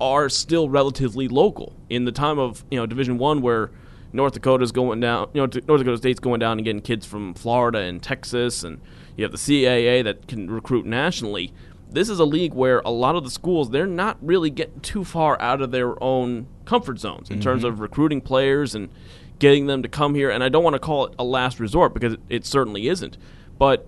are 0.00 0.30
still 0.30 0.70
relatively 0.70 1.28
local. 1.28 1.76
In 1.90 2.06
the 2.06 2.12
time 2.12 2.38
of 2.38 2.64
you 2.70 2.78
know 2.78 2.86
Division 2.86 3.18
One, 3.18 3.42
where 3.42 3.72
North 4.12 4.34
Dakota's 4.34 4.72
going 4.72 5.00
down, 5.00 5.28
you 5.32 5.40
know, 5.40 5.48
North 5.66 5.80
Dakota 5.80 5.98
State's 5.98 6.20
going 6.20 6.40
down 6.40 6.58
and 6.58 6.64
getting 6.64 6.80
kids 6.80 7.04
from 7.04 7.34
Florida 7.34 7.80
and 7.80 8.02
Texas, 8.02 8.64
and 8.64 8.80
you 9.16 9.24
have 9.24 9.32
the 9.32 9.38
CAA 9.38 10.02
that 10.04 10.26
can 10.26 10.50
recruit 10.50 10.86
nationally. 10.86 11.52
This 11.90 12.08
is 12.08 12.18
a 12.18 12.24
league 12.24 12.54
where 12.54 12.80
a 12.80 12.90
lot 12.90 13.16
of 13.16 13.24
the 13.24 13.30
schools 13.30 13.70
they're 13.70 13.86
not 13.86 14.18
really 14.20 14.50
getting 14.50 14.80
too 14.80 15.04
far 15.04 15.40
out 15.40 15.62
of 15.62 15.70
their 15.70 16.02
own 16.02 16.46
comfort 16.64 16.98
zones 16.98 17.30
in 17.30 17.36
mm-hmm. 17.36 17.42
terms 17.42 17.64
of 17.64 17.80
recruiting 17.80 18.20
players 18.20 18.74
and 18.74 18.90
getting 19.38 19.66
them 19.66 19.82
to 19.82 19.88
come 19.88 20.14
here. 20.14 20.30
And 20.30 20.44
I 20.44 20.48
don't 20.48 20.64
want 20.64 20.74
to 20.74 20.80
call 20.80 21.06
it 21.06 21.14
a 21.18 21.24
last 21.24 21.60
resort 21.60 21.94
because 21.94 22.14
it, 22.14 22.20
it 22.28 22.46
certainly 22.46 22.88
isn't, 22.88 23.16
but 23.58 23.86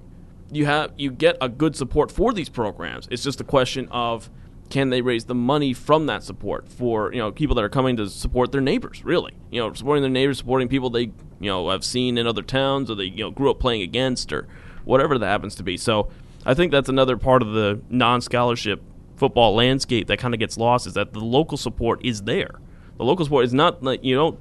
you 0.51 0.67
have 0.67 0.93
you 0.97 1.11
get 1.11 1.37
a 1.41 1.49
good 1.49 1.77
support 1.77 2.11
for 2.11 2.33
these 2.33 2.49
programs. 2.49 3.07
It's 3.11 3.23
just 3.23 3.41
a 3.41 3.45
question 3.45 3.89
of 3.91 4.31
can 4.71 4.91
they 4.91 5.03
raise 5.03 5.25
the 5.25 5.35
money 5.35 5.75
from 5.75 6.07
that 6.07 6.23
support 6.23 6.69
for 6.69 7.13
you 7.13 7.19
know 7.19 7.31
people 7.31 7.55
that 7.57 7.65
are 7.65 7.69
coming 7.69 7.97
to 7.97 8.09
support 8.09 8.53
their 8.53 8.61
neighbors 8.61 9.05
really? 9.05 9.35
You 9.51 9.61
know 9.61 9.73
supporting 9.75 10.03
their 10.03 10.11
neighbors 10.11 10.39
supporting 10.39 10.69
people 10.69 10.91
they 10.91 11.13
you 11.41 11.51
know 11.51 11.71
have 11.71 11.85
seen 11.85 12.17
in 12.17 12.27
other 12.27 12.43
towns 12.43 12.91
or 12.91 12.95
they 12.95 13.05
you 13.05 13.25
know 13.25 13.31
grew 13.31 13.51
up 13.51 13.59
playing 13.59 13.83
against 13.83 14.33
or 14.33 14.49
whatever 14.85 15.19
that 15.19 15.27
happens 15.27 15.55
to 15.57 15.63
be. 15.63 15.77
So 15.77 16.09
i 16.47 16.55
think 16.55 16.73
that's 16.73 16.89
another 16.89 17.19
part 17.19 17.43
of 17.43 17.53
the 17.53 17.83
non-scholarship 17.91 18.83
football 19.17 19.55
landscape 19.55 20.07
that 20.07 20.19
kind 20.19 20.33
of 20.33 20.41
gets 20.41 20.57
lost 20.57 20.87
is 20.87 20.95
that 20.95 21.13
the 21.13 21.21
local 21.21 21.59
support 21.59 22.01
is 22.03 22.23
there. 22.23 22.59
The 22.97 23.05
local 23.05 23.27
support 23.27 23.45
is 23.45 23.53
not 23.53 23.83
like 23.83 24.03
you 24.03 24.15
don't 24.15 24.39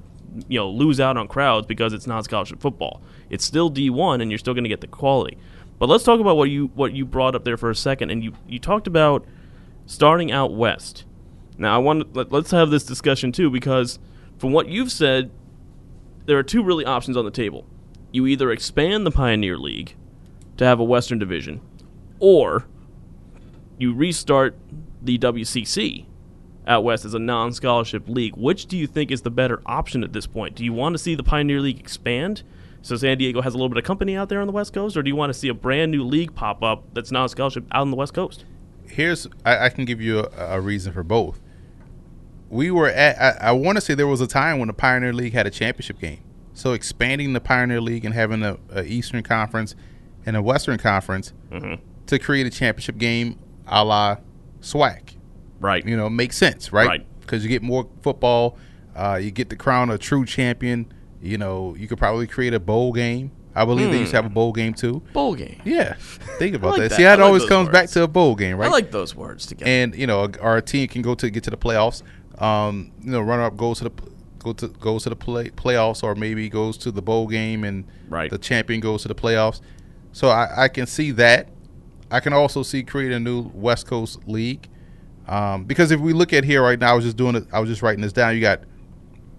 you 0.48 0.60
know 0.60 0.70
lose 0.70 1.00
out 1.00 1.18
on 1.18 1.28
crowds 1.28 1.66
because 1.68 1.92
it's 1.92 2.08
non-scholarship 2.08 2.62
football. 2.62 3.02
It's 3.30 3.44
still 3.44 3.70
d1 3.70 4.22
and 4.22 4.32
you're 4.32 4.38
still 4.38 4.54
going 4.54 4.64
to 4.64 4.70
get 4.70 4.82
the 4.82 4.88
quality. 4.88 5.38
But 5.80 5.90
let's 5.90 6.04
talk 6.04 6.20
about 6.20 6.38
what 6.38 6.50
you 6.50 6.68
what 6.76 6.94
you 6.94 7.06
brought 7.06 7.36
up 7.36 7.44
there 7.44 7.58
for 7.58 7.70
a 7.70 7.76
second 7.76 8.12
and 8.12 8.24
you 8.24 8.34
you 8.48 8.60
talked 8.60 8.88
about 8.88 9.26
starting 9.90 10.32
out 10.32 10.54
west. 10.54 11.04
Now, 11.58 11.74
I 11.74 11.80
want 11.80 12.16
let, 12.16 12.32
let's 12.32 12.52
have 12.52 12.70
this 12.70 12.84
discussion 12.84 13.32
too 13.32 13.50
because 13.50 13.98
from 14.38 14.54
what 14.54 14.70
you've 14.70 14.92
said, 14.92 15.32
there 16.26 16.38
are 16.38 16.44
two 16.44 16.64
really 16.64 16.86
options 16.86 17.18
on 17.18 17.26
the 17.26 17.32
table. 17.32 17.66
You 18.12 18.28
either 18.28 18.52
expand 18.52 19.06
the 19.06 19.12
Pioneer 19.12 19.58
League 19.58 19.96
to 20.58 20.66
have 20.66 20.80
a 20.80 20.84
Western 20.84 21.18
division, 21.18 21.60
or 22.20 22.68
you 23.80 23.92
restart 23.94 24.56
the 25.02 25.18
WCC 25.18 26.06
out 26.68 26.84
west 26.84 27.04
as 27.04 27.16
a 27.16 27.20
non-scholarship 27.20 28.08
league. 28.08 28.38
Which 28.38 28.68
do 28.68 28.78
you 28.78 28.86
think 28.86 29.10
is 29.10 29.24
the 29.24 29.32
better 29.32 29.60
option 29.66 30.04
at 30.04 30.14
this 30.14 30.28
point? 30.28 30.56
Do 30.56 30.64
you 30.64 30.72
want 30.72 30.94
to 30.94 31.00
see 31.00 31.16
the 31.16 31.24
Pioneer 31.24 31.62
League 31.62 31.80
expand? 31.80 32.44
So 32.84 32.96
San 32.96 33.18
Diego 33.18 33.42
has 33.42 33.56
a 33.56 33.58
little 33.58 33.70
bit 33.70 33.80
of 33.80 33.86
company 33.86 34.16
out 34.16 34.30
there 34.30 34.40
on 34.40 34.46
the 34.46 34.54
West 34.54 34.72
Coast, 34.72 34.96
or 34.96 35.02
do 35.02 35.10
you 35.10 35.16
want 35.16 35.34
to 35.34 35.40
see 35.40 35.48
a 35.48 35.54
brand 35.54 35.92
new 35.92 36.04
league 36.04 36.36
pop 36.36 36.62
up 36.62 36.84
that's 36.94 37.12
non-scholarship 37.12 37.66
out 37.72 37.82
on 37.82 37.90
the 37.90 37.98
West 37.98 38.14
Coast? 38.14 38.46
Here's 38.90 39.28
I, 39.46 39.66
I, 39.66 39.70
can 39.70 39.86
give 39.86 40.02
you 40.02 40.20
a, 40.20 40.58
a, 40.58 40.62
reason 40.62 40.94
for 40.94 41.04
both. 41.04 41.40
We 42.50 42.72
were 42.72 42.90
at 42.90 43.20
I, 43.20 43.50
I 43.50 43.52
want 43.52 43.78
to 43.78 43.82
say 43.82 43.94
there 43.94 44.08
was 44.08 44.22
a 44.22 44.28
time 44.28 44.60
when 44.60 44.68
the 44.68 44.74
Pioneer 44.74 45.14
League 45.14 45.34
had 45.34 45.48
a 45.48 45.52
championship 45.52 46.00
game. 46.00 46.24
So 46.54 46.74
expanding 46.74 47.34
the 47.34 47.40
Pioneer 47.40 47.80
League 47.80 48.06
and 48.06 48.14
having 48.14 48.44
a, 48.44 48.58
a 48.72 48.84
Eastern 48.84 49.24
Conference 49.24 49.76
and 50.26 50.36
a 50.36 50.42
Western 50.42 50.78
Conference 50.78 51.34
mm-hmm. 51.52 51.82
to 52.08 52.20
create 52.20 52.48
a 52.48 52.50
championship 52.50 52.98
game 52.98 53.40
a 53.68 53.84
la 53.84 54.18
SWAC. 54.62 55.16
Right. 55.60 55.86
You 55.86 55.96
know, 55.96 56.10
makes 56.10 56.38
sense, 56.38 56.74
right? 56.74 56.88
Right. 56.88 57.20
Because 57.22 57.44
you 57.44 57.50
get 57.50 57.62
more 57.62 57.88
football, 58.02 58.58
uh, 58.96 59.20
you 59.22 59.32
get 59.32 59.50
the 59.50 59.56
crown 59.56 59.90
a 59.90 59.98
true 59.98 60.26
champion. 60.26 60.92
You 61.22 61.38
know, 61.38 61.76
you 61.76 61.88
could 61.88 61.98
probably 61.98 62.28
create 62.28 62.54
a 62.54 62.60
bowl 62.60 62.94
game 62.94 63.32
I 63.60 63.66
believe 63.66 63.92
they 63.92 64.00
used 64.00 64.12
to 64.12 64.18
have 64.18 64.26
a 64.26 64.30
hmm. 64.30 64.36
bowl 64.36 64.54
game 64.54 64.74
too. 64.74 65.02
Bowl 65.12 65.36
game. 65.36 65.62
Yeah. 65.66 65.96
Think 66.38 66.56
about 66.56 66.72
like 66.72 66.82
that. 66.82 66.90
that. 66.92 66.96
See 66.96 67.04
how 67.04 67.14
it 67.14 67.18
like 67.18 67.26
always 67.26 67.46
comes 67.46 67.68
words. 67.68 67.74
back 67.74 67.90
to 67.90 68.04
a 68.04 68.08
bowl 68.08 68.36
game, 68.36 68.56
right? 68.56 68.68
I 68.68 68.72
like 68.72 68.92
those 68.92 69.14
words 69.14 69.46
together. 69.46 69.70
And 69.70 69.94
you 69.96 70.08
know, 70.08 70.32
our 70.40 70.62
team 70.62 70.88
can 70.88 71.02
go 71.02 71.14
to 71.16 71.30
get 71.30 71.44
to 71.44 71.50
the 71.50 71.58
playoffs. 71.58 72.02
Um, 72.42 72.92
you 73.02 73.12
know, 73.12 73.20
runner 73.20 73.44
up 73.44 73.58
goes 73.58 73.80
to 73.80 73.86
the 73.86 73.92
go 74.40 74.54
to 74.54 74.70
goes 74.70 75.04
to 75.04 75.10
the 75.10 75.16
play, 75.18 75.50
playoffs, 75.50 76.04
or 76.04 76.16
maybe 76.16 76.48
goes 76.48 76.78
to 76.78 76.92
the 76.92 77.02
bowl 77.02 77.28
game, 77.28 77.66
and 77.66 77.84
right. 78.08 78.32
the 78.32 78.38
champion 78.38 78.80
goes 78.80 79.02
to 79.02 79.10
the 79.10 79.16
playoffs. 79.16 79.60
So 80.14 80.30
I, 80.30 80.64
I 80.64 80.68
can 80.70 80.88
see 80.88 81.12
that. 81.12 81.50
I 82.10 82.22
can 82.22 82.32
also 82.32 82.64
see 82.64 82.82
creating 82.82 83.18
a 83.18 83.20
new 83.20 83.52
West 83.54 83.88
Coast 83.88 84.20
league. 84.26 84.70
Um, 85.28 85.66
because 85.66 85.92
if 85.92 86.00
we 86.00 86.14
look 86.14 86.32
at 86.34 86.44
here 86.44 86.64
right 86.64 86.80
now, 86.80 86.94
I 86.94 86.96
was 86.96 87.04
just 87.04 87.18
doing 87.18 87.36
it. 87.36 87.46
I 87.52 87.60
was 87.60 87.70
just 87.70 87.82
writing 87.82 88.02
this 88.02 88.14
down. 88.14 88.34
You 88.34 88.42
got 88.42 88.62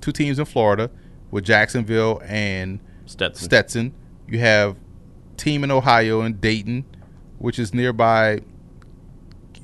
two 0.03 0.13
teams 0.13 0.39
in 0.39 0.45
Florida 0.45 0.91
with 1.31 1.45
Jacksonville 1.45 2.23
and 2.27 2.81
Stetson. 3.07 3.45
Stetson. 3.45 3.95
You 4.31 4.39
have 4.39 4.77
team 5.37 5.65
in 5.65 5.71
Ohio 5.71 6.21
and 6.21 6.41
Dayton, 6.41 6.85
which 7.39 7.59
is 7.59 7.75
nearby 7.75 8.41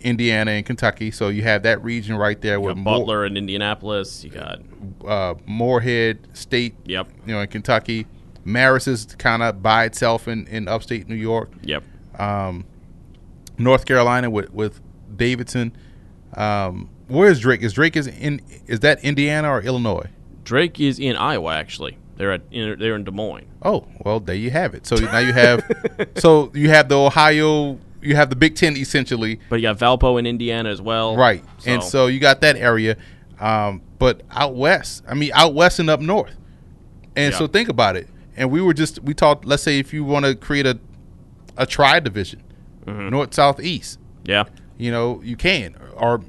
Indiana 0.03 0.53
and 0.53 0.67
Kentucky. 0.67 1.11
So 1.11 1.29
you 1.29 1.43
have 1.43 1.63
that 1.63 1.83
region 1.83 2.17
right 2.17 2.41
there 2.41 2.61
with 2.61 2.77
got 2.77 2.83
Moore- 2.83 2.99
Butler 2.99 3.25
and 3.25 3.39
Indianapolis. 3.39 4.25
You 4.25 4.31
got 4.31 4.61
uh, 5.07 5.35
Morehead 5.47 6.29
State, 6.33 6.75
yep, 6.85 7.09
you 7.27 7.33
know, 7.35 7.41
in 7.41 7.49
Kentucky. 7.49 8.07
Marist 8.45 8.87
is 8.87 9.07
kind 9.19 9.43
of 9.43 9.63
by 9.63 9.85
itself 9.85 10.29
in, 10.29 10.47
in 10.47 10.69
upstate 10.69 11.09
New 11.09 11.17
York. 11.17 11.51
yep. 11.63 11.83
Um, 12.19 12.65
North 13.59 13.87
Carolina 13.87 14.31
with 14.31 14.53
with 14.53 14.81
Davidson. 15.17 15.75
Um, 16.35 16.89
where 17.09 17.29
is 17.29 17.41
Drake? 17.41 17.63
Is 17.63 17.73
Drake 17.73 17.97
is 17.97 18.07
in? 18.07 18.41
Is 18.67 18.81
that 18.81 19.03
Indiana 19.05 19.51
or 19.51 19.61
Illinois? 19.63 20.09
Drake 20.45 20.79
is 20.81 20.99
in 20.99 21.17
Iowa. 21.17 21.55
Actually, 21.55 21.97
they're 22.17 22.33
at 22.33 22.43
in, 22.51 22.79
they're 22.79 22.95
in 22.97 23.05
Des 23.05 23.11
Moines. 23.11 23.47
Oh, 23.63 23.87
well, 24.05 24.21
there 24.21 24.35
you 24.35 24.51
have 24.51 24.75
it. 24.75 24.87
So 24.87 24.97
now 24.97 25.19
you 25.19 25.33
have, 25.33 25.63
so 26.17 26.51
you 26.55 26.69
have 26.71 26.89
the 26.89 26.99
Ohio, 26.99 27.79
you 28.03 28.17
have 28.17 28.31
the 28.31 28.37
Big 28.37 28.55
Ten 28.57 28.77
essentially, 28.77 29.41
But 29.49 29.57
you 29.57 29.63
got 29.63 29.79
Valpo 29.79 30.19
in 30.19 30.27
Indiana 30.27 30.71
as 30.71 30.81
well. 30.81 31.17
right? 31.17 31.43
And 31.67 31.83
so 31.83 32.07
you 32.07 32.19
got 32.21 32.41
that 32.43 32.57
area, 32.57 32.97
um, 33.41 33.83
but 33.99 34.23
out 34.31 34.55
west, 34.55 35.03
I 35.09 35.15
mean, 35.15 35.31
out 35.35 35.55
west 35.55 35.79
and 35.79 35.91
up 35.91 36.01
north. 36.01 36.35
And 37.17 37.33
Yeah. 37.33 37.39
so 37.39 37.47
think 37.47 37.69
about 37.69 37.97
it. 37.97 38.09
And 38.37 38.51
we 38.51 38.61
were 38.61 38.75
just 38.75 39.03
we 39.03 39.15
talked. 39.15 39.45
Let's 39.47 39.63
say 39.63 39.79
if 39.79 39.93
you 39.95 40.05
want 40.05 40.27
to 40.27 40.35
create 40.35 40.67
a 40.67 40.79
a 41.57 41.65
tri 41.67 42.01
division, 42.01 42.43
Mm-hmm. 42.87 43.09
north, 43.09 43.35
south, 43.35 43.59
east. 43.61 43.99
yeah, 44.25 44.45
you 44.79 44.91
know, 44.93 45.21
you 45.25 45.35
can 45.37 45.75
or 45.97 46.21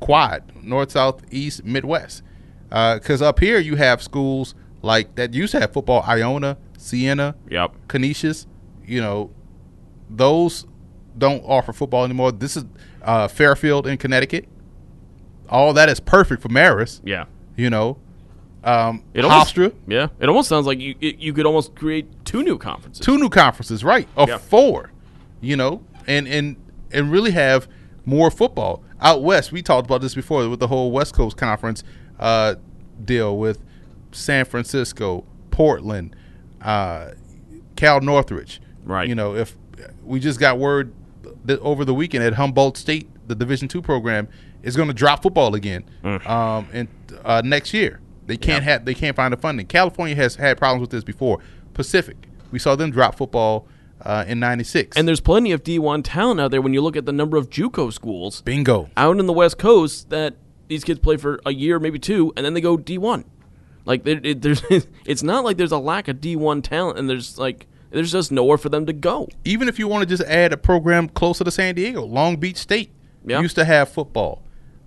quad, 0.00 0.42
north, 0.62 0.92
south, 0.92 1.22
east, 1.30 1.64
midwest. 1.64 2.22
Because 2.68 3.22
up 3.22 3.40
here 3.40 3.58
you 3.58 3.76
have 3.76 4.02
schools 4.02 4.54
like 4.84 5.14
that 5.16 5.34
used 5.34 5.52
to 5.52 5.60
have 5.60 5.72
football, 5.72 6.02
Iona, 6.06 6.56
Siena, 6.78 7.34
yep, 7.50 7.72
Canisius. 7.88 8.46
You 8.86 9.00
know, 9.00 9.30
those 10.10 10.66
don't 11.16 11.42
offer 11.44 11.72
football 11.72 12.04
anymore. 12.04 12.32
This 12.32 12.56
is 12.56 12.64
uh, 13.02 13.28
Fairfield 13.28 13.86
in 13.86 13.96
Connecticut. 13.96 14.46
All 15.48 15.72
that 15.74 15.88
is 15.88 16.00
perfect 16.00 16.42
for 16.42 16.48
Marist. 16.48 17.00
yeah. 17.04 17.24
You 17.56 17.70
know, 17.70 17.98
um, 18.64 19.04
It 19.14 19.24
almost, 19.24 19.54
Hofstra, 19.54 19.72
yeah. 19.86 20.08
It 20.18 20.28
almost 20.28 20.48
sounds 20.48 20.66
like 20.66 20.80
you 20.80 20.96
it, 21.00 21.18
you 21.18 21.32
could 21.32 21.46
almost 21.46 21.76
create 21.76 22.06
two 22.24 22.42
new 22.42 22.58
conferences. 22.58 23.04
two 23.04 23.16
new 23.16 23.28
conferences, 23.28 23.84
right? 23.84 24.08
Or 24.16 24.26
Yeah. 24.28 24.38
four, 24.38 24.90
you 25.40 25.56
know, 25.56 25.82
and 26.08 26.26
and 26.26 26.56
and 26.90 27.12
really 27.12 27.30
have 27.30 27.68
more 28.04 28.30
football 28.30 28.82
out 29.00 29.22
west. 29.22 29.52
We 29.52 29.62
talked 29.62 29.86
about 29.86 30.00
this 30.00 30.14
before 30.16 30.48
with 30.48 30.58
the 30.58 30.66
whole 30.66 30.90
West 30.90 31.14
Coast 31.14 31.36
Conference 31.36 31.84
uh, 32.18 32.56
deal 33.04 33.38
with 33.38 33.60
San 34.14 34.44
Francisco, 34.44 35.24
Portland, 35.50 36.14
uh, 36.62 37.10
Cal 37.76 38.00
Northridge. 38.00 38.60
Right. 38.84 39.08
You 39.08 39.14
know, 39.14 39.34
if 39.34 39.56
we 40.02 40.20
just 40.20 40.38
got 40.40 40.58
word 40.58 40.92
that 41.44 41.58
over 41.60 41.84
the 41.84 41.94
weekend 41.94 42.24
at 42.24 42.34
Humboldt 42.34 42.76
State, 42.76 43.08
the 43.26 43.34
Division 43.34 43.68
two 43.68 43.82
program 43.82 44.28
is 44.62 44.76
going 44.76 44.88
to 44.88 44.94
drop 44.94 45.22
football 45.22 45.54
again 45.54 45.84
um, 46.04 46.66
and 46.72 46.88
uh, 47.24 47.42
next 47.44 47.74
year. 47.74 48.00
They 48.26 48.36
can't 48.36 48.64
Yeah. 48.64 48.70
have 48.72 48.84
they 48.86 48.94
can't 48.94 49.14
find 49.16 49.32
the 49.32 49.36
funding. 49.36 49.66
California 49.66 50.14
has 50.16 50.36
had 50.36 50.56
problems 50.56 50.80
with 50.82 50.90
this 50.90 51.04
before. 51.04 51.40
Pacific, 51.74 52.16
we 52.50 52.58
saw 52.58 52.74
them 52.76 52.90
drop 52.90 53.16
football 53.16 53.66
uh, 54.00 54.24
in 54.26 54.40
'96. 54.40 54.96
And 54.96 55.06
there's 55.08 55.20
plenty 55.20 55.52
of 55.52 55.62
D1 55.62 56.02
talent 56.04 56.40
out 56.40 56.50
there 56.50 56.62
when 56.62 56.72
you 56.72 56.80
look 56.80 56.96
at 56.96 57.04
the 57.06 57.12
number 57.12 57.36
of 57.36 57.50
JUCO 57.50 57.92
schools 57.92 58.40
bingo. 58.42 58.88
out 58.96 59.18
in 59.18 59.26
the 59.26 59.32
West 59.32 59.58
Coast 59.58 60.08
that 60.10 60.36
these 60.68 60.84
kids 60.84 60.98
play 61.00 61.16
for 61.18 61.40
a 61.44 61.52
year, 61.52 61.78
maybe 61.78 61.98
two, 61.98 62.32
and 62.36 62.44
then 62.46 62.54
they 62.54 62.60
go 62.62 62.76
D1. 62.78 63.24
Like 63.84 64.04
there, 64.04 64.20
it, 64.22 64.42
there's, 64.42 64.62
it's 65.04 65.22
not 65.22 65.44
like 65.44 65.56
there's 65.56 65.72
a 65.72 65.78
lack 65.78 66.08
of 66.08 66.16
D1 66.16 66.62
talent, 66.62 66.98
and 66.98 67.08
there's 67.08 67.38
like 67.38 67.66
there's 67.90 68.10
just 68.10 68.32
nowhere 68.32 68.58
for 68.58 68.68
them 68.68 68.86
to 68.86 68.92
go. 68.92 69.28
Even 69.44 69.68
if 69.68 69.78
you 69.78 69.86
want 69.86 70.02
to 70.02 70.06
just 70.06 70.28
add 70.28 70.52
a 70.52 70.56
program 70.56 71.08
closer 71.08 71.44
to 71.44 71.50
San 71.50 71.74
Diego, 71.76 72.04
Long 72.04 72.36
Beach 72.36 72.56
State 72.56 72.90
Yeah. 73.24 73.40
used 73.40 73.54
to 73.56 73.64
have 73.64 73.88
football. 73.88 74.42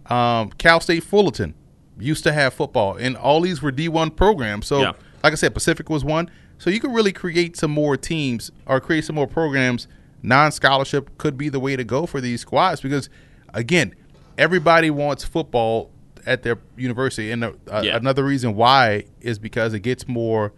Um, 0.07 0.49
Cal 0.57 0.79
State 0.81 1.03
Fullerton 1.03 1.53
used 1.99 2.23
to 2.25 2.33
have 2.33 2.53
football, 2.53 2.95
and 2.97 3.15
all 3.15 3.39
these 3.41 3.62
were 3.62 3.71
D1 3.71 4.15
programs. 4.15 4.67
So, 4.67 4.81
Yeah. 4.81 4.91
like 5.23 5.31
I 5.33 5.36
said, 5.36 5.53
Pacific 5.53 5.89
was 5.89 6.03
one. 6.03 6.29
So 6.57 6.69
you 6.69 6.79
could 6.79 6.93
really 6.93 7.13
create 7.13 7.55
some 7.55 7.71
more 7.71 7.95
teams 7.97 8.51
or 8.65 8.79
create 8.79 9.05
some 9.05 9.15
more 9.15 9.27
programs. 9.27 9.88
Non-scholarship 10.23 11.17
could 11.17 11.38
be 11.38 11.47
the 11.49 11.60
way 11.60 11.75
to 11.75 11.83
go 11.83 12.05
for 12.05 12.19
these 12.19 12.41
squads 12.41 12.81
because, 12.81 13.10
again, 13.53 13.95
everybody 14.38 14.89
wants 14.89 15.23
football 15.23 15.91
at 16.27 16.43
their 16.43 16.59
university, 16.75 17.31
and 17.31 17.43
uh, 17.43 17.51
Yeah. 17.83 17.95
another 17.95 18.23
reason 18.23 18.53
why 18.55 19.05
is 19.21 19.39
because 19.39 19.73
it 19.73 19.79
gets 19.79 20.07
more 20.07 20.53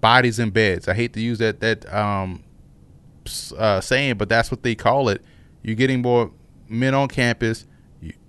bodies 0.00 0.38
in 0.38 0.50
beds. 0.50 0.88
I 0.88 0.94
hate 0.94 1.12
to 1.14 1.20
use 1.20 1.38
that 1.38 1.60
that 1.60 1.92
um, 1.92 2.42
uh, 3.58 3.80
saying, 3.80 4.16
but 4.16 4.28
that's 4.28 4.50
what 4.50 4.62
they 4.62 4.74
call 4.74 5.08
it. 5.08 5.22
You're 5.62 5.76
getting 5.76 6.02
more 6.02 6.30
men 6.68 6.94
on 6.94 7.08
campus, 7.08 7.66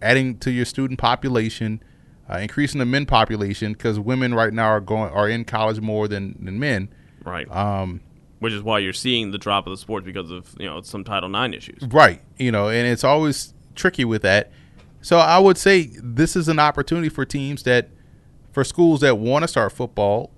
adding 0.02 0.38
to 0.40 0.52
your 0.52 0.66
student 0.66 1.00
population, 1.00 1.82
uh, 2.30 2.38
increasing 2.38 2.80
the 2.80 2.86
men 2.86 3.06
population 3.06 3.74
because 3.74 4.00
women 4.00 4.34
right 4.34 4.54
now 4.54 4.68
are 4.68 4.82
going 4.82 5.12
are 5.12 5.30
in 5.30 5.46
college 5.46 5.80
more 5.80 6.08
than, 6.08 6.38
than 6.44 6.60
men. 6.60 6.90
Right. 7.24 7.50
Um, 7.50 8.02
Which 8.40 8.54
is 8.54 8.62
why 8.62 8.80
you're 8.80 8.94
seeing 8.94 9.32
the 9.32 9.38
drop 9.38 9.66
of 9.66 9.72
the 9.72 9.78
sports 9.78 10.06
because 10.06 10.30
of 10.32 10.56
you 10.60 10.66
know 10.68 10.82
some 10.82 11.04
Title 11.04 11.34
IX 11.34 11.56
issues. 11.56 11.84
Right. 11.88 12.22
You 12.38 12.52
know, 12.52 12.70
and 12.70 12.88
it's 12.88 13.04
always 13.04 13.54
tricky 13.76 14.06
with 14.06 14.22
that. 14.24 14.52
So 15.04 15.18
I 15.18 15.38
would 15.38 15.58
say 15.58 15.92
this 16.02 16.36
is 16.36 16.48
an 16.48 16.60
opportunity 16.60 17.10
for 17.10 17.26
teams 17.26 17.64
that, 17.64 17.90
for 18.52 18.64
schools 18.64 19.02
that 19.02 19.18
want 19.18 19.44
to 19.44 19.48
start 19.48 19.74
football, 19.74 20.32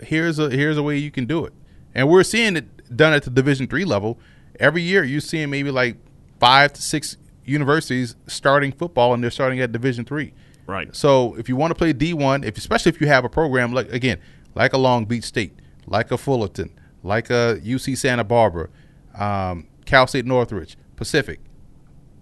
here's 0.00 0.38
a 0.38 0.48
here's 0.50 0.78
a 0.78 0.82
way 0.82 0.96
you 0.96 1.10
can 1.10 1.26
do 1.26 1.44
it. 1.44 1.52
And 1.94 2.08
we're 2.08 2.24
seeing 2.24 2.56
it 2.56 2.96
done 2.96 3.12
at 3.12 3.24
the 3.24 3.30
Division 3.30 3.66
three 3.66 3.84
level. 3.84 4.18
Every 4.58 4.82
year, 4.82 5.04
you're 5.04 5.20
seeing 5.20 5.50
maybe 5.50 5.70
like 5.70 5.96
five 6.40 6.72
to 6.72 6.82
six 6.82 7.16
universities 7.44 8.16
starting 8.26 8.72
football, 8.72 9.12
and 9.12 9.22
they're 9.22 9.30
starting 9.30 9.60
at 9.60 9.72
Division 9.72 10.04
three. 10.04 10.32
Right. 10.66 10.94
So 10.96 11.34
if 11.34 11.48
you 11.48 11.56
want 11.56 11.70
to 11.72 11.74
play 11.74 11.92
D 11.92 12.14
one, 12.14 12.44
if 12.44 12.56
especially 12.56 12.90
if 12.90 13.00
you 13.00 13.08
have 13.08 13.24
a 13.24 13.28
program 13.28 13.74
like 13.74 13.92
again, 13.92 14.18
like 14.54 14.72
a 14.72 14.78
Long 14.78 15.04
Beach 15.04 15.24
State, 15.24 15.58
like 15.86 16.10
a 16.10 16.16
Fullerton, 16.16 16.70
like 17.02 17.28
a 17.28 17.60
UC 17.62 17.98
Santa 17.98 18.24
Barbara, 18.24 18.70
um, 19.18 19.66
Cal 19.84 20.06
State 20.06 20.24
Northridge, 20.24 20.78
Pacific, 20.96 21.40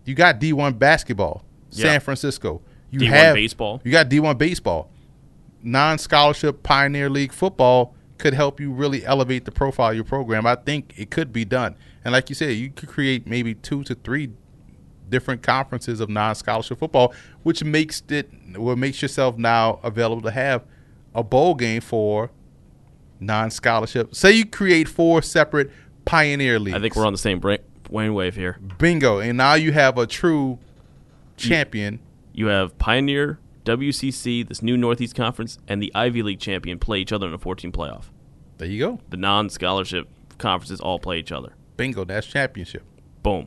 you 0.05 0.15
got 0.15 0.39
D 0.41 0.53
one 0.53 0.75
basketball, 0.75 1.45
Yeah. 1.77 1.93
San 1.93 2.01
Francisco. 2.01 2.63
You 2.91 3.01
D1 3.01 3.09
have 3.09 3.35
baseball. 3.35 3.81
You 3.85 3.93
got 3.93 4.09
D 4.09 4.21
one 4.21 4.37
baseball. 4.37 4.91
Non 5.63 5.99
scholarship 5.99 6.63
Pioneer 6.63 7.11
League 7.11 7.33
football 7.33 7.95
could 8.19 8.35
help 8.35 8.61
you 8.61 8.73
really 8.73 9.05
elevate 9.05 9.45
the 9.45 9.51
profile 9.53 9.91
of 9.91 9.95
your 9.97 10.05
program. 10.05 10.47
I 10.47 10.55
think 10.55 10.95
it 10.97 11.11
could 11.11 11.33
be 11.33 11.45
done. 11.45 11.77
And 12.05 12.13
like 12.13 12.29
you 12.29 12.35
said, 12.35 12.51
you 12.53 12.71
could 12.71 12.89
create 12.89 13.27
maybe 13.27 13.55
two 13.55 13.83
to 13.85 13.95
three 13.95 14.31
different 15.09 15.43
conferences 15.43 16.01
of 16.01 16.09
non-scholarship 16.09 16.79
football, 16.79 17.15
which 17.43 17.63
makes 17.63 18.03
it 18.09 18.31
what 18.57 18.79
makes 18.79 19.03
yourself 19.03 19.37
now 19.37 19.81
available 19.83 20.23
to 20.23 20.31
have 20.31 20.65
a 21.15 21.23
bowl 21.23 21.55
game 21.55 21.81
for 21.81 22.31
non-scholarship. 23.21 24.15
Say 24.15 24.33
you 24.33 24.47
create 24.47 24.89
four 24.89 25.23
separate 25.23 25.71
pioneer 26.05 26.59
leagues. 26.59 26.77
I 26.77 26.81
think 26.81 26.97
we're 26.97 27.07
on 27.07 27.13
the 27.13 27.19
same 27.19 27.41
brain 27.41 27.61
wave 27.91 28.37
here. 28.37 28.59
bingo, 28.79 29.19
and 29.19 29.37
now 29.37 29.55
you 29.55 29.73
have 29.73 29.99
a 29.99 30.07
true 30.07 30.59
champion. 31.37 32.01
You 32.33 32.47
have 32.47 32.77
Pioneer, 32.79 33.39
WCC, 33.65 34.47
this 34.47 34.63
new 34.63 34.77
Northeast 34.77 35.15
Conference, 35.15 35.59
and 35.67 35.83
the 35.83 35.93
Ivy 35.95 36.23
League 36.23 36.41
champion 36.41 36.79
play 36.79 36.99
each 36.99 37.13
other 37.13 37.27
in 37.27 37.35
a 37.35 37.39
14 37.39 37.73
playoff. 37.73 38.05
There 38.59 38.69
you 38.69 38.79
go. 38.79 39.01
The 39.11 39.17
non-scholarship 39.17 40.09
conferences 40.39 40.81
all 40.81 40.99
play 40.99 41.19
each 41.19 41.33
other. 41.33 41.55
Bingo. 41.77 42.05
That's 42.05 42.27
championship. 42.27 42.85
Boom. 43.23 43.47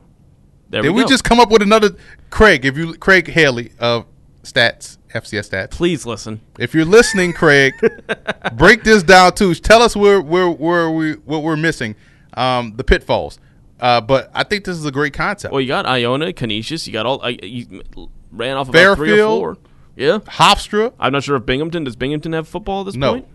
There 0.68 0.82
Did 0.82 0.90
we 0.90 1.02
we 1.02 1.08
just 1.08 1.24
come 1.24 1.40
up 1.40 1.50
with 1.50 1.62
another 1.62 1.90
Craig? 2.30 2.64
If 2.64 2.76
you 2.76 2.94
Craig 2.94 3.28
Haley 3.28 3.72
of 3.80 4.06
Stats 4.44 4.98
FCS 5.12 5.50
Stats. 5.50 5.70
please 5.70 6.06
listen. 6.06 6.40
If 6.58 6.74
you're 6.74 6.84
listening, 6.84 7.32
Craig, 7.32 7.74
break 8.54 8.84
this 8.84 9.02
down 9.02 9.34
too. 9.34 9.54
Tell 9.54 9.82
us 9.82 9.96
where 9.96 10.20
where 10.20 10.48
where 10.48 10.90
we 10.90 11.14
what 11.14 11.42
we're 11.42 11.56
missing, 11.56 11.96
um, 12.34 12.74
the 12.76 12.84
pitfalls. 12.84 13.38
Uh, 13.80 14.00
but 14.00 14.30
I 14.34 14.44
think 14.44 14.64
this 14.64 14.76
is 14.76 14.84
a 14.84 14.90
great 14.92 15.12
concept. 15.14 15.52
Well, 15.52 15.60
you 15.60 15.68
got 15.68 15.86
Iona, 15.86 16.32
Canisius. 16.32 16.86
You 16.86 16.92
got 16.92 17.06
all. 17.06 17.20
I 17.22 17.38
you 17.42 17.82
ran 18.30 18.56
off 18.56 18.68
about 18.68 18.96
three 18.96 19.10
or 19.12 19.16
Fairfield. 19.16 19.40
four. 19.40 19.56
Yeah. 19.96 20.18
Hofstra, 20.18 20.92
I'm 20.98 21.12
not 21.12 21.22
sure 21.24 21.36
if 21.36 21.44
Binghamton 21.46 21.84
does. 21.84 21.96
Binghamton 21.96 22.32
have 22.32 22.46
football 22.48 22.80
at 22.80 22.86
this 22.86 22.94
No. 22.96 23.12
point? 23.12 23.26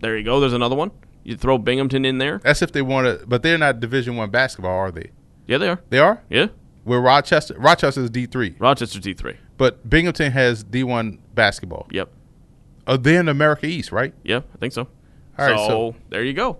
There 0.00 0.16
you 0.16 0.24
go. 0.24 0.40
There's 0.40 0.52
another 0.54 0.74
one. 0.76 0.90
You 1.24 1.36
throw 1.36 1.58
Binghamton 1.58 2.04
in 2.04 2.18
there. 2.18 2.40
that's 2.42 2.62
if 2.62 2.72
they 2.72 2.82
want 2.82 3.06
to, 3.06 3.26
but 3.26 3.42
they're 3.42 3.58
not 3.58 3.78
Division 3.80 4.16
One 4.16 4.30
basketball, 4.30 4.72
are 4.76 4.90
they? 4.90 5.10
Yeah, 5.46 5.58
they 5.58 5.68
are. 5.68 5.80
They 5.90 5.98
are. 5.98 6.22
Yeah. 6.30 6.46
Where 6.84 7.00
Rochester, 7.00 7.54
Rochester 7.58 8.02
is 8.02 8.10
D 8.10 8.24
three, 8.26 8.54
Rochester 8.58 8.98
D3. 8.98 9.36
but 9.58 9.88
Binghamton 9.88 10.32
has 10.32 10.64
D 10.64 10.82
one 10.82 11.18
basketball. 11.34 11.86
Yep. 11.92 12.10
Oh, 12.86 12.96
they're 12.96 13.20
in 13.20 13.28
America 13.28 13.66
East, 13.66 13.92
right? 13.92 14.14
Yeah, 14.24 14.38
I 14.54 14.58
think 14.58 14.72
so. 14.72 14.88
All 15.38 15.46
right, 15.46 15.58
so, 15.58 15.68
so- 15.68 15.94
there 16.08 16.24
you 16.24 16.32
go. 16.32 16.56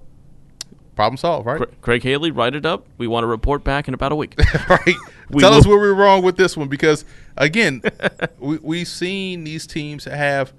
Problem 1.00 1.16
solved, 1.16 1.46
right? 1.46 1.56
Cra- 1.56 1.66
Craig 1.80 2.02
Haley, 2.02 2.30
write 2.30 2.54
it 2.54 2.66
up. 2.66 2.86
We 2.98 3.06
want 3.06 3.22
to 3.24 3.26
report 3.26 3.64
back 3.64 3.88
in 3.88 3.94
about 3.94 4.12
a 4.12 4.16
week. 4.16 4.34
right. 4.68 4.96
We 5.30 5.40
Tell 5.40 5.50
will- 5.52 5.56
us 5.58 5.66
where 5.66 5.78
we're 5.78 5.94
wrong 5.94 6.22
with 6.22 6.36
this 6.36 6.58
one 6.58 6.68
because 6.68 7.06
again, 7.38 7.80
we 8.38 8.58
we've 8.58 8.86
seen 8.88 9.44
these 9.44 9.66
teams 9.66 10.04
have 10.04 10.52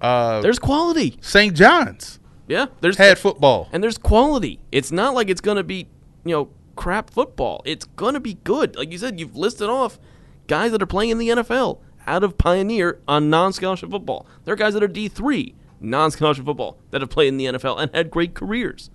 uh, 0.00 0.40
there's 0.40 0.58
quality. 0.58 1.18
St. 1.20 1.54
John's 1.54 2.18
Yeah, 2.48 2.66
there's 2.80 2.96
had 2.98 3.16
football. 3.16 3.68
and 3.72 3.80
there's 3.80 3.96
quality. 3.96 4.58
It's 4.72 4.90
not 4.90 5.14
like 5.14 5.28
it's 5.30 5.40
going 5.40 5.56
to 5.56 5.62
be, 5.64 5.86
you 6.24 6.34
know, 6.34 6.48
crap 6.74 7.08
football. 7.10 7.62
It's 7.64 7.84
going 7.84 8.14
to 8.14 8.20
be 8.20 8.34
good. 8.42 8.74
Like 8.74 8.90
you 8.90 8.98
said, 8.98 9.20
you've 9.20 9.36
listed 9.36 9.68
off 9.68 10.00
guys 10.48 10.72
that 10.72 10.82
are 10.82 10.86
playing 10.86 11.10
in 11.12 11.18
the 11.18 11.28
NFL 11.28 11.78
out 12.08 12.24
of 12.24 12.36
Pioneer 12.38 12.98
on 13.06 13.30
non-scholarship 13.30 13.90
football. 13.90 14.26
There 14.44 14.52
are 14.52 14.56
guys 14.56 14.74
that 14.74 14.82
are 14.82 14.88
D 14.88 15.06
three 15.08 15.54
non-scholarship 15.80 16.44
football 16.44 16.76
that 16.90 17.00
have 17.02 17.10
played 17.10 17.28
in 17.28 17.36
the 17.36 17.44
NFL 17.46 17.80
and 17.80 17.94
had 17.94 18.10
great 18.10 18.34
careers. 18.34 18.90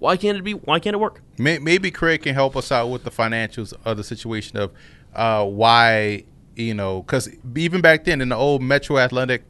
Why 0.00 0.16
can't 0.16 0.36
it 0.36 0.42
be? 0.42 0.52
Why 0.54 0.80
can't 0.80 0.94
it 0.94 0.98
work? 0.98 1.22
Maybe 1.38 1.90
Craig 1.90 2.22
can 2.22 2.34
help 2.34 2.56
us 2.56 2.72
out 2.72 2.88
with 2.88 3.04
the 3.04 3.10
financials 3.10 3.72
of 3.84 3.96
the 3.96 4.02
situation 4.04 4.56
of 4.58 4.72
uh, 5.14 5.44
why 5.44 6.24
you 6.56 6.74
know 6.74 7.02
because 7.02 7.28
even 7.56 7.80
back 7.80 8.04
then 8.04 8.20
in 8.20 8.30
the 8.30 8.36
old 8.36 8.62
Metro 8.62 8.96
Atlantic 8.96 9.44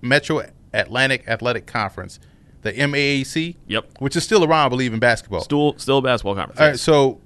Metro 0.00 0.42
Atlantic 0.72 1.24
Athletic 1.28 1.66
Conference, 1.66 2.18
the 2.62 2.72
MAAC, 2.72 3.56
Yep. 3.68 3.98
which 4.00 4.16
is 4.16 4.24
still 4.24 4.44
around, 4.44 4.66
I 4.66 4.68
believe, 4.70 4.92
in 4.92 4.98
basketball. 4.98 5.40
Still, 5.42 5.74
still 5.78 5.98
a 5.98 6.02
basketball 6.02 6.34
conference. 6.34 6.60
All 6.60 6.66
right, 6.68 6.78
so 6.78 7.20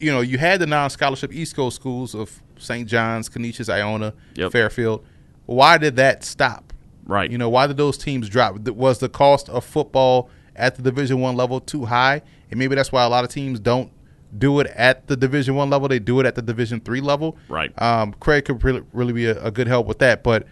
you 0.00 0.12
know 0.12 0.20
you 0.20 0.38
had 0.38 0.60
the 0.60 0.66
non-scholarship 0.66 1.32
East 1.32 1.56
Coast 1.56 1.76
schools 1.76 2.14
of 2.14 2.40
St. 2.58 2.88
John's, 2.88 3.28
Canisius, 3.28 3.68
Iona, 3.68 4.14
Yep. 4.36 4.52
Fairfield. 4.52 5.04
Why 5.46 5.78
did 5.78 5.96
that 5.96 6.22
stop? 6.24 6.72
Right. 7.04 7.30
You 7.30 7.36
know, 7.38 7.48
why 7.48 7.66
did 7.66 7.76
those 7.76 7.98
teams 7.98 8.28
drop? 8.28 8.56
Was 8.68 8.98
the 9.00 9.08
cost 9.08 9.48
of 9.48 9.64
football 9.64 10.30
at 10.56 10.76
the 10.76 10.82
Division 10.82 11.20
One 11.20 11.36
level 11.36 11.60
too 11.60 11.84
high? 11.84 12.22
And 12.50 12.58
maybe 12.58 12.74
that's 12.74 12.92
why 12.92 13.04
a 13.04 13.08
lot 13.08 13.24
of 13.24 13.30
teams 13.30 13.60
don't 13.60 13.90
do 14.36 14.60
it 14.60 14.66
at 14.68 15.06
the 15.06 15.16
Division 15.16 15.54
One 15.54 15.70
level. 15.70 15.88
They 15.88 15.98
do 15.98 16.20
it 16.20 16.26
at 16.26 16.34
the 16.34 16.42
Division 16.42 16.80
Three 16.80 17.00
level. 17.00 17.36
Right. 17.48 17.70
Um, 17.80 18.14
Craig 18.14 18.44
could 18.44 18.62
really, 18.64 18.82
really 18.92 19.12
be 19.12 19.26
a, 19.26 19.42
a 19.44 19.50
good 19.50 19.66
help 19.66 19.86
with 19.86 19.98
that, 20.00 20.22
but 20.22 20.46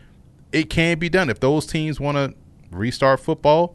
it 0.52 0.70
can 0.70 0.98
be 0.98 1.08
done 1.08 1.30
if 1.30 1.40
those 1.40 1.66
teams 1.66 2.00
want 2.00 2.16
to 2.16 2.34
restart 2.70 3.20
football. 3.20 3.74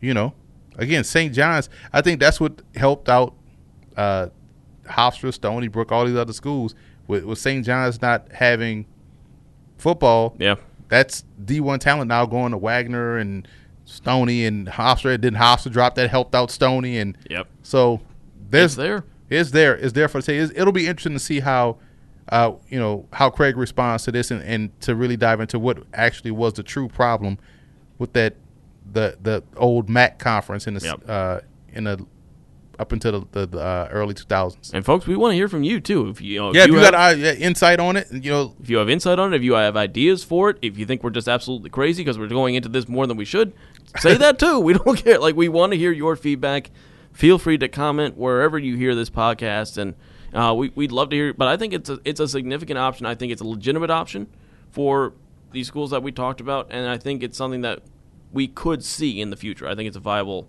You 0.00 0.14
know, 0.14 0.34
again, 0.76 1.04
St. 1.04 1.34
John's. 1.34 1.68
I 1.92 2.00
think 2.00 2.20
that's 2.20 2.38
what 2.40 2.62
helped 2.74 3.08
out 3.08 3.34
uh, 3.96 4.28
Hofstra, 4.88 5.32
Stony 5.32 5.68
Brook, 5.68 5.90
all 5.92 6.04
these 6.04 6.16
other 6.16 6.32
schools 6.32 6.74
with, 7.06 7.24
with 7.24 7.38
St. 7.38 7.64
John's 7.64 8.00
not 8.02 8.30
having 8.32 8.86
football 9.78 10.34
yeah. 10.38 10.56
that's 10.88 11.24
D1 11.44 11.78
talent 11.80 12.08
now 12.08 12.24
going 12.26 12.52
to 12.52 12.58
Wagner 12.58 13.18
and 13.18 13.46
Stony 13.86 14.44
and 14.44 14.66
Hofstra. 14.66 15.18
Didn't 15.18 15.38
Hofstra 15.38 15.72
drop 15.72 15.94
that 15.94 16.10
helped 16.10 16.34
out 16.34 16.50
Stony 16.50 16.98
and 16.98 17.16
Yep. 17.30 17.46
so 17.62 18.00
there's 18.50 18.72
It's 18.72 18.74
there. 18.76 19.04
It's 19.30 19.50
there. 19.52 19.74
It's 19.76 19.92
there 19.94 20.08
for 20.08 20.18
the 20.18 20.22
say. 20.22 20.36
It'll 20.38 20.72
be 20.72 20.86
interesting 20.86 21.14
to 21.14 21.18
see 21.18 21.40
how 21.40 21.78
uh, 22.28 22.52
you 22.68 22.78
know 22.78 23.06
how 23.12 23.30
Craig 23.30 23.56
responds 23.56 24.04
to 24.04 24.12
this 24.12 24.30
and, 24.30 24.42
and 24.42 24.78
to 24.82 24.94
really 24.94 25.16
dive 25.16 25.40
into 25.40 25.58
what 25.58 25.78
actually 25.94 26.32
was 26.32 26.54
the 26.54 26.62
true 26.62 26.88
problem 26.88 27.38
with 27.98 28.12
that 28.12 28.34
the 28.92 29.16
the 29.22 29.42
old 29.56 29.88
MAAC 29.88 30.18
conference 30.18 30.66
in 30.66 30.74
the 30.74 30.80
Yep. 30.84 31.02
uh, 31.08 31.40
in 31.72 31.84
the 31.84 32.04
up 32.78 32.92
until 32.92 33.22
the, 33.32 33.46
the, 33.46 33.58
uh, 33.58 33.88
early 33.90 34.12
2000s. 34.12 34.74
And 34.74 34.84
folks, 34.84 35.06
we 35.06 35.16
want 35.16 35.32
to 35.32 35.34
hear 35.36 35.48
from 35.48 35.62
you 35.62 35.80
too. 35.80 36.10
If 36.10 36.20
you, 36.20 36.34
you 36.34 36.38
know, 36.40 36.52
Yeah, 36.52 36.64
if 36.64 36.66
you 36.68 36.74
have, 36.76 36.92
got 36.92 37.14
uh, 37.14 37.16
insight 37.38 37.80
on 37.80 37.96
it, 37.96 38.06
you 38.12 38.30
know, 38.30 38.54
if 38.62 38.68
you 38.68 38.76
have 38.76 38.90
insight 38.90 39.18
on 39.18 39.32
it, 39.32 39.36
if 39.36 39.42
you 39.42 39.54
have 39.54 39.78
ideas 39.78 40.22
for 40.24 40.50
it, 40.50 40.58
if 40.60 40.76
you 40.76 40.84
think 40.84 41.02
we're 41.02 41.08
just 41.08 41.26
absolutely 41.26 41.70
crazy 41.70 42.02
because 42.04 42.18
we're 42.18 42.28
going 42.28 42.54
into 42.54 42.68
this 42.68 42.86
more 42.86 43.06
than 43.06 43.16
we 43.16 43.24
should, 43.24 43.54
say 43.98 44.16
that 44.16 44.38
too. 44.38 44.60
We 44.60 44.74
don't 44.74 44.96
care. 45.04 45.18
Like 45.18 45.36
we 45.36 45.48
want 45.48 45.72
to 45.72 45.78
hear 45.78 45.92
your 45.92 46.16
feedback. 46.16 46.70
Feel 47.12 47.38
free 47.38 47.56
to 47.58 47.68
comment 47.68 48.16
wherever 48.16 48.58
you 48.58 48.76
hear 48.76 48.94
this 48.94 49.08
podcast, 49.08 49.78
and 49.78 49.94
uh, 50.34 50.52
we, 50.54 50.70
we'd 50.74 50.92
love 50.92 51.08
to 51.10 51.16
hear. 51.16 51.32
But 51.32 51.48
I 51.48 51.56
think 51.56 51.72
it's 51.72 51.88
a 51.88 51.98
it's 52.04 52.20
a 52.20 52.28
significant 52.28 52.78
option. 52.78 53.06
I 53.06 53.14
think 53.14 53.32
it's 53.32 53.40
a 53.40 53.46
legitimate 53.46 53.90
option 53.90 54.26
for 54.70 55.14
these 55.52 55.66
schools 55.66 55.90
that 55.92 56.02
we 56.02 56.12
talked 56.12 56.40
about, 56.42 56.66
and 56.70 56.88
I 56.88 56.98
think 56.98 57.22
it's 57.22 57.38
something 57.38 57.62
that 57.62 57.80
we 58.32 58.48
could 58.48 58.84
see 58.84 59.20
in 59.20 59.30
the 59.30 59.36
future. 59.36 59.66
I 59.66 59.74
think 59.74 59.86
it's 59.88 59.96
a 59.96 60.00
viable 60.00 60.48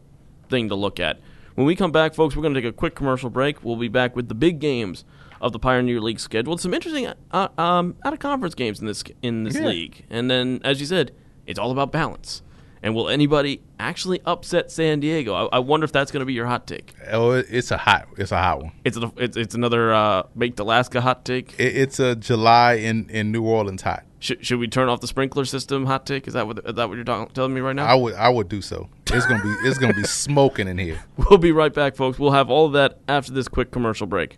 thing 0.49 0.67
to 0.69 0.75
look 0.75 0.99
at. 0.99 1.19
When 1.55 1.65
we 1.65 1.75
come 1.75 1.91
back, 1.91 2.13
folks, 2.13 2.35
we're 2.35 2.41
going 2.41 2.53
to 2.53 2.61
take 2.61 2.69
a 2.69 2.73
quick 2.73 2.95
commercial 2.95 3.29
break. 3.29 3.63
We'll 3.63 3.77
be 3.77 3.88
back 3.88 4.15
with 4.15 4.27
the 4.27 4.35
big 4.35 4.59
games 4.59 5.05
of 5.39 5.53
the 5.53 5.59
Pioneer 5.59 6.01
League 6.01 6.19
schedule. 6.19 6.57
Some 6.57 6.73
interesting 6.73 7.07
uh, 7.31 7.47
um, 7.57 7.95
out 8.03 8.11
of 8.13 8.19
conference 8.19 8.55
games 8.55 8.81
in 8.81 8.88
this 8.88 9.03
in 9.21 9.43
this 9.45 9.55
Yeah. 9.55 9.67
league, 9.67 10.05
and 10.09 10.29
then 10.29 10.59
as 10.65 10.81
you 10.81 10.85
said, 10.85 11.13
it's 11.45 11.57
all 11.57 11.71
about 11.71 11.93
balance. 11.93 12.41
And 12.88 12.95
will 12.95 13.09
anybody 13.09 13.61
actually 13.81 14.21
upset 14.25 14.71
San 14.71 15.01
Diego? 15.01 15.33
I, 15.33 15.57
I 15.57 15.59
wonder 15.59 15.83
if 15.83 15.91
that's 15.91 16.09
going 16.09 16.21
to 16.21 16.25
be 16.25 16.31
your 16.31 16.45
hot 16.45 16.65
take. 16.67 16.93
oh, 17.11 17.31
it's 17.31 17.69
a 17.69 17.75
hot 17.75 18.07
it's 18.15 18.31
a 18.31 18.38
hot 18.38 18.61
one. 18.61 18.71
It's 18.85 18.95
a, 18.95 19.11
it's, 19.17 19.35
it's 19.35 19.55
another 19.55 19.93
uh, 19.93 20.23
baked 20.38 20.57
Alaska 20.61 21.01
hot 21.01 21.25
take. 21.25 21.53
It, 21.59 21.75
it's 21.75 21.99
a 21.99 22.15
July 22.15 22.75
in 22.75 23.09
in 23.09 23.33
New 23.33 23.43
Orleans 23.43 23.81
hot. 23.81 24.05
Should, 24.19 24.45
should 24.45 24.59
we 24.59 24.69
turn 24.69 24.88
off 24.88 25.01
the 25.01 25.07
sprinkler 25.07 25.43
system 25.43 25.85
hot 25.85 26.05
take? 26.05 26.29
Is 26.29 26.33
that 26.33 26.47
what 26.47 26.59
is 26.59 26.75
that 26.75 26.88
what 26.88 26.95
you're 26.95 27.03
talking, 27.03 27.33
telling 27.33 27.53
me 27.53 27.59
right 27.59 27.75
now? 27.75 27.88
I 27.88 27.93
would 27.95 28.13
I 28.13 28.29
would 28.29 28.47
do 28.47 28.61
so. 28.61 28.88
It's 29.07 29.25
gonna 29.25 29.43
be 29.43 29.49
it's 29.67 29.77
gonna 29.77 29.93
be 29.93 30.03
smoking 30.05 30.69
in 30.69 30.77
here. 30.77 31.03
We'll 31.17 31.39
be 31.39 31.51
right 31.51 31.73
back, 31.73 31.97
folks. 31.97 32.17
We'll 32.17 32.31
have 32.31 32.49
all 32.49 32.67
of 32.67 32.71
that 32.71 32.99
after 33.09 33.33
this 33.33 33.49
quick 33.49 33.71
commercial 33.71 34.07
break. 34.07 34.38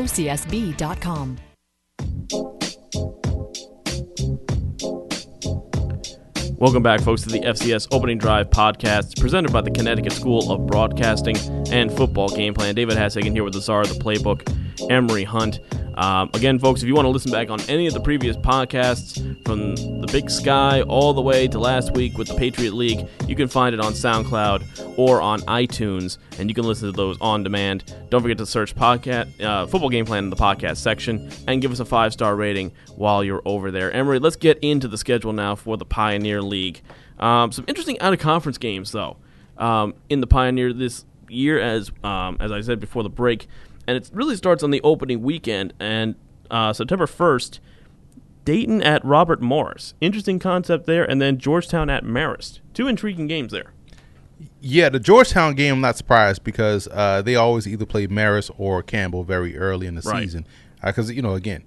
gocsb.com. 0.01 1.37
Welcome 6.57 6.83
back, 6.83 7.01
folks, 7.01 7.23
to 7.23 7.29
the 7.29 7.39
FCS 7.39 7.87
Opening 7.91 8.19
Drive 8.19 8.51
podcast 8.51 9.19
presented 9.19 9.51
by 9.51 9.61
the 9.61 9.71
Connecticut 9.71 10.13
School 10.13 10.51
of 10.51 10.67
Broadcasting 10.67 11.35
and 11.71 11.91
Football 11.91 12.29
Game 12.29 12.53
Plan. 12.53 12.75
David 12.75 12.97
Hassagen 12.97 13.31
here 13.31 13.43
with 13.43 13.53
the 13.53 13.61
czar 13.61 13.81
of 13.81 13.89
the 13.89 13.95
playbook, 13.95 14.47
Emory 14.89 15.23
Hunt. 15.23 15.59
Um, 15.95 16.29
again, 16.33 16.57
folks, 16.57 16.81
if 16.81 16.87
you 16.87 16.95
want 16.95 17.05
to 17.05 17.09
listen 17.09 17.31
back 17.31 17.49
on 17.49 17.59
any 17.69 17.85
of 17.85 17.93
the 17.93 17.99
previous 17.99 18.35
podcasts 18.37 19.19
from 19.45 19.75
the 20.01 20.07
Big 20.07 20.29
Sky 20.29 20.81
all 20.83 21.13
the 21.13 21.21
way 21.21 21.47
to 21.47 21.59
last 21.59 21.93
week 21.93 22.17
with 22.17 22.27
the 22.27 22.35
Patriot 22.35 22.73
League, 22.73 23.07
you 23.27 23.35
can 23.35 23.47
find 23.47 23.73
it 23.73 23.81
on 23.81 23.93
SoundCloud 23.93 24.97
or 24.97 25.21
on 25.21 25.41
iTunes, 25.41 26.17
and 26.39 26.49
you 26.49 26.55
can 26.55 26.63
listen 26.63 26.87
to 26.87 26.95
those 26.95 27.17
on 27.19 27.43
demand. 27.43 27.93
Don't 28.09 28.21
forget 28.21 28.37
to 28.37 28.45
search 28.45 28.73
podcast 28.73 29.41
uh, 29.43 29.67
Football 29.67 29.89
Game 29.89 30.05
Plan 30.05 30.23
in 30.23 30.29
the 30.29 30.35
podcast 30.35 30.77
section 30.77 31.29
and 31.47 31.61
give 31.61 31.71
us 31.71 31.79
a 31.79 31.85
five 31.85 32.13
star 32.13 32.35
rating 32.35 32.71
while 32.95 33.23
you're 33.23 33.41
over 33.45 33.69
there. 33.69 33.91
Emory, 33.91 34.19
let's 34.19 34.37
get 34.37 34.57
into 34.59 34.87
the 34.87 34.97
schedule 34.97 35.33
now 35.33 35.55
for 35.55 35.77
the 35.77 35.85
Pioneer 35.85 36.41
League. 36.41 36.81
Um, 37.19 37.51
some 37.51 37.65
interesting 37.67 37.99
out 37.99 38.13
of 38.13 38.19
conference 38.19 38.57
games 38.57 38.91
though 38.91 39.17
um, 39.57 39.93
in 40.09 40.21
the 40.21 40.27
Pioneer 40.27 40.73
this 40.73 41.05
year, 41.29 41.59
as 41.59 41.91
um, 42.03 42.37
as 42.39 42.51
I 42.51 42.61
said 42.61 42.79
before 42.79 43.03
the 43.03 43.09
break, 43.09 43.47
and 43.87 43.97
it 43.97 44.09
really 44.13 44.35
starts 44.35 44.63
on 44.63 44.71
the 44.71 44.81
opening 44.81 45.21
weekend 45.21 45.73
and 45.79 46.15
uh, 46.49 46.73
September 46.73 47.07
first. 47.07 47.59
Dayton 48.43 48.81
at 48.81 49.05
Robert 49.05 49.39
Morris. 49.39 49.93
Interesting 50.01 50.39
concept 50.39 50.87
there, 50.87 51.03
and 51.03 51.21
then 51.21 51.37
Georgetown 51.37 51.91
at 51.91 52.03
Marist. 52.03 52.59
Two 52.73 52.87
intriguing 52.87 53.27
games 53.27 53.51
there. 53.51 53.71
Yeah, 54.59 54.89
the 54.89 54.99
Georgetown 54.99 55.53
game, 55.53 55.75
I'm 55.75 55.81
not 55.81 55.95
surprised 55.95 56.43
because 56.43 56.87
uh, 56.91 57.21
they 57.21 57.35
always 57.35 57.67
either 57.67 57.85
play 57.85 58.07
Marist 58.07 58.49
or 58.57 58.81
Campbell 58.81 59.23
very 59.23 59.55
early 59.57 59.85
in 59.85 59.93
the 59.93 60.01
Right. 60.01 60.23
season. 60.23 60.47
Because, 60.83 61.11
you 61.11 61.21
know, 61.21 61.35
again, 61.35 61.63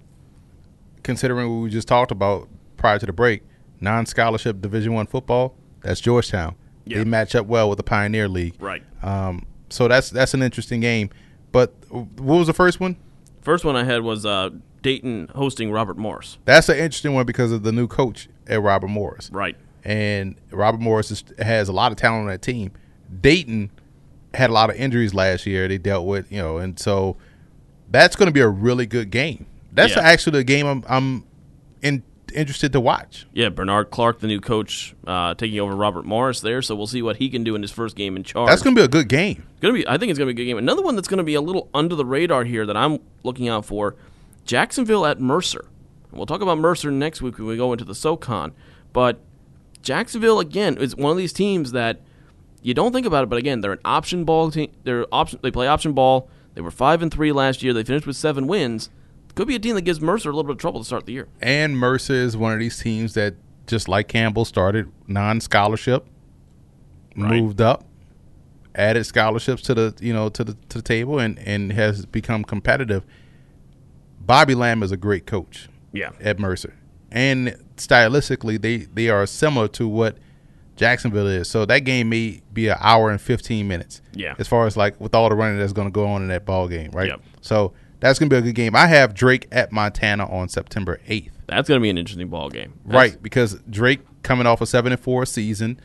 considering 1.04 1.48
what 1.48 1.62
we 1.62 1.70
just 1.70 1.86
talked 1.86 2.10
about 2.10 2.48
prior 2.76 2.98
to 2.98 3.06
the 3.06 3.12
break, 3.12 3.42
non 3.80 4.06
scholarship 4.06 4.60
Division 4.60 4.92
One 4.94 5.06
football, 5.06 5.54
that's 5.82 6.00
Georgetown. 6.00 6.56
Yeah. 6.86 6.98
They 6.98 7.04
match 7.04 7.34
up 7.36 7.46
well 7.46 7.68
with 7.68 7.76
the 7.76 7.84
Pioneer 7.84 8.28
League. 8.28 8.56
Right. 8.58 8.82
Um, 9.02 9.46
so 9.70 9.86
that's 9.88 10.10
that's 10.10 10.34
an 10.34 10.42
interesting 10.42 10.80
game. 10.80 11.10
But 11.54 11.72
what 11.90 12.36
was 12.38 12.48
the 12.48 12.52
first 12.52 12.80
one? 12.80 12.96
First 13.42 13.64
one 13.64 13.76
I 13.76 13.84
had 13.84 14.02
was 14.02 14.26
uh, 14.26 14.50
Dayton 14.82 15.28
hosting 15.36 15.70
Robert 15.70 15.96
Morris. 15.96 16.36
That's 16.46 16.68
an 16.68 16.76
interesting 16.78 17.14
one 17.14 17.26
because 17.26 17.52
of 17.52 17.62
the 17.62 17.70
new 17.70 17.86
coach 17.86 18.28
at 18.48 18.60
Robert 18.60 18.88
Morris. 18.88 19.30
Right. 19.32 19.56
and 19.84 20.34
Robert 20.50 20.80
Morris 20.80 21.10
is, 21.12 21.22
has 21.38 21.68
a 21.68 21.72
lot 21.72 21.92
of 21.92 21.96
talent 21.96 22.22
on 22.22 22.26
that 22.26 22.42
team. 22.42 22.72
Dayton 23.20 23.70
had 24.34 24.50
a 24.50 24.52
lot 24.52 24.68
of 24.68 24.74
injuries 24.76 25.14
last 25.14 25.46
year. 25.46 25.68
They 25.68 25.78
dealt 25.78 26.06
with, 26.06 26.32
you 26.32 26.38
know, 26.42 26.58
and 26.58 26.76
so 26.76 27.16
that's 27.88 28.16
going 28.16 28.26
to 28.26 28.32
be 28.32 28.40
a 28.40 28.48
really 28.48 28.86
good 28.86 29.10
game. 29.10 29.46
That's 29.72 29.94
Yeah. 29.94 30.02
actually 30.02 30.38
the 30.38 30.44
game 30.44 30.66
I'm 30.66 30.84
I'm 30.88 31.24
in, 31.82 32.02
interested 32.34 32.72
to 32.72 32.80
watch. 32.80 33.26
Yeah, 33.32 33.48
Bernard 33.48 33.90
Clark, 33.90 34.20
the 34.20 34.26
new 34.26 34.40
coach, 34.40 34.94
uh, 35.06 35.34
taking 35.34 35.58
over 35.60 35.74
Robert 35.74 36.04
Morris 36.04 36.40
there. 36.40 36.62
So 36.62 36.74
we'll 36.74 36.86
see 36.86 37.02
what 37.02 37.16
he 37.16 37.28
can 37.28 37.44
do 37.44 37.54
in 37.54 37.62
his 37.62 37.70
first 37.70 37.96
game 37.96 38.16
in 38.16 38.24
charge. 38.24 38.48
That's 38.48 38.62
going 38.62 38.74
to 38.76 38.80
be 38.80 38.84
a 38.84 38.88
good 38.88 39.08
game. 39.08 39.44
Gonna 39.60 39.74
be. 39.74 39.88
I 39.88 39.96
think 39.96 40.10
it's 40.10 40.18
gonna 40.18 40.32
be 40.32 40.42
a 40.42 40.44
good 40.44 40.50
game. 40.50 40.58
Another 40.58 40.82
one 40.82 40.94
that's 40.94 41.08
gonna 41.08 41.24
be 41.24 41.34
a 41.34 41.40
little 41.40 41.70
under 41.72 41.94
the 41.94 42.04
radar 42.04 42.44
here 42.44 42.66
that 42.66 42.76
I'm 42.76 42.98
looking 43.22 43.48
out 43.48 43.64
for: 43.64 43.96
Jacksonville 44.44 45.06
at 45.06 45.20
Mercer. 45.20 45.66
And 46.10 46.18
we'll 46.18 46.26
talk 46.26 46.42
about 46.42 46.58
Mercer 46.58 46.90
next 46.90 47.22
week 47.22 47.38
when 47.38 47.46
we 47.46 47.56
go 47.56 47.72
into 47.72 47.84
the 47.84 47.94
SoCon. 47.94 48.52
But 48.92 49.20
Jacksonville 49.80 50.38
again 50.38 50.76
is 50.76 50.94
one 50.94 51.12
of 51.12 51.16
these 51.16 51.32
teams 51.32 51.72
that 51.72 52.00
you 52.62 52.74
don't 52.74 52.92
think 52.92 53.06
about 53.06 53.24
it, 53.24 53.30
but 53.30 53.38
again, 53.38 53.60
they're 53.60 53.72
an 53.72 53.80
option 53.84 54.24
ball 54.24 54.50
team. 54.50 54.70
They're 54.84 55.06
option. 55.12 55.38
They 55.42 55.50
play 55.50 55.66
option 55.66 55.92
ball. 55.92 56.28
They 56.54 56.60
were 56.60 56.70
five 56.70 57.02
and 57.02 57.12
three 57.12 57.32
last 57.32 57.62
year. 57.62 57.72
They 57.72 57.84
finished 57.84 58.06
with 58.06 58.16
seven 58.16 58.46
wins. 58.46 58.90
Could 59.34 59.48
be 59.48 59.56
a 59.56 59.58
team 59.58 59.74
that 59.74 59.82
gives 59.82 60.00
Mercer 60.00 60.28
a 60.30 60.32
little 60.32 60.44
bit 60.44 60.52
of 60.52 60.58
trouble 60.58 60.80
to 60.80 60.84
start 60.86 61.06
the 61.06 61.12
year. 61.12 61.28
And 61.40 61.76
Mercer 61.76 62.14
is 62.14 62.36
one 62.36 62.52
of 62.52 62.60
these 62.60 62.78
teams 62.78 63.14
that, 63.14 63.34
just 63.66 63.88
like 63.88 64.06
Campbell, 64.08 64.44
started 64.44 64.90
non-scholarship, 65.08 66.06
Right. 67.16 67.40
moved 67.40 67.60
up, 67.60 67.84
added 68.74 69.04
scholarships 69.04 69.62
to 69.62 69.74
the 69.74 69.94
you 70.00 70.12
know 70.12 70.28
to 70.30 70.42
the 70.44 70.54
to 70.68 70.78
the 70.78 70.82
table, 70.82 71.18
and 71.18 71.38
and 71.40 71.72
has 71.72 72.06
become 72.06 72.42
competitive. 72.44 73.04
Bobby 74.20 74.54
Lamb 74.54 74.82
is 74.82 74.90
a 74.92 74.96
great 74.96 75.26
coach 75.26 75.68
Yeah. 75.92 76.10
at 76.20 76.38
Mercer, 76.38 76.74
and 77.12 77.56
stylistically, 77.76 78.60
they 78.60 78.78
they 78.78 79.08
are 79.08 79.26
similar 79.26 79.68
to 79.68 79.86
what 79.86 80.16
Jacksonville 80.76 81.26
is. 81.28 81.48
So 81.48 81.64
that 81.66 81.80
game 81.80 82.08
may 82.08 82.40
be 82.52 82.68
an 82.68 82.78
hour 82.80 83.10
and 83.10 83.20
fifteen 83.20 83.68
minutes. 83.68 84.00
Yeah. 84.12 84.34
as 84.38 84.48
far 84.48 84.66
as 84.66 84.76
like 84.76 85.00
with 85.00 85.14
all 85.14 85.28
the 85.28 85.36
running 85.36 85.58
that's 85.58 85.72
going 85.72 85.88
to 85.88 85.92
go 85.92 86.06
on 86.06 86.22
in 86.22 86.28
that 86.28 86.44
ball 86.44 86.66
game, 86.68 86.90
right? 86.92 87.08
Yep. 87.10 87.20
So 87.42 87.72
that's 88.04 88.18
going 88.18 88.28
to 88.28 88.34
be 88.34 88.38
a 88.38 88.42
good 88.42 88.54
game. 88.54 88.76
I 88.76 88.86
have 88.86 89.14
Drake 89.14 89.48
at 89.50 89.72
Montana 89.72 90.30
on 90.30 90.48
September 90.48 91.00
eighth. 91.08 91.32
That's 91.46 91.68
gonna 91.68 91.80
be 91.80 91.90
an 91.90 91.98
interesting 91.98 92.28
ball 92.28 92.48
game. 92.50 92.74
That's- 92.86 93.12
Right, 93.12 93.22
because 93.22 93.60
Drake 93.68 94.00
coming 94.22 94.46
off 94.46 94.60
a 94.60 94.66
seven 94.66 94.92
and 94.92 95.00
four 95.00 95.26
season. 95.26 95.80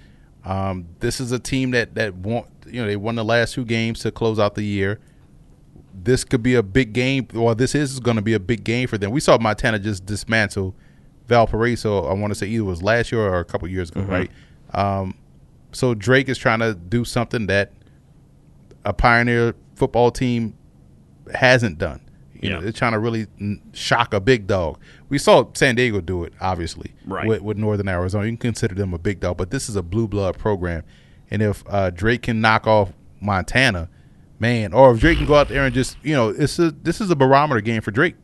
Um, 0.46 0.86
this 1.00 1.20
is 1.20 1.32
a 1.32 1.40
team 1.40 1.72
that 1.72 1.96
that 1.96 2.16
won. 2.16 2.44
You 2.68 2.82
know, 2.82 2.88
they 2.88 2.96
won 2.96 3.16
the 3.16 3.26
last 3.26 3.54
two 3.54 3.66
games 3.66 4.00
to 4.02 4.12
close 4.12 4.38
out 4.40 4.56
the 4.56 4.64
year. 4.64 5.00
This 5.94 6.24
could 6.24 6.42
be 6.44 6.56
a 6.56 6.64
big 6.64 6.94
game. 6.94 7.28
Well, 7.34 7.56
this 7.56 7.74
is 7.76 8.00
going 8.00 8.16
to 8.16 8.22
be 8.22 8.34
a 8.34 8.40
big 8.40 8.64
game 8.64 8.88
for 8.88 8.98
them. 8.98 9.12
We 9.12 9.20
saw 9.20 9.38
Montana 9.38 9.80
just 9.80 10.06
dismantle 10.06 10.76
Valparaiso. 11.28 12.06
I 12.06 12.14
want 12.14 12.32
to 12.32 12.36
say 12.36 12.48
either 12.48 12.64
was 12.64 12.82
last 12.84 13.12
year 13.12 13.22
or 13.22 13.40
a 13.40 13.46
couple 13.46 13.68
years 13.68 13.90
ago, 13.90 14.02
right? 14.02 14.32
Um, 14.74 15.16
so 15.72 15.94
Drake 15.94 16.30
is 16.30 16.38
trying 16.38 16.60
to 16.60 16.74
do 16.74 17.04
something 17.06 17.48
that 17.48 17.74
a 18.86 18.94
Pioneer 18.94 19.56
football 19.76 20.12
team 20.12 20.56
hasn't 21.34 21.78
done. 21.80 22.00
You 22.42 22.50
know, 22.52 22.62
they're 22.62 22.72
trying 22.72 22.94
to 22.94 23.00
really 23.00 23.28
shock 23.74 24.14
a 24.14 24.20
big 24.20 24.48
dog. 24.48 24.80
We 25.10 25.18
saw 25.18 25.46
San 25.54 25.76
Diego 25.76 26.00
do 26.02 26.24
it, 26.24 26.34
obviously, 26.40 26.94
Right. 27.06 27.28
with, 27.28 27.42
with 27.42 27.58
Northern 27.58 27.88
Arizona. 27.90 28.26
You 28.26 28.32
can 28.32 28.38
consider 28.38 28.76
them 28.76 28.94
a 28.94 28.98
big 28.98 29.20
dog, 29.20 29.38
but 29.38 29.52
this 29.52 29.68
is 29.70 29.76
a 29.76 29.84
blue 29.84 30.08
blood 30.08 30.38
program. 30.38 30.84
And 31.32 31.42
if 31.42 31.64
uh, 31.68 31.90
Drake 31.90 32.24
can 32.24 32.40
knock 32.42 32.66
off 32.68 32.94
Montana, 33.22 33.90
man, 34.40 34.74
or 34.74 34.92
if 34.94 35.00
Drake 35.00 35.18
can 35.18 35.28
go 35.28 35.36
out 35.36 35.50
there 35.50 35.66
and 35.66 35.74
just, 35.76 35.98
you 36.04 36.14
know, 36.16 36.30
it's 36.30 36.58
a, 36.60 36.72
this 36.72 37.02
is 37.02 37.10
a 37.12 37.16
barometer 37.16 37.62
game 37.62 37.82
for 37.82 37.92
Drake, 37.92 38.16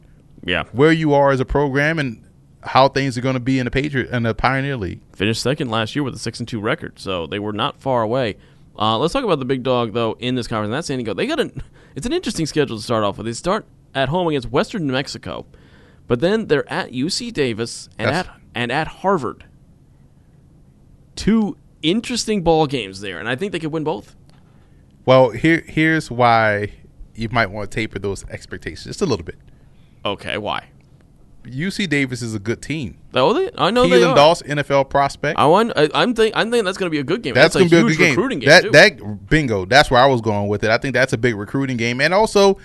Yeah. 0.43 0.63
where 0.71 0.91
you 0.91 1.13
are 1.13 1.31
as 1.31 1.39
a 1.39 1.45
program 1.45 1.99
and 1.99 2.21
how 2.63 2.87
things 2.87 3.17
are 3.17 3.21
going 3.21 3.35
to 3.35 3.39
be 3.39 3.59
in 3.59 3.65
the 3.65 3.71
Patriot 3.71 4.09
and 4.11 4.25
the 4.25 4.33
Pioneer 4.33 4.77
League. 4.77 5.01
finished 5.13 5.41
second 5.41 5.69
last 5.69 5.95
year 5.95 6.03
with 6.03 6.15
a 6.15 6.19
six 6.19 6.39
and 6.39 6.47
two 6.47 6.59
record, 6.59 6.97
so 6.99 7.27
they 7.27 7.37
were 7.37 7.53
not 7.53 7.79
far 7.79 8.01
away. 8.01 8.37
Uh, 8.77 8.97
let's 8.97 9.13
talk 9.13 9.23
about 9.23 9.39
the 9.39 9.45
big 9.45 9.61
dog 9.63 9.93
though 9.93 10.17
in 10.19 10.35
this 10.35 10.47
conference. 10.47 10.67
and 10.67 10.73
That's 10.73 10.87
San 10.87 10.97
Diego. 10.97 11.13
They 11.13 11.27
got 11.27 11.39
an. 11.39 11.61
It's 11.95 12.05
an 12.05 12.11
interesting 12.11 12.45
schedule 12.45 12.75
to 12.75 12.83
start 12.83 13.05
off 13.05 13.17
with. 13.17 13.25
They 13.25 13.31
start 13.31 13.65
at 13.95 14.09
home 14.09 14.27
against 14.27 14.51
Western 14.51 14.85
New 14.85 14.93
Mexico, 14.93 15.45
but 16.07 16.19
then 16.19 16.47
they're 16.47 16.71
at 16.71 16.91
UC 16.91 17.31
Davis 17.33 17.89
and 17.97 18.09
Yes. 18.11 18.27
at 18.27 18.35
and 18.53 18.71
at 18.71 18.87
Harvard. 18.87 19.45
Two 21.15 21.57
interesting 21.81 22.41
ball 22.43 22.67
games 22.67 22.99
there, 23.01 23.19
and 23.19 23.29
I 23.29 23.35
think 23.35 23.51
they 23.51 23.59
could 23.59 23.71
win 23.71 23.83
both. 23.83 24.15
Well, 25.05 25.29
here 25.29 25.63
here's 25.67 26.11
why 26.11 26.73
you 27.15 27.29
might 27.31 27.47
want 27.47 27.71
to 27.71 27.75
taper 27.75 27.99
those 27.99 28.25
expectations 28.29 28.83
just 28.85 29.01
a 29.01 29.05
little 29.05 29.25
bit. 29.25 29.37
Okay, 30.03 30.37
why? 30.37 30.65
UC 31.45 31.87
Davis 31.87 32.23
is 32.23 32.33
a 32.33 32.39
good 32.39 32.59
team. 32.61 32.97
Oh, 33.13 33.31
they, 33.31 33.51
I 33.55 33.69
know 33.69 33.87
they 33.87 33.99
Keelan 34.01 34.11
are. 34.11 34.15
Doss, 34.15 34.41
NFL 34.41 34.89
prospect. 34.89 35.37
I 35.39 35.45
want. 35.45 35.71
I, 35.75 35.89
I'm 35.93 36.13
think. 36.15 36.35
I'm 36.35 36.49
thinking 36.49 36.65
that's 36.65 36.77
going 36.77 36.87
to 36.87 36.91
be 36.91 36.99
a 36.99 37.03
good 37.03 37.21
game. 37.21 37.35
That's, 37.35 37.53
That's, 37.53 37.69
gonna 37.69 37.83
a 37.83 37.85
be 37.85 37.85
a 37.85 37.89
huge 37.89 37.97
good 37.97 38.03
game. 38.03 38.09
recruiting 38.15 38.39
game. 38.39 38.49
that 38.49 38.71
that 38.71 39.29
bingo. 39.29 39.65
That's 39.65 39.91
where 39.91 40.01
I 40.01 40.07
was 40.07 40.21
going 40.21 40.47
with 40.47 40.63
it. 40.63 40.71
I 40.71 40.77
think 40.79 40.93
that's 40.95 41.13
a 41.13 41.17
big 41.17 41.35
recruiting 41.35 41.77
game, 41.77 42.01
and 42.01 42.13
also 42.15 42.57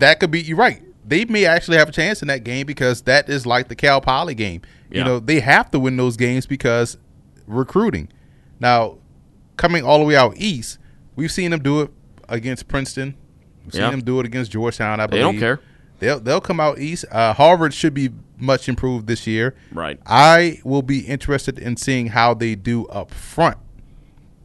that 0.00 0.20
could 0.20 0.30
be. 0.30 0.42
You're 0.42 0.56
right. 0.56 0.82
They 1.06 1.24
may 1.24 1.44
actually 1.44 1.76
have 1.76 1.88
a 1.88 1.92
chance 1.92 2.20
in 2.22 2.28
that 2.28 2.42
game 2.44 2.66
because 2.66 3.02
that 3.02 3.28
is 3.28 3.46
like 3.46 3.68
the 3.68 3.76
Cal 3.76 4.00
Poly 4.00 4.34
game. 4.34 4.62
You 4.90 5.04
know, 5.04 5.18
they 5.20 5.40
have 5.40 5.70
to 5.72 5.78
win 5.80 5.96
those 5.96 6.16
games 6.16 6.46
because 6.46 6.96
recruiting. 7.46 8.08
Now, 8.60 8.98
coming 9.56 9.84
all 9.84 9.98
the 9.98 10.04
way 10.04 10.16
out 10.16 10.34
east, 10.36 10.78
we've 11.16 11.30
seen 11.32 11.50
them 11.50 11.62
do 11.62 11.82
it 11.82 11.90
against 12.28 12.66
Princeton. 12.68 13.14
We've 13.64 13.72
seen 13.74 13.82
Yeah. 13.82 13.90
them 13.90 14.00
do 14.02 14.18
it 14.20 14.26
against 14.26 14.50
Georgetown. 14.52 15.00
I 15.00 15.06
believe 15.06 15.20
They 15.24 15.30
don't 15.32 15.38
care. 15.38 15.60
They'll 15.98 16.20
they'll 16.20 16.40
come 16.40 16.60
out 16.60 16.78
east. 16.78 17.04
Uh, 17.10 17.32
Harvard 17.34 17.72
should 17.74 17.94
be 17.94 18.10
much 18.38 18.68
improved 18.68 19.06
this 19.06 19.26
year. 19.26 19.54
Right. 19.72 19.98
I 20.06 20.60
will 20.64 20.82
be 20.82 21.00
interested 21.00 21.58
in 21.58 21.76
seeing 21.76 22.08
how 22.08 22.34
they 22.34 22.54
do 22.54 22.86
up 22.86 23.10
front 23.12 23.56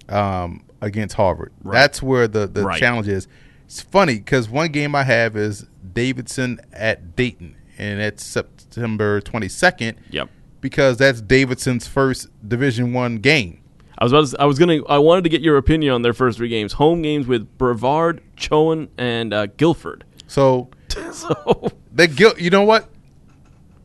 um, 0.10 0.64
against 0.82 1.16
Harvard. 1.16 1.52
That's 1.64 2.02
where 2.02 2.28
the, 2.28 2.47
the 2.47 2.64
Right. 2.64 2.80
challenge 2.80 3.08
is. 3.08 3.28
It's 3.72 3.80
funny 3.80 4.15
because 4.15 4.49
one 4.49 4.74
game 4.74 4.95
I 4.95 5.03
have 5.03 5.38
is 5.38 5.65
Davidson 5.93 6.59
at 6.74 7.15
Dayton, 7.15 7.55
and 7.78 8.01
it's 8.01 8.22
September 8.22 9.22
22nd. 9.22 9.95
Yep. 10.09 10.30
Because 10.59 10.97
that's 10.97 11.22
Davidson's 11.22 11.88
first 11.88 12.28
Division 12.45 12.91
One 12.91 13.19
game. 13.19 13.63
I 13.97 14.03
was 14.03 14.11
about 14.11 14.28
to, 14.28 14.41
I 14.41 14.45
was 14.45 14.59
gonna 14.59 14.84
I 14.89 14.97
wanted 14.97 15.24
to 15.24 15.30
get 15.30 15.39
your 15.39 15.55
opinion 15.55 15.93
on 15.93 16.01
their 16.01 16.11
first 16.11 16.38
three 16.38 16.49
games. 16.49 16.74
Home 16.74 17.01
games 17.01 17.28
with 17.28 17.57
Brevard, 17.57 18.22
Chowan, 18.36 18.89
and 18.97 19.34
uh, 19.34 19.45
Guilford. 19.45 20.03
So 20.28 20.69
So, 21.13 21.72
they 21.93 22.07
guilt. 22.07 22.41
You 22.41 22.49
know 22.49 22.63
what? 22.63 22.89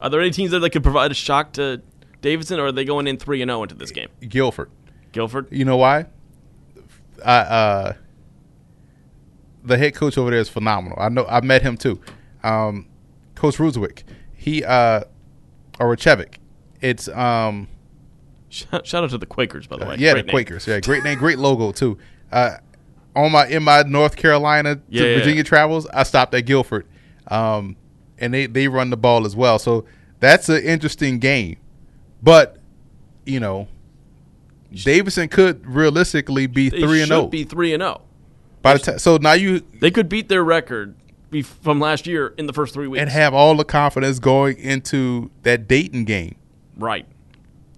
are 0.00 0.10
there 0.10 0.20
any 0.20 0.32
teams 0.32 0.50
there 0.50 0.58
that 0.58 0.70
could 0.70 0.82
provide 0.82 1.12
a 1.12 1.14
shock 1.14 1.52
to 1.52 1.80
Davidson, 2.22 2.58
or 2.58 2.66
are 2.66 2.72
they 2.72 2.84
going 2.84 3.06
in 3.06 3.18
three 3.18 3.40
and 3.40 3.50
zero 3.50 3.62
into 3.62 3.76
this 3.76 3.92
game? 3.92 4.08
Guilford. 4.28 4.68
Guilford. 5.12 5.46
You 5.52 5.64
know 5.64 5.76
why? 5.76 6.06
I 7.24 7.36
uh 7.36 7.92
the 9.66 9.76
head 9.78 9.94
coach 9.94 10.16
over 10.16 10.30
there 10.30 10.40
is 10.40 10.48
phenomenal. 10.48 10.98
I 11.00 11.08
know 11.08 11.26
I 11.26 11.40
met 11.40 11.62
him 11.62 11.76
too. 11.76 12.00
Um 12.42 12.86
Coach 13.34 13.56
Ruzwick. 13.56 14.02
He 14.34 14.64
uh 14.64 15.02
or 15.78 15.94
Rechevic. 15.94 16.36
It's 16.80 17.08
um 17.08 17.68
Shout, 18.48 18.94
out 18.94 19.10
to 19.10 19.18
the 19.18 19.26
Quakers, 19.26 19.66
by 19.66 19.76
the 19.76 19.84
way. 19.86 19.96
yeah, 19.98 20.12
Great 20.12 20.22
the 20.22 20.26
name. 20.28 20.32
Quakers. 20.32 20.66
Yeah, 20.66 20.80
great 20.80 21.02
name, 21.04 21.18
great 21.18 21.38
logo 21.38 21.72
too. 21.72 21.98
Uh 22.32 22.56
on 23.14 23.32
my 23.32 23.46
in 23.48 23.62
my 23.62 23.82
North 23.82 24.16
Carolina 24.16 24.76
to 24.76 24.82
Yeah, 24.88 25.02
yeah, 25.04 25.14
Virginia 25.16 25.36
yeah. 25.38 25.42
travels, 25.42 25.86
I 25.88 26.04
stopped 26.04 26.34
at 26.34 26.46
Guilford. 26.46 26.86
Um 27.28 27.76
and 28.18 28.32
they 28.32 28.46
they 28.46 28.68
run 28.68 28.90
the 28.90 28.96
ball 28.96 29.26
as 29.26 29.36
well. 29.36 29.58
So 29.58 29.84
that's 30.20 30.48
an 30.48 30.62
interesting 30.62 31.18
game. 31.18 31.58
But, 32.22 32.56
you 33.24 33.40
know, 33.40 33.68
Davidson 34.72 35.28
could 35.28 35.66
realistically 35.66 36.46
be 36.46 36.70
three 36.70 36.80
and 36.80 36.86
oh. 36.88 36.96
should 37.00 37.06
zero. 37.08 37.26
be 37.26 37.44
three 37.44 37.74
and 37.74 37.82
zero. 37.82 38.02
By 38.66 38.72
the 38.74 38.78
time, 38.80 38.98
so 38.98 39.16
now 39.16 39.32
you 39.32 39.62
They 39.80 39.90
could 39.90 40.08
beat 40.08 40.28
their 40.28 40.42
record 40.44 40.94
be- 41.30 41.42
from 41.42 41.80
last 41.80 42.06
year 42.06 42.34
in 42.38 42.46
the 42.46 42.52
first 42.52 42.74
three 42.74 42.86
weeks. 42.86 43.00
and 43.00 43.10
have 43.10 43.32
all 43.34 43.54
the 43.56 43.64
confidence 43.64 44.18
going 44.18 44.56
into 44.58 45.30
that 45.42 45.66
Dayton 45.68 46.04
game. 46.04 46.36
right. 46.78 47.06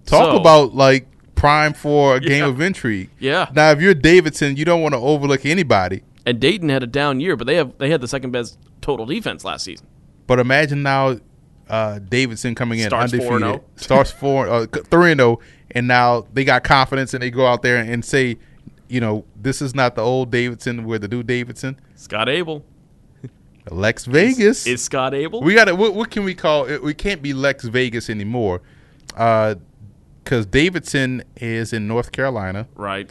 Talk 0.07 0.33
So- 0.33 0.37
about 0.41 0.75
like 0.75 1.07
prime 1.35 1.73
for 1.75 2.17
a 2.17 2.21
game 2.21 2.43
Yeah. 2.45 2.47
of 2.49 2.61
intrigue. 2.61 3.11
Yeah. 3.19 3.47
Now, 3.55 3.71
if 3.71 3.81
you're 3.81 3.95
Davidson, 3.95 4.57
you 4.57 4.65
don't 4.65 4.81
want 4.81 4.95
to 4.95 4.99
overlook 4.99 5.45
anybody. 5.47 6.03
And 6.27 6.41
Dayton 6.41 6.69
had 6.71 6.83
a 6.83 6.87
down 6.87 7.21
year, 7.21 7.37
but 7.37 7.47
they 7.47 7.55
have 7.57 7.73
they 7.79 7.91
had 7.91 8.01
the 8.01 8.09
second 8.09 8.31
best 8.33 8.59
total 8.81 9.07
defense 9.07 9.45
last 9.45 9.65
season. 9.65 9.87
But 10.27 10.39
imagine 10.41 10.83
now 10.83 11.19
uh, 11.71 11.99
Davidson 12.09 12.55
coming 12.55 12.79
in 12.79 12.87
Starts 12.87 13.13
undefeated, 13.13 13.43
4-0. 13.43 13.61
starts 13.77 14.11
four, 14.11 14.49
uh, 14.49 14.67
three 14.91 15.11
and 15.13 15.21
zero, 15.21 15.39
and 15.73 15.87
now 15.87 16.27
they 16.33 16.43
got 16.45 16.65
confidence 16.65 17.13
and 17.13 17.23
they 17.23 17.31
go 17.31 17.47
out 17.47 17.61
there 17.61 17.77
and 17.77 18.03
say, 18.05 18.37
you 18.89 19.01
know, 19.01 19.25
this 19.37 19.61
is 19.63 19.75
not 19.75 19.95
the 19.95 20.03
old 20.03 20.31
Davidson. 20.31 20.85
We're 20.85 20.99
the 20.99 21.09
new 21.09 21.23
Davidson. 21.23 21.79
Scott 21.95 22.29
Abell 22.29 22.63
Lex 23.71 24.07
Vegas 24.07 24.67
is 24.67 24.83
Scott 24.83 25.15
Abell. 25.15 25.43
We 25.43 25.55
got 25.55 25.67
to 25.67 25.75
what, 25.77 25.95
what 25.95 26.11
can 26.11 26.25
we 26.25 26.35
call 26.35 26.65
it? 26.67 26.83
We 26.83 26.95
can't 26.95 27.23
be 27.23 27.33
Lex 27.35 27.65
Vegas 27.65 28.09
anymore, 28.09 28.63
uh, 29.17 29.57
because 30.25 30.47
Davidson 30.47 31.23
is 31.37 31.73
in 31.73 31.87
North 31.87 32.13
Carolina. 32.13 32.67
right. 32.75 33.11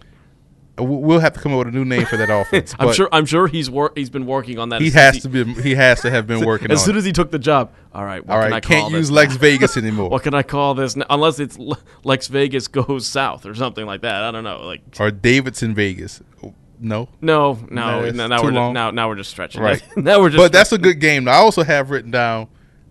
We- 0.77 0.85
We'll 0.85 1.19
have 1.19 1.33
to 1.33 1.39
come 1.39 1.53
up 1.53 1.59
with 1.59 1.67
a 1.69 1.71
new 1.71 1.85
name 1.85 2.05
for 2.05 2.17
that 2.17 2.29
offense. 2.41 2.75
I'm 2.79 2.93
sure. 2.93 3.09
I'm 3.11 3.25
sure 3.25 3.47
he's 3.47 3.69
wor- 3.69 3.93
he's 3.95 4.09
been 4.09 4.25
working 4.25 4.59
on 4.59 4.69
that. 4.69 4.81
he 4.81 4.87
as 4.87 4.93
soon 4.93 5.01
as 5.01 5.13
has 5.15 5.23
to 5.23 5.29
be. 5.29 5.61
He 5.61 5.75
has 5.75 6.01
to 6.01 6.09
have 6.11 6.27
been 6.27 6.45
working 6.45 6.69
As 6.71 6.79
on. 6.79 6.85
soon 6.85 6.95
it. 6.95 6.99
as 6.99 7.05
he 7.05 7.11
took 7.11 7.31
the 7.31 7.39
job. 7.39 7.71
All 7.93 8.05
right. 8.05 8.25
What 8.25 8.35
All 8.37 8.43
Can 8.43 8.53
I 8.53 8.59
call 8.59 8.69
can't 8.81 8.91
this 8.93 8.99
use? 8.99 9.11
Lex 9.11 9.35
Vegas 9.37 9.75
anymore, 9.83 10.09
What 10.09 10.23
can 10.23 10.33
I 10.33 10.43
call 10.43 10.75
this? 10.75 10.95
Now? 10.95 11.05
Unless 11.09 11.39
it's 11.39 11.57
Lex 12.03 12.27
Vegas 12.27 12.67
goes 12.67 13.07
south 13.07 13.45
or 13.45 13.55
something 13.55 13.85
like 13.85 14.01
that. 14.01 14.23
I 14.23 14.31
don't 14.31 14.43
know. 14.43 14.61
Like 14.65 14.81
or 14.99 15.09
Davidson 15.11 15.73
Vegas. 15.73 16.21
No, 16.79 17.09
no, 17.21 17.57
no, 17.71 18.01
No, 18.01 18.11
no. 18.11 18.27
now 18.27 18.43
we're 18.43 18.51
long. 18.51 18.73
now 18.73 18.91
now 18.91 19.07
we're 19.09 19.15
just 19.15 19.31
stretching. 19.31 19.63
Right. 19.63 19.81
now 19.97 20.19
we're 20.19 20.29
just. 20.29 20.37
but 20.37 20.51
that's 20.51 20.71
a 20.71 20.77
good 20.77 20.99
game. 20.99 21.27
I 21.27 21.33
also 21.33 21.63
have 21.63 21.89
written 21.89 22.11
down 22.11 22.49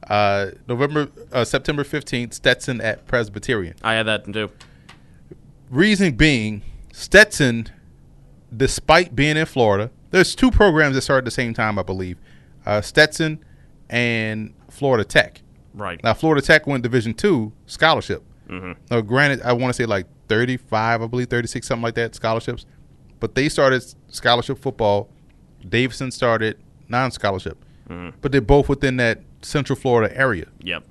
Uh, 0.09 0.51
November, 0.67 1.07
uh, 1.31 1.45
September 1.45 1.85
fifteenth, 1.85 2.35
Stetson 2.35 2.81
at 2.81 3.07
Presbyterian. 3.07 3.77
I 3.83 3.95
had 3.95 4.07
that 4.07 4.25
too. 4.33 4.51
Reason 5.71 6.15
being, 6.17 6.63
Stetson, 6.97 7.69
despite 8.57 9.15
being 9.15 9.37
in 9.37 9.45
Florida, 9.45 9.91
there's 10.13 10.35
two 10.35 10.51
programs 10.51 10.95
that 10.95 11.03
start 11.03 11.19
at 11.19 11.25
the 11.27 11.31
same 11.31 11.53
time, 11.53 11.79
I 11.79 11.83
believe. 11.83 12.17
Uh, 12.65 12.81
Stetson 12.81 13.45
and 13.91 14.55
Florida 14.71 15.05
Tech. 15.05 15.43
Right. 15.75 16.03
Now, 16.03 16.15
Florida 16.15 16.41
Tech 16.41 16.67
went 16.67 16.83
Division 16.83 17.13
two 17.13 17.53
scholarship. 17.67 18.23
Now, 18.49 19.03
granted, 19.03 19.43
I 19.43 19.53
want 19.53 19.75
to 19.75 19.83
say 19.83 19.85
like 19.85 20.07
35, 20.29 21.03
I 21.03 21.07
believe 21.07 21.29
36, 21.29 21.67
something 21.67 21.83
like 21.83 21.97
that 21.97 22.15
scholarships. 22.15 22.65
But 23.21 23.35
they 23.35 23.51
started 23.51 23.85
scholarship 24.09 24.59
football. 24.59 25.11
Davidson 25.69 26.11
started 26.11 26.57
non-scholarship. 26.89 27.63
But 28.23 28.33
they're 28.33 28.41
both 28.41 28.71
within 28.71 28.97
that 28.97 29.21
Central 29.43 29.79
Florida 29.79 30.17
area. 30.17 30.47
Yep. 30.61 30.83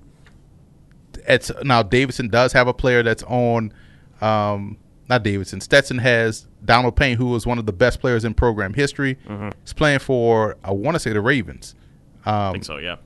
It's 1.28 1.52
now 1.64 1.82
Davidson 1.82 2.28
does 2.28 2.54
have 2.54 2.68
a 2.68 2.74
player 2.76 3.02
that's 3.02 3.24
on. 3.24 3.74
Um, 4.22 4.78
not 5.10 5.24
Davidson. 5.24 5.62
Stetson 5.62 6.00
has 6.00 6.48
Donald 6.64 6.96
Payne, 6.96 7.18
who 7.18 7.28
was 7.28 7.46
one 7.46 7.60
of 7.60 7.66
the 7.66 7.74
best 7.74 8.00
players 8.00 8.26
in 8.26 8.34
program 8.34 8.74
history. 8.74 9.16
Mm-hmm. 9.28 9.50
He's 9.62 9.74
playing 9.74 10.00
for 10.00 10.58
I 10.64 10.72
want 10.72 10.96
to 10.96 11.00
say 11.00 11.14
the 11.14 11.22
Ravens. 11.22 11.76
I 12.26 12.48
um, 12.48 12.54
think 12.54 12.66
so. 12.66 12.78
Yeah. 12.78 12.98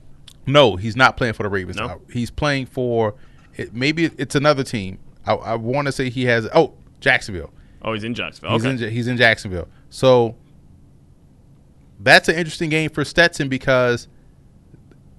No, 0.46 0.76
he's 0.76 0.96
not 0.96 1.16
playing 1.16 1.34
for 1.34 1.42
the 1.42 1.48
Ravens. 1.48 1.76
No? 1.76 2.00
He's 2.10 2.30
playing 2.30 2.66
for 2.66 3.14
it, 3.54 3.74
maybe 3.74 4.06
it's 4.16 4.34
another 4.34 4.64
team. 4.64 4.98
I, 5.26 5.34
I 5.34 5.54
want 5.54 5.86
to 5.86 5.92
say 5.92 6.08
he 6.10 6.24
has. 6.24 6.48
Oh, 6.54 6.74
Jacksonville. 7.00 7.52
Oh, 7.82 7.92
he's 7.92 8.04
in 8.04 8.14
Jacksonville. 8.14 8.52
He's 8.52 8.66
Okay. 8.66 8.86
in 8.86 8.92
he's 8.92 9.06
in 9.06 9.16
Jacksonville. 9.16 9.68
So 9.90 10.36
that's 11.98 12.28
an 12.28 12.36
interesting 12.36 12.70
game 12.70 12.90
for 12.90 13.04
Stetson 13.04 13.48
because 13.48 14.08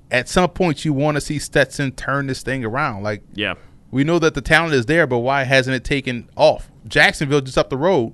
at 0.09 0.27
some 0.27 0.49
point 0.49 0.83
you 0.83 0.93
want 0.93 1.15
to 1.15 1.21
see 1.21 1.39
Stetson 1.39 1.91
turn 1.91 2.27
this 2.27 2.43
thing 2.43 2.65
around. 2.65 3.03
Like 3.03 3.23
yeah. 3.33 3.55
We 3.91 4.03
know 4.03 4.17
that 4.19 4.33
the 4.33 4.41
talent 4.41 4.73
is 4.73 4.85
there, 4.87 5.05
but 5.05 5.19
why 5.19 5.43
hasn't 5.43 5.75
it 5.75 5.83
taken 5.83 6.29
off? 6.35 6.71
Jacksonville 6.87 7.41
just 7.41 7.57
up 7.57 7.69
the 7.69 7.77
road, 7.77 8.13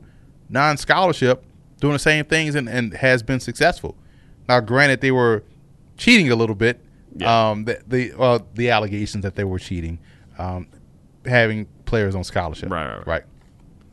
non-scholarship, 0.49 1.43
doing 1.79 1.93
the 1.93 1.99
same 1.99 2.25
things 2.25 2.55
and, 2.55 2.67
and 2.67 2.93
has 2.95 3.23
been 3.23 3.39
successful. 3.39 3.95
Now, 4.49 4.59
granted, 4.59 5.01
they 5.01 5.11
were 5.11 5.43
cheating 5.97 6.31
a 6.31 6.35
little 6.35 6.55
bit. 6.55 6.83
Yeah. 7.15 7.49
Um, 7.49 7.65
the 7.65 7.81
the, 7.87 8.19
uh, 8.19 8.39
the 8.53 8.69
allegations 8.69 9.23
that 9.23 9.35
they 9.35 9.43
were 9.43 9.59
cheating, 9.59 9.99
um, 10.37 10.67
having 11.25 11.67
players 11.85 12.15
on 12.15 12.23
scholarship. 12.23 12.69
Right, 12.69 12.85
right, 12.87 12.97
right. 12.97 13.07
right. 13.07 13.23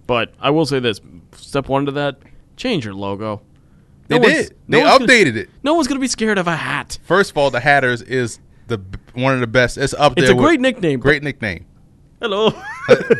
But 0.07 0.35
I 0.41 0.51
will 0.51 0.66
say 0.66 0.78
this: 0.80 1.01
step 1.32 1.68
one 1.68 1.87
to 1.87 1.93
that, 1.93 2.18
change 2.57 2.85
your 2.85 2.95
logo. 2.95 3.41
They 4.09 4.18
one's- 4.18 4.49
did. 4.49 4.57
They 4.68 4.82
one's 4.82 4.99
gonna- 4.99 5.07
updated 5.07 5.37
it. 5.37 5.49
no 5.62 5.72
one's 5.74 5.87
gonna 5.89 6.01
be 6.01 6.07
scared 6.09 6.37
of 6.37 6.47
a 6.47 6.57
hat. 6.57 6.99
First 7.05 7.30
of 7.30 7.39
all, 7.39 7.51
the 7.51 7.61
Hatters 7.61 8.03
is 8.03 8.39
the 8.66 8.78
one 9.14 9.32
of 9.32 9.41
the 9.41 9.47
best. 9.47 9.78
It's 9.78 9.95
up 9.95 10.14
there. 10.16 10.24
It's 10.24 10.32
a 10.32 10.37
great 10.37 10.61
nickname. 10.61 11.01
Great 11.01 11.22
nickname. 11.22 11.64
Hello. 12.25 12.53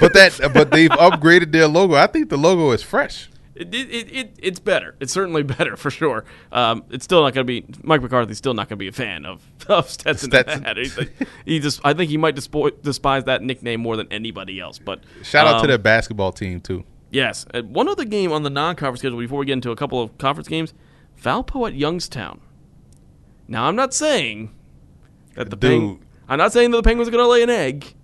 but 0.01 0.15
that 0.15 0.51
but 0.55 0.71
they've 0.71 0.89
upgraded 0.89 1.53
their 1.53 1.69
logo. 1.69 1.95
I 1.95 2.07
think 2.07 2.31
the 2.31 2.39
logo 2.39 2.71
is 2.71 2.83
fresh. 2.83 3.29
It, 3.55 3.75
it, 3.75 3.91
it, 3.91 4.13
it, 4.17 4.37
it's 4.39 4.59
better. 4.59 4.97
It's 4.99 5.13
certainly 5.13 5.43
better 5.59 5.77
for 5.77 5.91
sure. 5.91 6.25
Um, 6.51 6.85
it's 6.89 7.05
still 7.05 7.21
not 7.23 7.35
going 7.35 7.47
to 7.47 7.61
be 7.61 7.67
Mike 7.83 8.01
McCarthy's 8.01 8.39
still 8.39 8.55
not 8.55 8.71
going 8.71 8.79
to 8.79 8.83
be 8.83 8.89
a 8.89 8.93
fan 8.93 9.27
of 9.27 9.43
of 9.69 9.91
Stetson. 9.91 10.31
Stetson. 10.31 10.65
He, 10.75 11.27
he 11.45 11.61
just 11.61 11.83
I 11.85 11.93
think 11.93 12.09
he 12.11 12.17
might 12.17 12.35
despo- 12.35 12.81
despise 12.81 13.25
that 13.25 13.43
nickname 13.43 13.83
more 13.83 13.99
than 13.99 14.11
anybody 14.11 14.59
else. 14.59 14.79
But 14.79 15.01
Shout 15.23 15.47
out 15.47 15.59
to 15.59 15.61
um, 15.61 15.67
their 15.69 15.77
basketball 15.77 16.33
team 16.33 16.63
too. 16.63 16.85
Yes. 17.11 17.45
Uh, 17.53 17.61
one 17.61 17.91
other 17.91 18.07
game 18.07 18.33
on 18.33 18.43
the 18.43 18.49
non-conference 18.51 19.01
schedule 19.01 19.19
before 19.19 19.39
we 19.39 19.45
get 19.45 19.53
into 19.53 19.71
a 19.71 19.77
couple 19.77 20.01
of 20.01 20.17
conference 20.17 20.49
games. 20.49 20.73
Valpo 21.23 21.69
at 21.69 21.75
Youngstown. 21.75 22.41
Now 23.49 23.65
I'm 23.67 23.77
not 23.77 23.93
saying 23.93 24.55
that 25.35 25.51
the 25.51 25.59
Peng- 25.59 26.03
I'm 26.27 26.39
not 26.39 26.55
saying 26.55 26.71
that 26.71 26.79
the 26.79 26.83
Penguins 26.83 27.09
are 27.09 27.13
going 27.13 27.23
to 27.23 27.29
lay 27.29 27.43
an 27.43 27.51
egg. 27.51 27.95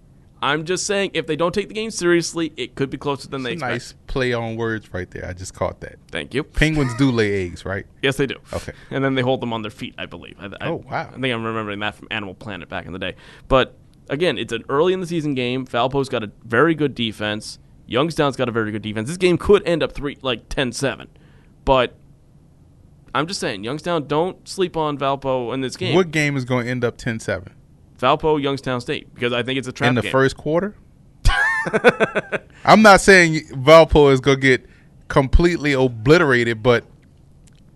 I'm 0.42 0.64
just 0.64 0.86
saying 0.86 1.10
if 1.14 1.26
they 1.26 1.36
don't 1.36 1.54
take 1.54 1.68
the 1.68 1.74
game 1.74 1.90
seriously, 1.90 2.52
it 2.56 2.74
could 2.74 2.88
be 2.88 2.96
closer 2.96 3.28
than 3.28 3.42
they 3.42 3.52
It's 3.52 3.62
a 3.62 3.66
expect. 3.66 3.72
nice 3.72 3.94
play 4.06 4.32
on 4.32 4.56
words 4.56 4.92
right 4.94 5.10
there. 5.10 5.26
I 5.26 5.34
just 5.34 5.52
caught 5.52 5.80
that. 5.80 5.96
Thank 6.10 6.32
you. 6.32 6.42
Penguins 6.44 6.94
do 6.96 7.10
lay 7.10 7.44
eggs, 7.46 7.64
right? 7.64 7.84
Yes, 8.02 8.16
they 8.16 8.26
do. 8.26 8.36
Okay. 8.52 8.72
And 8.90 9.04
then 9.04 9.14
they 9.16 9.22
hold 9.22 9.42
them 9.42 9.52
on 9.52 9.60
their 9.62 9.70
feet, 9.70 9.94
I 9.98 10.06
believe. 10.06 10.36
I, 10.40 10.46
I- 10.60 10.68
Oh, 10.68 10.76
wow. 10.90 11.08
I 11.08 11.12
think 11.12 11.26
I'm 11.26 11.44
remembering 11.44 11.80
that 11.80 11.94
from 11.94 12.08
Animal 12.10 12.34
Planet 12.34 12.68
back 12.70 12.86
in 12.86 12.92
the 12.92 12.98
day. 12.98 13.16
But 13.48 13.76
again, 14.08 14.38
it's 14.38 14.52
an 14.52 14.64
early 14.70 14.92
in 14.94 15.00
the 15.00 15.06
season 15.06 15.34
game. 15.34 15.66
Valpo's 15.66 16.08
got 16.08 16.24
a 16.24 16.30
very 16.44 16.74
good 16.74 16.94
defense. 16.94 17.58
Youngstown's 17.86 18.36
got 18.36 18.48
a 18.48 18.52
very 18.52 18.72
good 18.72 18.82
defense. 18.82 19.08
This 19.08 19.18
game 19.18 19.36
could 19.36 19.62
end 19.66 19.82
up 19.82 19.92
three 19.92 20.16
like 20.22 20.48
10-7. 20.48 21.08
But 21.66 21.94
I'm 23.14 23.26
just 23.26 23.40
saying, 23.40 23.64
Youngstown, 23.64 24.06
don't 24.06 24.48
sleep 24.48 24.76
on 24.76 24.96
Valpo 24.96 25.52
in 25.52 25.60
this 25.60 25.76
game. 25.76 25.94
What 25.94 26.12
game 26.12 26.36
is 26.36 26.44
going 26.46 26.64
to 26.64 26.70
end 26.70 26.84
up 26.84 26.96
10-7? 26.96 27.48
Valpo, 28.00 28.40
Youngstown 28.42 28.80
State, 28.80 29.14
because 29.14 29.32
I 29.32 29.42
think 29.42 29.58
it's 29.58 29.68
a 29.68 29.72
trap 29.72 29.88
In 29.90 29.94
the 29.94 30.02
game. 30.02 30.10
first 30.12 30.36
quarter? 30.36 30.74
I'm 32.64 32.82
not 32.82 33.00
saying 33.00 33.46
Valpo 33.50 34.12
is 34.12 34.20
going 34.20 34.38
to 34.38 34.40
get 34.40 34.66
completely 35.08 35.72
obliterated, 35.72 36.62
but 36.62 36.84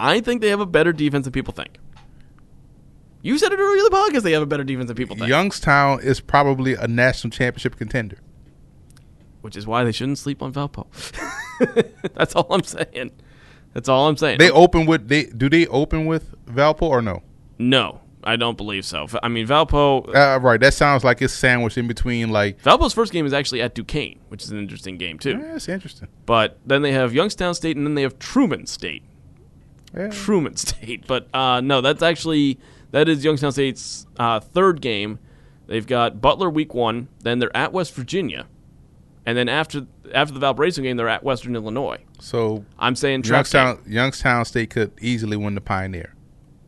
I 0.00 0.20
think 0.20 0.40
they 0.40 0.48
have 0.48 0.60
a 0.60 0.66
better 0.66 0.92
defense 0.92 1.24
than 1.24 1.32
people 1.32 1.52
think. 1.52 1.78
You 3.22 3.38
said 3.38 3.52
it 3.52 3.58
earlier 3.58 3.78
in 3.78 3.84
the 3.84 3.90
podcast. 3.90 4.22
They 4.22 4.32
have 4.32 4.42
a 4.42 4.46
better 4.46 4.64
defense 4.64 4.88
than 4.88 4.96
people 4.96 5.16
think. 5.16 5.28
Youngstown 5.28 6.00
is 6.02 6.20
probably 6.20 6.74
a 6.74 6.86
national 6.86 7.30
championship 7.30 7.76
contender. 7.76 8.18
which 9.40 9.56
is 9.56 9.66
why 9.66 9.84
they 9.84 9.92
shouldn't 9.92 10.18
sleep 10.18 10.42
on 10.42 10.52
Valpo. 10.52 10.86
That's 12.14 12.34
all 12.34 12.46
I'm 12.50 12.62
saying. 12.64 13.12
That's 13.72 13.88
all 13.88 14.08
I'm 14.08 14.16
saying. 14.16 14.38
They 14.38 14.50
open 14.50 14.86
with 14.86 15.08
they 15.08 15.24
do 15.24 15.48
they 15.48 15.66
open 15.68 16.06
with 16.06 16.34
Valpo 16.46 16.82
or 16.82 17.02
no? 17.02 17.22
no, 17.58 18.00
I 18.24 18.36
don't 18.36 18.56
believe 18.56 18.84
so. 18.84 19.06
I 19.22 19.28
mean, 19.28 19.46
Valpo. 19.46 20.08
Uh, 20.14 20.40
right, 20.40 20.58
that 20.60 20.74
sounds 20.74 21.04
like 21.04 21.20
it's 21.22 21.32
sandwiched 21.32 21.78
in 21.78 21.86
between 21.86 22.30
like 22.30 22.62
Valpo's 22.62 22.92
first 22.92 23.12
game 23.12 23.26
is 23.26 23.32
actually 23.32 23.62
at 23.62 23.74
Duquesne, 23.74 24.18
which 24.28 24.42
is 24.42 24.50
an 24.50 24.58
interesting 24.58 24.96
game 24.98 25.18
too. 25.18 25.38
yeah, 25.38 25.56
it's 25.56 25.68
interesting. 25.68 26.08
But 26.26 26.58
then 26.66 26.82
they 26.82 26.92
have 26.92 27.14
Youngstown 27.14 27.54
State, 27.54 27.76
and 27.76 27.86
then 27.86 27.94
they 27.94 28.02
have 28.02 28.18
Truman 28.18 28.66
State. 28.66 29.02
Yeah. 29.96 30.08
Truman 30.08 30.56
State, 30.56 31.06
but 31.06 31.28
uh, 31.34 31.60
no, 31.60 31.80
that's 31.80 32.02
actually 32.02 32.58
that 32.90 33.08
is 33.08 33.24
Youngstown 33.24 33.52
State's 33.52 34.06
uh, 34.18 34.40
third 34.40 34.80
game. 34.80 35.18
They've 35.66 35.86
got 35.86 36.20
Butler 36.20 36.50
week 36.50 36.74
one, 36.74 37.08
then 37.20 37.38
they're 37.38 37.56
at 37.56 37.72
West 37.72 37.94
Virginia, 37.94 38.46
and 39.24 39.36
then 39.38 39.48
after 39.48 39.86
after 40.12 40.34
the 40.34 40.40
Valparaiso 40.40 40.82
game, 40.82 40.96
they're 40.96 41.08
at 41.08 41.22
Western 41.22 41.54
Illinois. 41.56 41.98
So 42.20 42.64
I'm 42.78 42.96
saying. 42.96 43.24
Youngstown 43.24 43.82
Youngstown 43.86 44.44
State 44.44 44.70
could 44.70 44.92
easily 45.00 45.36
win 45.36 45.54
the 45.54 45.60
Pioneer. 45.60 46.13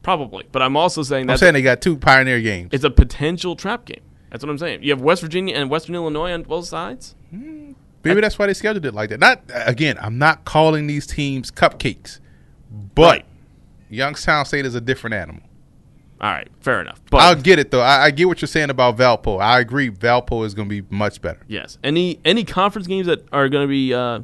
Probably, 0.07 0.45
but 0.53 0.63
I'm 0.63 0.77
also 0.77 1.03
saying 1.03 1.27
that 1.27 1.33
I'm 1.33 1.39
saying 1.39 1.55
they 1.55 1.63
got 1.63 1.83
two 1.83 1.97
Pioneer 1.97 2.41
games. 2.41 2.69
it's 2.73 2.85
a 2.85 2.91
potential 2.91 3.57
trap 3.57 3.87
game. 3.87 4.03
That's 4.31 4.45
what 4.45 4.51
I'm 4.51 4.59
saying. 4.59 4.85
You 4.85 4.93
have 4.93 5.01
West 5.01 5.21
Virginia 5.21 5.57
and 5.57 5.69
Western 5.69 5.97
Illinois 5.97 6.31
on 6.31 6.45
both 6.45 6.67
sides. 6.67 7.17
Maybe 7.33 8.21
that's 8.21 8.39
why 8.39 8.47
they 8.47 8.55
scheduled 8.55 8.87
it 8.87 8.95
like 8.95 9.11
that. 9.11 9.19
Not 9.19 9.43
again. 9.53 9.99
I'm 10.01 10.17
not 10.17 10.45
calling 10.45 10.87
these 10.87 11.09
teams 11.09 11.51
cupcakes, 11.51 12.21
but 12.95 13.03
Right. 13.03 13.25
Youngstown 13.91 14.45
State 14.45 14.65
is 14.65 14.77
a 14.77 14.81
different 14.81 15.15
animal. 15.15 15.43
All 16.21 16.31
right, 16.31 16.49
fair 16.61 16.81
enough. 16.81 17.03
But 17.11 17.23
I'll 17.23 17.35
get 17.35 17.59
it 17.59 17.73
though. 17.73 17.81
I, 17.81 18.05
I 18.05 18.11
get 18.13 18.29
what 18.29 18.41
you're 18.41 18.47
saying 18.47 18.71
about 18.71 18.97
Valpo. 18.97 19.41
I 19.41 19.59
agree. 19.59 19.91
Valpo 19.91 20.47
is 20.47 20.55
going 20.55 20.69
to 20.69 20.83
be 20.83 20.87
much 20.89 21.21
better. 21.21 21.41
yes, 21.49 21.79
any 21.83 22.21
any 22.25 22.45
conference 22.45 22.87
games 22.87 23.09
that 23.09 23.27
are 23.33 23.49
going 23.49 23.65
to 23.65 23.69
be 23.69 23.93
uh, 23.93 24.21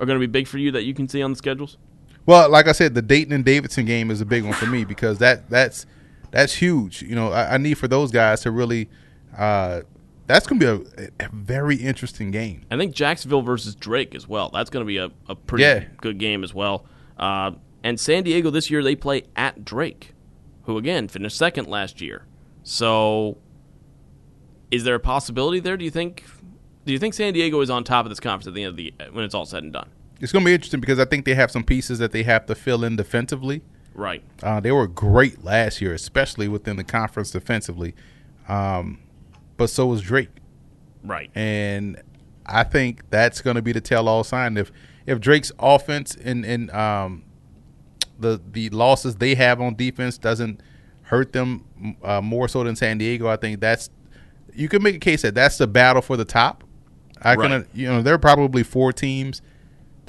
are 0.00 0.06
going 0.06 0.18
to 0.18 0.26
be 0.26 0.26
big 0.26 0.48
for 0.48 0.58
you 0.58 0.72
that 0.72 0.82
you 0.82 0.92
can 0.92 1.08
see 1.08 1.22
on 1.22 1.30
the 1.30 1.36
schedules. 1.36 1.78
Well, 2.26 2.48
like 2.50 2.68
I 2.68 2.72
said, 2.72 2.94
the 2.94 3.02
Dayton 3.02 3.32
and 3.32 3.44
Davidson 3.44 3.86
game 3.86 4.10
is 4.10 4.20
a 4.20 4.26
big 4.26 4.44
one 4.44 4.52
for 4.52 4.66
me 4.66 4.84
because 4.84 5.18
that 5.18 5.48
that's 5.50 5.86
that's 6.30 6.54
huge. 6.54 7.02
You 7.02 7.14
know, 7.14 7.32
I, 7.32 7.54
I 7.54 7.56
need 7.56 7.74
for 7.78 7.88
those 7.88 8.10
guys 8.10 8.42
to 8.42 8.50
really. 8.50 8.88
Uh, 9.36 9.82
that's 10.26 10.46
going 10.46 10.60
to 10.60 10.78
be 10.84 11.02
a, 11.02 11.08
a 11.26 11.28
very 11.32 11.74
interesting 11.74 12.30
game. 12.30 12.62
I 12.70 12.76
think 12.76 12.94
Jacksonville 12.94 13.42
versus 13.42 13.74
Drake 13.74 14.14
as 14.14 14.28
well. 14.28 14.48
That's 14.50 14.70
going 14.70 14.84
to 14.84 14.86
be 14.86 14.98
a, 14.98 15.10
a 15.28 15.34
pretty 15.34 15.64
Yeah. 15.64 15.84
good 16.00 16.18
game 16.18 16.44
as 16.44 16.54
well. 16.54 16.86
Uh, 17.18 17.52
and 17.82 17.98
San 17.98 18.22
Diego 18.22 18.48
this 18.50 18.70
year 18.70 18.80
they 18.84 18.94
play 18.94 19.24
at 19.34 19.64
Drake, 19.64 20.14
who 20.64 20.78
again 20.78 21.08
finished 21.08 21.36
second 21.36 21.66
last 21.66 22.00
year. 22.00 22.26
So, 22.62 23.38
is 24.70 24.84
there 24.84 24.94
a 24.94 25.00
possibility 25.00 25.58
there? 25.58 25.76
Do 25.76 25.84
you 25.84 25.90
think? 25.90 26.24
Do 26.86 26.92
you 26.92 26.98
think 26.98 27.14
San 27.14 27.32
Diego 27.32 27.60
is 27.60 27.70
on 27.70 27.82
top 27.84 28.06
of 28.06 28.10
this 28.10 28.20
conference 28.20 28.46
at 28.46 28.54
the 28.54 28.62
end 28.62 28.70
of 28.70 28.76
the 28.76 28.92
when 29.12 29.24
it's 29.24 29.34
all 29.34 29.46
said 29.46 29.62
and 29.64 29.72
done? 29.72 29.90
It's 30.20 30.32
going 30.32 30.44
to 30.44 30.48
be 30.48 30.54
interesting 30.54 30.80
because 30.80 30.98
I 30.98 31.04
think 31.06 31.24
they 31.24 31.34
have 31.34 31.50
some 31.50 31.64
pieces 31.64 31.98
that 31.98 32.12
they 32.12 32.22
have 32.24 32.46
to 32.46 32.54
fill 32.54 32.84
in 32.84 32.96
defensively. 32.96 33.62
Right. 33.94 34.22
Uh, 34.42 34.60
they 34.60 34.70
were 34.72 34.86
great 34.86 35.44
last 35.44 35.80
year, 35.80 35.94
especially 35.94 36.46
within 36.48 36.76
the 36.76 36.84
conference 36.84 37.30
defensively. 37.30 37.94
Um, 38.48 39.00
but 39.56 39.68
so 39.70 39.86
was 39.86 40.02
Drake, 40.02 40.28
Right. 41.04 41.30
and 41.34 42.00
I 42.46 42.64
think 42.64 43.08
that's 43.10 43.40
going 43.42 43.56
to 43.56 43.62
be 43.62 43.72
the 43.72 43.80
tell-all 43.80 44.24
sign. 44.24 44.56
If 44.56 44.72
if 45.06 45.20
Drake's 45.20 45.52
offense 45.58 46.14
and 46.16 46.44
and 46.44 46.70
um, 46.70 47.24
the 48.18 48.40
the 48.52 48.70
losses 48.70 49.16
they 49.16 49.34
have 49.34 49.60
on 49.60 49.74
defense 49.74 50.18
doesn't 50.18 50.60
hurt 51.02 51.32
them 51.32 51.64
uh, 52.02 52.20
more 52.20 52.48
so 52.48 52.64
than 52.64 52.76
San 52.76 52.98
Diego, 52.98 53.28
I 53.28 53.36
think 53.36 53.60
that's 53.60 53.90
you 54.54 54.68
can 54.68 54.82
make 54.82 54.96
a 54.96 55.00
case 55.00 55.22
that 55.22 55.34
that's 55.34 55.58
the 55.58 55.66
battle 55.66 56.02
for 56.02 56.16
the 56.16 56.24
top. 56.24 56.64
I 57.22 57.34
Right. 57.34 57.50
can, 57.50 57.66
you 57.74 57.86
know, 57.88 58.02
there 58.02 58.14
are 58.14 58.18
probably 58.18 58.62
four 58.62 58.92
teams 58.92 59.42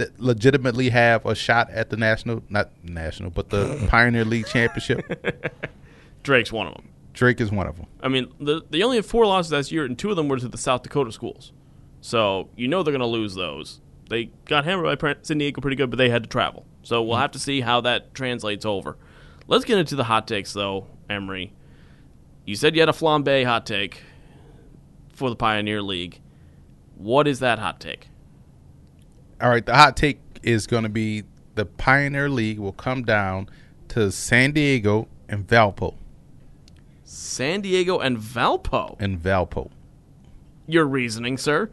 that 0.02 0.20
legitimately 0.20 0.90
have 0.90 1.24
a 1.28 1.36
shot 1.36 1.70
at 1.70 1.92
the 1.92 1.96
national, 1.96 2.42
not 2.50 2.72
national, 2.84 3.30
but 3.30 3.52
the 3.52 3.86
Pioneer 3.90 4.26
League 4.26 4.48
championship. 4.48 5.06
Drake's 6.24 6.52
one 6.52 6.66
of 6.66 6.74
them. 6.74 6.90
Drake 7.14 7.40
is 7.40 7.52
one 7.52 7.68
of 7.68 7.78
them. 7.78 7.86
I 8.02 8.08
mean, 8.08 8.34
the, 8.40 8.64
they 8.68 8.82
only 8.82 8.98
had 8.98 9.06
four 9.06 9.28
losses 9.28 9.52
last 9.52 9.72
year, 9.72 9.86
and 9.86 10.00
two 10.00 10.10
of 10.10 10.16
them 10.16 10.28
were 10.28 10.38
to 10.38 10.48
the 10.48 10.58
South 10.58 10.82
Dakota 10.82 11.12
schools. 11.12 11.52
So 12.00 12.50
you 12.56 12.68
know 12.68 12.82
they're 12.82 12.92
going 12.92 13.02
to 13.02 13.06
lose 13.06 13.36
those. 13.36 13.80
They 14.10 14.32
got 14.46 14.66
hammered 14.66 15.00
by 15.00 15.16
San 15.22 15.38
Diego 15.38 15.62
pretty 15.62 15.78
good, 15.78 15.92
but 15.92 15.98
they 15.98 16.10
had 16.10 16.24
to 16.24 16.30
travel. 16.30 16.66
So 16.82 17.04
we'll 17.04 17.14
mm-hmm. 17.14 17.22
have 17.22 17.32
to 17.32 17.40
see 17.40 17.62
how 17.62 17.82
that 17.82 18.16
translates 18.16 18.66
over. 18.66 18.98
Let's 19.48 19.66
get 19.66 19.78
into 19.78 19.96
the 19.96 20.06
hot 20.06 20.28
takes, 20.28 20.52
though, 20.52 20.88
Emory. 21.10 21.54
You 22.46 22.56
said 22.56 22.74
you 22.76 22.82
had 22.82 22.90
a 22.90 22.94
flambe 22.94 23.46
hot 23.46 23.68
take 23.68 24.02
for 25.14 25.30
the 25.30 25.36
Pioneer 25.36 25.84
League. 25.84 26.22
What 26.96 27.28
is 27.28 27.40
that 27.42 27.60
hot 27.60 27.80
take? 27.80 28.08
All 29.42 29.50
right, 29.50 29.66
the 29.66 29.76
hot 29.76 29.98
take 29.98 30.20
is 30.44 30.68
going 30.68 30.84
to 30.84 30.90
be 30.90 31.24
the 31.56 31.66
Pioneer 31.66 32.30
League 32.30 32.60
will 32.60 32.74
come 32.74 33.04
down 33.04 33.50
to 33.90 34.12
San 34.12 34.52
Diego 34.52 35.08
and 35.28 35.48
Valpo. 35.48 35.96
San 37.04 37.62
Diego 37.62 38.00
and 38.00 38.18
Valpo. 38.18 38.96
And 39.00 39.22
Valpo. 39.22 39.70
Your 40.68 40.86
reasoning, 40.86 41.38
sir. 41.38 41.70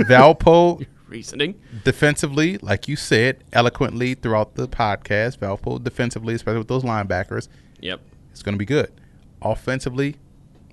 Valpo 0.00 0.84
reasoning 1.08 1.54
defensively, 1.84 2.58
like 2.58 2.88
you 2.88 2.96
said 2.96 3.44
eloquently 3.52 4.14
throughout 4.14 4.56
the 4.56 4.68
podcast. 4.68 5.38
Valpo 5.38 5.82
defensively, 5.82 6.34
especially 6.34 6.58
with 6.58 6.68
those 6.68 6.82
linebackers. 6.82 7.48
Yep, 7.80 8.00
it's 8.30 8.42
going 8.42 8.54
to 8.54 8.58
be 8.58 8.66
good. 8.66 8.92
Offensively, 9.40 10.16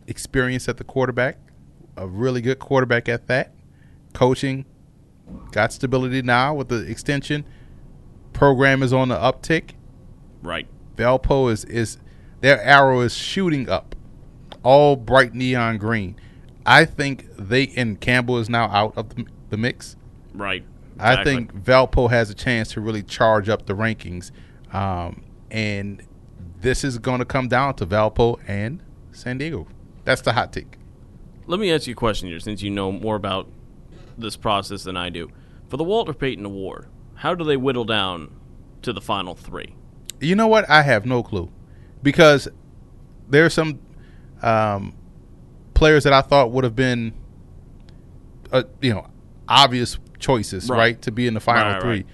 experience 0.08 0.68
at 0.68 0.78
the 0.78 0.84
quarterback, 0.84 1.38
a 1.96 2.08
really 2.08 2.42
good 2.42 2.60
quarterback 2.60 3.08
at 3.08 3.28
that. 3.28 3.54
Coaching, 4.14 4.66
got 5.52 5.74
stability 5.74 6.22
now 6.22 6.54
with 6.54 6.70
the 6.70 6.82
extension. 6.90 7.46
Program 8.34 8.84
is 8.84 8.94
on 8.94 9.10
the 9.10 9.16
uptick. 9.16 9.72
Right. 10.42 10.68
Valpo 10.96 11.52
is 11.52 11.66
is 11.66 11.98
their 12.42 12.62
arrow 12.62 13.02
is 13.02 13.16
shooting 13.16 13.70
up, 13.70 13.96
all 14.64 14.96
bright 14.96 15.34
neon 15.34 15.78
green. 15.78 16.16
I 16.66 16.86
think 16.86 17.28
they 17.38 17.68
and 17.76 18.00
Campbell 18.00 18.38
is 18.38 18.50
now 18.50 18.66
out 18.66 18.98
of 18.98 19.16
the, 19.16 19.26
the 19.50 19.58
mix. 19.58 19.96
Right. 20.34 20.64
Exactly. 20.96 21.20
I 21.20 21.24
think 21.24 21.54
Valpo 21.54 22.10
has 22.10 22.30
a 22.30 22.34
chance 22.34 22.72
to 22.74 22.82
really 22.82 23.04
charge 23.04 23.50
up 23.50 23.66
the 23.66 23.74
rankings, 23.74 24.32
um, 24.74 25.24
and 25.52 26.02
this 26.62 26.84
is 26.84 26.98
going 26.98 27.20
to 27.20 27.26
come 27.26 27.48
down 27.48 27.76
to 27.76 27.86
Valpo 27.86 28.40
and 28.48 28.82
San 29.12 29.38
Diego. 29.38 29.68
That's 30.06 30.22
the 30.22 30.34
hot 30.34 30.54
take. 30.54 30.78
Let 31.48 31.60
me 31.60 31.72
ask 31.72 31.88
you 31.88 31.94
a 31.94 31.96
question 31.96 32.30
here, 32.30 32.40
since 32.40 32.62
you 32.62 32.72
know 32.72 32.92
more 32.92 33.16
about 33.16 33.48
this 34.18 34.36
process 34.36 34.84
than 34.84 34.98
I 34.98 35.10
do. 35.10 35.30
For 35.68 35.78
the 35.78 35.84
Walter 35.84 36.14
Payton 36.14 36.46
Award, 36.46 36.88
how 37.16 37.34
do 37.36 37.44
they 37.44 37.58
whittle 37.58 37.86
down 37.86 38.32
to 38.82 38.94
the 38.94 39.02
final 39.02 39.36
three? 39.36 39.76
You 40.20 40.36
know 40.36 40.48
what? 40.48 40.70
I 40.70 40.82
have 40.84 41.06
no 41.06 41.24
clue 41.24 41.52
because 42.04 42.48
there 43.28 43.46
are 43.46 43.50
some 43.50 43.80
um, 44.42 44.96
players 45.74 46.04
that 46.04 46.14
I 46.14 46.22
thought 46.22 46.52
would 46.52 46.64
have 46.64 46.76
been, 46.76 47.14
uh, 48.52 48.64
you 48.82 48.94
know, 48.94 49.08
obvious 49.48 49.98
choices, 50.20 50.70
right. 50.70 50.78
right, 50.78 51.02
to 51.04 51.12
be 51.12 51.28
in 51.28 51.34
the 51.34 51.40
final 51.40 51.74
right, 51.74 51.82
three. 51.82 51.90
Right. 51.90 52.06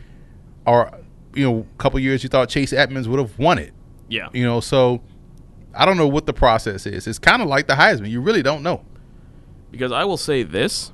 Or, 0.66 1.00
you 1.34 1.50
know, 1.50 1.68
a 1.74 1.78
couple 1.78 2.00
years 2.00 2.24
you 2.24 2.30
thought 2.30 2.50
Chase 2.50 2.74
Edmonds 2.74 3.08
would 3.08 3.20
have 3.20 3.38
won 3.38 3.58
it. 3.58 3.74
Yeah. 4.10 4.30
You 4.34 4.44
know, 4.44 4.60
so 4.60 5.02
I 5.74 5.86
don't 5.86 5.98
know 5.98 6.08
what 6.08 6.26
the 6.26 6.34
process 6.34 6.86
is. 6.86 7.08
It's 7.08 7.20
kind 7.20 7.42
of 7.42 7.48
like 7.48 7.68
the 7.68 7.74
Heisman. 7.74 8.10
You 8.10 8.22
really 8.22 8.44
don't 8.44 8.64
know. 8.64 8.84
Because 9.72 9.92
I 9.92 10.04
will 10.04 10.18
say 10.18 10.44
this 10.44 10.92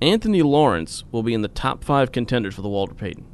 Anthony 0.00 0.42
Lawrence 0.42 1.04
will 1.10 1.22
be 1.22 1.34
in 1.34 1.42
the 1.42 1.48
top 1.48 1.82
five 1.84 2.12
contenders 2.12 2.54
for 2.54 2.62
the 2.62 2.68
Walter 2.68 2.94
Payton. 2.94 3.26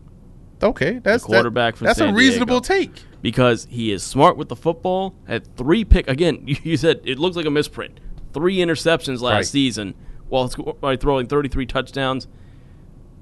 Okay, 0.62 1.00
that's 1.00 1.24
the 1.24 1.28
quarterback 1.28 1.74
that, 1.74 1.78
from 1.78 1.86
that's 1.86 1.98
San 1.98 2.10
a 2.10 2.14
reasonable 2.14 2.60
Diego. 2.60 2.84
take 2.84 3.04
because 3.20 3.66
he 3.68 3.90
is 3.90 4.02
smart 4.02 4.36
with 4.36 4.48
the 4.48 4.56
football. 4.56 5.14
Had 5.26 5.56
three 5.56 5.84
pick 5.84 6.08
again. 6.08 6.46
You 6.62 6.76
said 6.76 7.00
it 7.04 7.18
looks 7.18 7.36
like 7.36 7.46
a 7.46 7.50
misprint. 7.50 7.98
Three 8.32 8.58
interceptions 8.58 9.20
last 9.20 9.34
right. 9.34 9.46
season 9.46 9.94
while 10.28 10.48
by 10.80 10.96
throwing 10.96 11.26
33 11.26 11.66
touchdowns. 11.66 12.28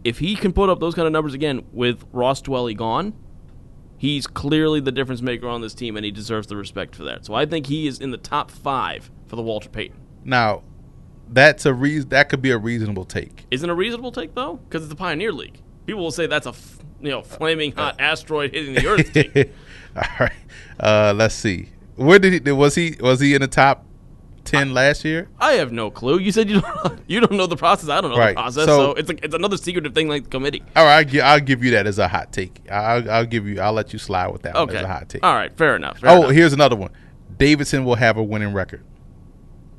If 0.04 0.18
he 0.18 0.36
can 0.36 0.52
put 0.52 0.70
up 0.70 0.80
those 0.80 0.94
kind 0.94 1.06
of 1.06 1.12
numbers 1.12 1.34
again 1.34 1.64
with 1.72 2.04
Ross 2.12 2.40
Dwelley 2.40 2.76
gone, 2.76 3.14
he's 3.98 4.26
clearly 4.26 4.80
the 4.80 4.92
difference 4.92 5.20
maker 5.20 5.48
on 5.48 5.60
this 5.60 5.74
team, 5.74 5.96
and 5.96 6.04
he 6.04 6.10
deserves 6.10 6.46
the 6.46 6.56
respect 6.56 6.94
for 6.94 7.04
that. 7.04 7.26
So 7.26 7.34
I 7.34 7.44
think 7.44 7.66
he 7.66 7.86
is 7.86 8.00
in 8.00 8.10
the 8.10 8.16
top 8.16 8.50
five 8.50 9.10
for 9.26 9.36
the 9.36 9.42
Walter 9.42 9.68
Payton. 9.68 10.00
Now, 10.24 10.62
that's 11.32 11.66
a 11.66 11.72
reason. 11.72 12.08
That 12.10 12.28
could 12.28 12.42
be 12.42 12.50
a 12.50 12.58
reasonable 12.58 13.04
take. 13.04 13.46
Isn't 13.50 13.68
a 13.68 13.74
reasonable 13.74 14.12
take 14.12 14.34
though? 14.34 14.56
Because 14.56 14.82
it's 14.82 14.90
the 14.90 14.96
Pioneer 14.96 15.32
League. 15.32 15.60
People 15.86 16.02
will 16.02 16.10
say 16.10 16.26
that's 16.26 16.46
a 16.46 16.50
f- 16.50 16.78
you 17.00 17.10
know 17.10 17.22
flaming 17.22 17.72
hot 17.72 17.96
asteroid 18.00 18.52
hitting 18.52 18.74
the 18.74 18.86
Earth. 18.86 19.16
All 19.96 20.26
right. 20.26 20.32
Uh, 20.78 21.14
let's 21.16 21.34
see. 21.34 21.68
Where 21.96 22.18
did 22.18 22.46
he 22.46 22.52
was 22.52 22.74
he 22.74 22.96
was 23.00 23.20
he 23.20 23.34
in 23.34 23.42
the 23.42 23.48
top 23.48 23.84
ten 24.44 24.74
last 24.74 25.04
year? 25.04 25.28
I 25.38 25.52
have 25.52 25.72
no 25.72 25.90
clue. 25.90 26.18
You 26.18 26.32
said 26.32 26.48
you 26.50 26.60
don't 26.60 27.00
you 27.06 27.20
don't 27.20 27.32
know 27.32 27.46
the 27.46 27.56
process. 27.56 27.88
I 27.88 28.00
don't 28.00 28.10
know 28.10 28.18
right. 28.18 28.34
the 28.34 28.40
process. 28.40 28.66
So, 28.66 28.76
so 28.76 28.92
it's 28.94 29.10
a, 29.10 29.24
it's 29.24 29.34
another 29.34 29.56
secretive 29.56 29.94
thing 29.94 30.08
like 30.08 30.24
the 30.24 30.30
committee. 30.30 30.62
All 30.74 30.84
right, 30.84 31.14
I'll, 31.16 31.22
I'll 31.22 31.40
give 31.40 31.62
you 31.62 31.72
that 31.72 31.86
as 31.86 31.98
a 31.98 32.08
hot 32.08 32.32
take. 32.32 32.60
I'll, 32.70 33.08
I'll, 33.10 33.26
give 33.26 33.46
you. 33.46 33.60
I'll 33.60 33.72
let 33.72 33.92
you 33.92 33.98
slide 33.98 34.28
with 34.28 34.42
that 34.42 34.56
okay. 34.56 34.78
as 34.78 34.84
a 34.84 34.88
hot 34.88 35.08
take. 35.08 35.24
All 35.24 35.34
right, 35.34 35.56
fair 35.56 35.76
enough. 35.76 35.98
Fair 35.98 36.10
oh, 36.10 36.18
enough. 36.18 36.30
here's 36.32 36.52
another 36.52 36.76
one. 36.76 36.90
Davidson 37.36 37.84
will 37.84 37.96
have 37.96 38.16
a 38.16 38.22
winning 38.22 38.52
record. 38.52 38.82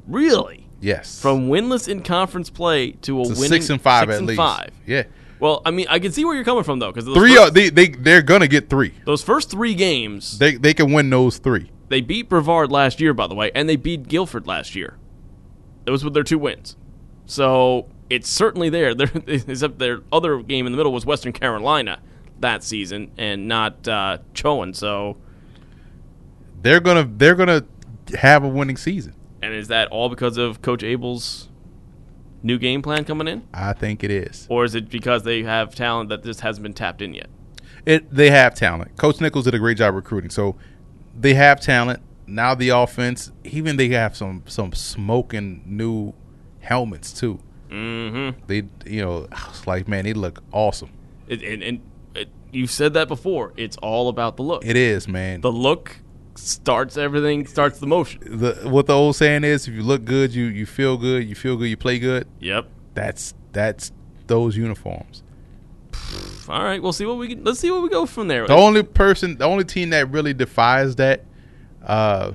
Really? 0.08 0.61
Yes. 0.82 1.22
From 1.22 1.48
winless 1.48 1.88
in 1.88 2.02
conference 2.02 2.50
play 2.50 2.92
to 2.92 3.22
a 3.22 3.24
to 3.24 3.30
winning 3.30 3.48
six 3.48 3.70
and 3.70 3.80
five 3.80 4.04
six 4.04 4.14
at 4.14 4.18
and 4.18 4.28
least. 4.28 4.38
Five. 4.38 4.72
Yeah. 4.86 5.04
Well, 5.40 5.62
I 5.66 5.72
mean, 5.72 5.88
I 5.90 6.00
can 6.00 6.12
see 6.12 6.26
where 6.26 6.36
you're 6.36 6.44
coming 6.44 6.64
from 6.64 6.80
though, 6.80 6.92
because 6.92 7.06
three 7.06 7.36
first, 7.36 7.40
are, 7.40 7.52
they 7.52 7.70
they 7.70 7.88
they're 7.90 8.22
gonna 8.22 8.48
get 8.48 8.70
three. 8.70 8.94
Those 9.06 9.24
first 9.24 9.50
three 9.50 9.76
games, 9.76 10.38
they 10.40 10.56
they 10.56 10.74
can 10.74 10.92
win 10.92 11.10
those 11.10 11.38
three. 11.38 11.72
They 11.90 12.02
beat 12.02 12.30
Brevard 12.30 12.72
last 12.72 13.00
year, 13.00 13.14
by 13.14 13.28
the 13.28 13.36
way, 13.36 13.52
and 13.54 13.68
they 13.68 13.76
beat 13.76 14.08
Guilford 14.08 14.48
last 14.48 14.76
year. 14.76 14.98
Those 15.86 16.04
were 16.04 16.10
their 16.10 16.24
two 16.24 16.38
wins. 16.38 16.78
So 17.26 17.90
it's 18.10 18.30
certainly 18.30 18.70
there. 18.70 18.94
there 18.96 19.12
except 19.28 19.80
their 19.80 20.02
other 20.12 20.42
game 20.42 20.66
in 20.66 20.74
the 20.74 20.78
middle 20.78 20.92
was 20.92 21.06
Western 21.06 21.34
Carolina 21.34 22.00
that 22.40 22.64
season, 22.64 23.12
and 23.18 23.48
not 23.48 23.88
uh, 23.88 24.20
Chowan. 24.34 24.76
So 24.76 25.18
they're 26.62 26.80
gonna 26.80 27.10
they're 27.18 27.36
gonna 27.36 27.66
have 28.20 28.44
a 28.44 28.48
winning 28.48 28.78
season. 28.78 29.16
And 29.42 29.54
is 29.54 29.68
that 29.70 29.88
all 29.90 30.10
because 30.10 30.38
of 30.38 30.62
Coach 30.62 30.82
Abell's 30.82 31.50
new 32.44 32.58
game 32.58 32.82
plan 32.82 33.06
coming 33.06 33.28
in? 33.28 33.48
I 33.54 33.74
think 33.74 34.04
it 34.04 34.12
is. 34.12 34.48
Or 34.50 34.66
is 34.66 34.76
it 34.76 34.90
because 34.90 35.24
they 35.24 35.44
have 35.44 35.76
talent 35.76 36.10
that 36.10 36.24
just 36.24 36.42
hasn't 36.42 36.64
been 36.64 36.74
tapped 36.74 37.02
in 37.02 37.14
yet? 37.14 37.30
It 37.86 38.14
they 38.14 38.30
have 38.30 38.54
talent. 38.54 38.98
Coach 38.98 39.20
Nichols 39.22 39.46
did 39.46 39.56
a 39.56 39.60
great 39.60 39.78
job 39.78 39.96
recruiting. 39.96 40.30
So 40.30 40.56
they 41.20 41.34
have 41.34 41.60
talent. 41.60 42.02
Now 42.28 42.54
the 42.56 42.70
offense, 42.70 43.32
even 43.44 43.78
they 43.78 43.90
have 43.90 44.16
some 44.16 44.44
some 44.46 44.74
smoking 44.74 45.64
new 45.66 46.14
helmets 46.60 47.12
too. 47.12 47.40
Mm-hmm. 47.70 48.46
They, 48.48 48.64
you 48.86 49.02
know, 49.02 49.28
it's 49.50 49.66
like 49.66 49.88
man, 49.88 50.04
they 50.06 50.14
look 50.14 50.44
awesome. 50.52 50.92
It, 51.28 51.42
and, 51.42 51.64
and 51.64 51.82
it, 52.14 52.30
you 52.52 52.68
said 52.68 52.94
that 52.94 53.08
before. 53.08 53.54
It's 53.58 53.78
all 53.78 54.10
about 54.10 54.38
the 54.38 54.44
look. 54.44 54.66
It 54.66 54.76
is, 54.76 55.08
man. 55.08 55.42
The 55.42 55.52
look 55.52 55.98
starts 56.36 56.98
everything, 56.98 57.46
starts 57.46 57.80
the 57.80 57.88
motion. 57.88 58.22
The 58.40 58.70
what 58.70 58.88
the 58.88 58.96
old 58.96 59.16
saying 59.16 59.44
is, 59.44 59.68
if 59.68 59.74
you 59.74 59.84
look 59.84 60.06
good, 60.06 60.34
you 60.34 60.46
you 60.46 60.66
feel 60.66 60.98
good. 60.98 61.28
You 61.28 61.36
feel 61.36 61.56
good, 61.58 61.66
you 61.66 61.78
play 61.78 62.00
good. 62.00 62.28
Yep. 62.40 62.68
That's 62.94 63.34
that's 63.52 63.92
those 64.28 64.56
uniforms. 64.58 65.24
All 66.50 66.64
right, 66.64 66.82
we'll 66.82 66.94
see 66.94 67.06
what 67.06 67.18
we 67.18 67.30
can. 67.30 67.44
Let's 67.44 67.60
see 67.60 67.72
what 67.72 67.82
we 67.82 67.90
go 67.90 68.06
from 68.06 68.28
there. 68.28 68.48
The 68.48 68.54
only 68.54 68.84
person, 68.84 69.38
the 69.38 69.46
only 69.46 69.64
team 69.64 69.92
that 69.92 70.10
really 70.10 70.34
defies 70.34 70.96
that, 70.98 71.24
uh, 71.86 72.34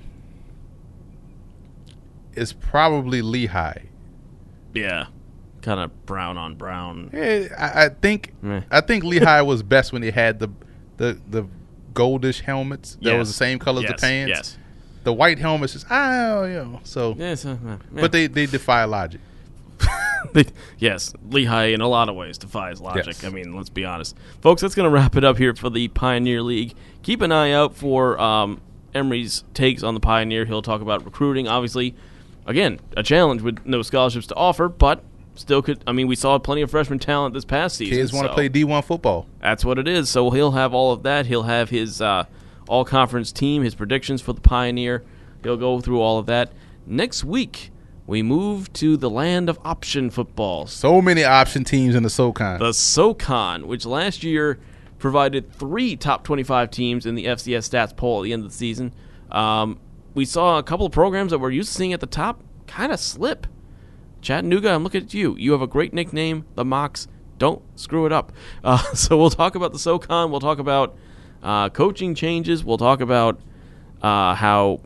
is 2.34 2.52
probably 2.52 3.22
Lehigh. 3.22 3.82
Yeah, 4.74 5.06
kind 5.62 5.80
of 5.80 6.06
brown 6.06 6.38
on 6.38 6.54
brown. 6.54 7.10
Yeah, 7.12 7.48
I, 7.58 7.86
I 7.86 7.88
think. 7.88 8.32
I 8.70 8.80
think 8.80 9.04
Lehigh 9.04 9.42
was 9.42 9.62
best 9.62 9.92
when 9.92 10.02
they 10.02 10.10
had 10.10 10.38
the 10.38 10.48
the 10.96 11.18
the 11.28 11.46
goldish 11.96 12.42
helmets 12.42 12.94
that 12.96 13.10
yes. 13.10 13.18
was 13.18 13.28
the 13.28 13.34
same 13.34 13.58
color 13.58 13.80
yes. 13.82 13.90
as 13.90 13.96
the 13.96 14.06
pants. 14.06 14.28
Yes. 14.28 14.58
The 15.04 15.12
white 15.12 15.38
helmets 15.38 15.74
is 15.74 15.84
oh 15.90 16.44
you 16.44 16.54
know 16.54 16.80
so. 16.84 17.14
Yes, 17.18 17.44
uh, 17.44 17.56
yeah. 17.64 17.78
But 17.92 18.12
they 18.12 18.26
they 18.26 18.46
defy 18.46 18.84
logic. 18.84 19.20
yes, 20.78 21.14
Lehigh 21.30 21.66
in 21.66 21.80
a 21.80 21.88
lot 21.88 22.08
of 22.08 22.16
ways 22.16 22.38
defies 22.38 22.80
logic. 22.80 23.06
Yes. 23.06 23.24
I 23.24 23.30
mean, 23.30 23.54
let's 23.54 23.68
be 23.68 23.84
honest, 23.84 24.16
folks. 24.40 24.62
That's 24.62 24.74
going 24.74 24.84
to 24.84 24.90
wrap 24.90 25.16
it 25.16 25.24
up 25.24 25.38
here 25.38 25.54
for 25.54 25.70
the 25.70 25.88
Pioneer 25.88 26.42
League. 26.42 26.74
Keep 27.02 27.22
an 27.22 27.32
eye 27.32 27.52
out 27.52 27.74
for 27.74 28.18
um, 28.20 28.60
Emory's 28.94 29.44
takes 29.54 29.82
on 29.82 29.94
the 29.94 30.00
Pioneer. 30.00 30.44
He'll 30.44 30.62
talk 30.62 30.80
about 30.80 31.04
recruiting. 31.04 31.46
Obviously, 31.46 31.94
again, 32.46 32.80
a 32.96 33.02
challenge 33.02 33.42
with 33.42 33.64
no 33.64 33.82
scholarships 33.82 34.26
to 34.28 34.34
offer, 34.34 34.68
but 34.68 35.04
still 35.38 35.62
could. 35.62 35.82
I 35.86 35.92
mean, 35.92 36.06
we 36.06 36.16
saw 36.16 36.38
plenty 36.38 36.62
of 36.62 36.70
freshman 36.70 36.98
talent 36.98 37.34
this 37.34 37.44
past 37.44 37.76
season. 37.76 37.96
Kids 37.96 38.12
want 38.12 38.26
to 38.26 38.30
so 38.30 38.34
play 38.34 38.48
D 38.48 38.64
one 38.64 38.82
football. 38.82 39.26
That's 39.40 39.64
what 39.64 39.78
it 39.78 39.88
is. 39.88 40.08
So 40.08 40.30
he'll 40.30 40.52
have 40.52 40.74
all 40.74 40.92
of 40.92 41.02
that. 41.04 41.26
He'll 41.26 41.44
have 41.44 41.70
his 41.70 42.00
uh, 42.00 42.24
all 42.68 42.84
conference 42.84 43.32
team, 43.32 43.62
his 43.62 43.74
predictions 43.74 44.20
for 44.20 44.32
the 44.32 44.40
Pioneer. 44.40 45.04
He'll 45.42 45.56
go 45.56 45.80
through 45.80 46.00
all 46.00 46.18
of 46.18 46.26
that 46.26 46.52
next 46.86 47.24
week. 47.24 47.70
We 48.06 48.22
move 48.22 48.72
to 48.74 48.96
the 48.96 49.10
land 49.10 49.48
of 49.48 49.58
option 49.64 50.10
football. 50.10 50.66
So 50.66 51.02
many 51.02 51.24
option 51.24 51.64
teams 51.64 51.96
in 51.96 52.04
the 52.04 52.10
SoCon. 52.10 52.60
The 52.60 52.72
SoCon, 52.72 53.66
which 53.66 53.84
last 53.84 54.22
year 54.22 54.60
provided 54.98 55.52
three 55.52 55.96
top 55.96 56.22
25 56.24 56.70
teams 56.70 57.04
in 57.04 57.16
the 57.16 57.26
FCS 57.26 57.68
stats 57.68 57.96
poll 57.96 58.20
at 58.20 58.24
the 58.24 58.32
end 58.32 58.44
of 58.44 58.50
the 58.50 58.56
season. 58.56 58.94
Um, 59.30 59.78
we 60.14 60.24
saw 60.24 60.58
a 60.58 60.62
couple 60.62 60.86
of 60.86 60.92
programs 60.92 61.30
that 61.32 61.38
we're 61.38 61.50
used 61.50 61.70
to 61.70 61.74
seeing 61.74 61.92
at 61.92 62.00
the 62.00 62.06
top 62.06 62.42
kind 62.66 62.92
of 62.92 63.00
slip. 63.00 63.46
Chattanooga, 64.20 64.70
I'm 64.70 64.82
looking 64.82 65.02
at 65.04 65.14
you. 65.14 65.36
You 65.36 65.52
have 65.52 65.62
a 65.62 65.66
great 65.66 65.92
nickname, 65.92 66.44
the 66.54 66.64
Mocs. 66.64 67.06
Don't 67.38 67.62
screw 67.78 68.06
it 68.06 68.12
up. 68.12 68.32
Uh, 68.64 68.78
so 68.94 69.16
we'll 69.16 69.30
talk 69.30 69.54
about 69.54 69.72
the 69.72 69.78
SoCon. 69.78 70.30
We'll 70.30 70.40
talk 70.40 70.58
about 70.58 70.96
uh, 71.42 71.68
coaching 71.70 72.14
changes. 72.14 72.64
We'll 72.64 72.78
talk 72.78 73.00
about 73.00 73.40
uh, 74.02 74.34
how 74.34 74.80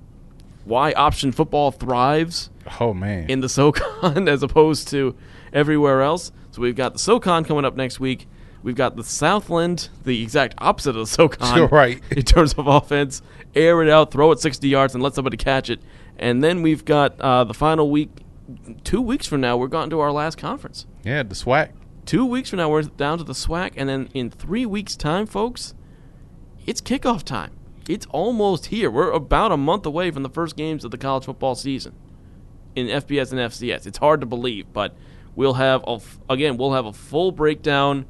why 0.64 0.92
option 0.92 1.32
football 1.32 1.70
thrives 1.70 2.50
Oh 2.80 2.92
man. 2.92 3.30
in 3.30 3.40
the 3.40 3.48
SoCon 3.48 4.28
as 4.28 4.42
opposed 4.42 4.88
to 4.88 5.16
everywhere 5.52 6.02
else. 6.02 6.32
So 6.50 6.60
we've 6.62 6.76
got 6.76 6.92
the 6.92 6.98
SoCon 6.98 7.44
coming 7.44 7.64
up 7.64 7.76
next 7.76 7.98
week. 7.98 8.28
We've 8.62 8.74
got 8.74 8.94
the 8.94 9.04
Southland, 9.04 9.88
the 10.04 10.22
exact 10.22 10.54
opposite 10.58 10.90
of 10.90 10.96
the 10.96 11.06
SoCon. 11.06 11.56
You're 11.56 11.66
right. 11.72 12.00
In 12.10 12.22
terms 12.24 12.52
of 12.54 12.66
offense, 12.66 13.22
air 13.54 13.82
it 13.82 13.88
out, 13.88 14.10
throw 14.10 14.32
it 14.32 14.38
60 14.40 14.68
yards, 14.68 14.94
and 14.94 15.02
let 15.02 15.14
somebody 15.14 15.38
catch 15.38 15.70
it. 15.70 15.80
And 16.18 16.44
then 16.44 16.60
we've 16.60 16.84
got 16.84 17.18
uh, 17.20 17.44
the 17.44 17.54
final 17.54 17.90
week. 17.90 18.10
Two 18.84 19.00
weeks 19.00 19.26
from 19.26 19.40
now, 19.40 19.56
we're 19.56 19.68
going 19.68 19.90
to 19.90 20.00
our 20.00 20.12
last 20.12 20.38
conference. 20.38 20.86
yeah, 21.04 21.22
the 21.22 21.34
SWAC. 21.34 21.72
Two 22.06 22.24
weeks 22.24 22.50
from 22.50 22.58
now, 22.58 22.68
we're 22.68 22.82
down 22.82 23.18
to 23.18 23.24
the 23.24 23.34
SWAC, 23.34 23.72
and 23.76 23.88
then 23.88 24.08
in 24.14 24.30
three 24.30 24.66
weeks' 24.66 24.96
time, 24.96 25.26
folks, 25.26 25.74
it's 26.66 26.80
kickoff 26.80 27.22
time. 27.22 27.52
It's 27.88 28.06
almost 28.06 28.66
here. 28.66 28.90
We're 28.90 29.10
about 29.10 29.52
a 29.52 29.56
month 29.56 29.84
away 29.86 30.10
from 30.10 30.22
the 30.22 30.28
first 30.28 30.56
games 30.56 30.84
of 30.84 30.90
the 30.90 30.98
college 30.98 31.24
football 31.24 31.54
season 31.54 31.94
in 32.76 32.86
FBS 32.86 33.32
and 33.32 33.40
FCS. 33.40 33.86
It's 33.86 33.98
hard 33.98 34.20
to 34.20 34.26
believe, 34.26 34.72
but 34.72 34.94
we'll 35.34 35.54
have 35.54 35.82
a 35.86 35.94
f- 35.94 36.18
again 36.28 36.56
we'll 36.56 36.72
have 36.72 36.86
a 36.86 36.92
full 36.92 37.32
breakdown. 37.32 38.06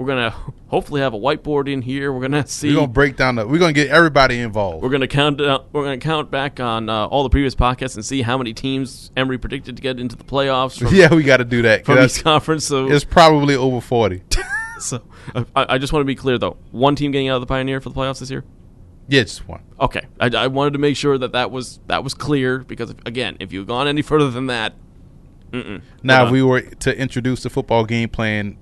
We're 0.00 0.06
gonna 0.06 0.34
hopefully 0.68 1.02
have 1.02 1.12
a 1.12 1.18
whiteboard 1.18 1.70
in 1.70 1.82
here. 1.82 2.10
We're 2.10 2.22
gonna 2.22 2.46
see. 2.46 2.70
We're 2.70 2.76
gonna 2.76 2.86
break 2.86 3.16
down 3.16 3.34
the. 3.34 3.46
We're 3.46 3.58
gonna 3.58 3.74
get 3.74 3.90
everybody 3.90 4.40
involved. 4.40 4.82
We're 4.82 4.88
gonna 4.88 5.06
count. 5.06 5.36
down- 5.36 5.66
We're 5.74 5.82
gonna 5.84 5.98
count 5.98 6.30
back 6.30 6.58
on 6.58 6.88
uh, 6.88 7.04
all 7.08 7.22
the 7.22 7.28
previous 7.28 7.54
podcasts 7.54 7.96
and 7.96 8.02
see 8.04 8.22
how 8.22 8.38
many 8.38 8.54
teams 8.54 9.10
Emory 9.14 9.36
predicted 9.36 9.76
to 9.76 9.82
get 9.82 10.00
into 10.00 10.16
the 10.16 10.24
playoffs 10.24 10.78
from, 10.78 10.94
yeah, 10.94 11.12
we 11.14 11.22
got 11.22 11.36
to 11.36 11.44
do 11.44 11.60
that 11.60 11.84
from 11.84 11.98
each 11.98 12.24
conference. 12.24 12.64
So, 12.64 12.90
it's 12.90 13.04
probably 13.04 13.54
over 13.56 13.82
forty. 13.82 14.22
so 14.80 15.02
I, 15.54 15.74
I 15.74 15.76
just 15.76 15.92
want 15.92 16.00
to 16.00 16.06
be 16.06 16.14
clear 16.14 16.38
though. 16.38 16.56
One 16.70 16.96
team 16.96 17.10
getting 17.12 17.28
out 17.28 17.34
of 17.34 17.42
the 17.42 17.46
Pioneer 17.46 17.82
for 17.82 17.90
the 17.90 17.94
playoffs 17.94 18.20
this 18.20 18.30
year. 18.30 18.42
yeah, 19.06 19.24
just 19.24 19.46
one. 19.46 19.60
Okay, 19.78 20.06
I, 20.18 20.28
I 20.28 20.46
wanted 20.46 20.72
to 20.72 20.78
make 20.78 20.96
sure 20.96 21.18
that 21.18 21.32
that 21.32 21.50
was 21.50 21.78
that 21.88 22.02
was 22.02 22.14
clear 22.14 22.60
because 22.60 22.88
if, 22.88 22.96
again, 23.04 23.36
if 23.38 23.52
you've 23.52 23.66
gone 23.66 23.86
any 23.86 24.00
further 24.00 24.30
than 24.30 24.46
that, 24.46 24.72
mm-mm, 25.50 25.82
Now, 26.02 26.24
if 26.24 26.30
we 26.32 26.42
were 26.42 26.62
to 26.62 26.98
introduce 26.98 27.42
the 27.42 27.50
football 27.50 27.84
game 27.84 28.08
plan 28.08 28.56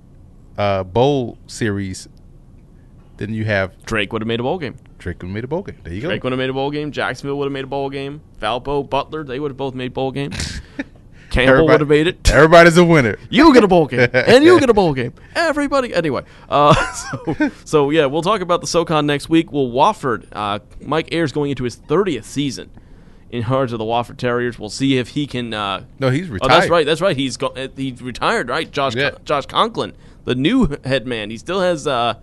uh, 0.58 0.84
bowl 0.84 1.38
series, 1.46 2.08
then 3.16 3.32
you 3.32 3.44
have. 3.46 3.82
Drake 3.84 4.12
would 4.12 4.20
have 4.22 4.26
made 4.28 4.40
a 4.40 4.42
bowl 4.42 4.58
game. 4.58 4.76
Drake 4.98 5.18
would 5.22 5.28
have 5.28 5.34
made 5.34 5.44
a 5.44 5.48
bowl 5.48 5.62
game. 5.62 5.78
There 5.84 5.92
you 5.94 6.02
go. 6.02 6.08
Drake 6.08 6.22
would 6.24 6.32
have 6.32 6.38
made 6.38 6.50
a 6.50 6.52
bowl 6.52 6.70
game. 6.70 6.90
Jacksonville 6.92 7.38
would 7.38 7.44
have 7.46 7.52
made 7.52 7.64
a 7.64 7.68
bowl 7.68 7.88
game. 7.88 8.20
Valpo, 8.40 8.88
Butler, 8.88 9.24
they 9.24 9.38
would 9.40 9.50
have 9.52 9.56
both 9.56 9.74
made 9.74 9.94
bowl 9.94 10.10
games. 10.12 10.60
Campbell 11.30 11.66
would 11.66 11.80
have 11.80 11.88
made 11.90 12.06
it. 12.06 12.30
Everybody's 12.30 12.78
a 12.78 12.84
winner. 12.84 13.18
You 13.30 13.52
get 13.52 13.62
a 13.62 13.68
bowl 13.68 13.86
game, 13.86 14.08
and 14.14 14.42
you 14.42 14.58
get 14.58 14.70
a 14.70 14.74
bowl 14.74 14.94
game. 15.00 15.12
Everybody, 15.34 15.92
anyway. 15.94 16.24
Uh, 16.48 16.74
so, 16.94 17.50
so 17.64 17.90
yeah, 17.90 18.06
we'll 18.06 18.22
talk 18.22 18.40
about 18.40 18.60
the 18.62 18.66
SoCon 18.66 19.04
next 19.06 19.28
week. 19.28 19.52
Well, 19.52 19.66
Wofford, 19.66 20.26
uh, 20.32 20.60
Mike 20.80 21.12
Ayers 21.12 21.30
going 21.32 21.50
into 21.50 21.64
his 21.64 21.74
thirtieth 21.76 22.24
season 22.24 22.70
in 23.30 23.42
charge 23.44 23.72
of 23.74 23.78
the 23.78 23.84
Wofford 23.84 24.16
Terriers. 24.16 24.58
We'll 24.58 24.70
see 24.70 24.96
if 24.96 25.08
he 25.08 25.26
can. 25.26 25.52
Uh, 25.52 25.84
No, 25.98 26.08
he's 26.08 26.30
Oh, 26.30 26.32
retired. 26.32 26.50
that's 26.50 26.70
right. 26.70 26.86
That's 26.86 27.00
right. 27.02 27.16
He's 27.16 27.36
go- 27.36 27.48
uh, 27.48 27.68
he's 27.76 28.00
retired, 28.00 28.48
right? 28.48 28.70
Josh 28.70 28.94
Yeah. 28.96 29.10
Josh 29.26 29.44
Conklin, 29.44 29.94
the 30.28 30.34
new 30.34 30.76
head 30.84 31.06
man. 31.06 31.30
He 31.30 31.38
still 31.38 31.60
has 31.60 31.86
uh, 31.86 32.14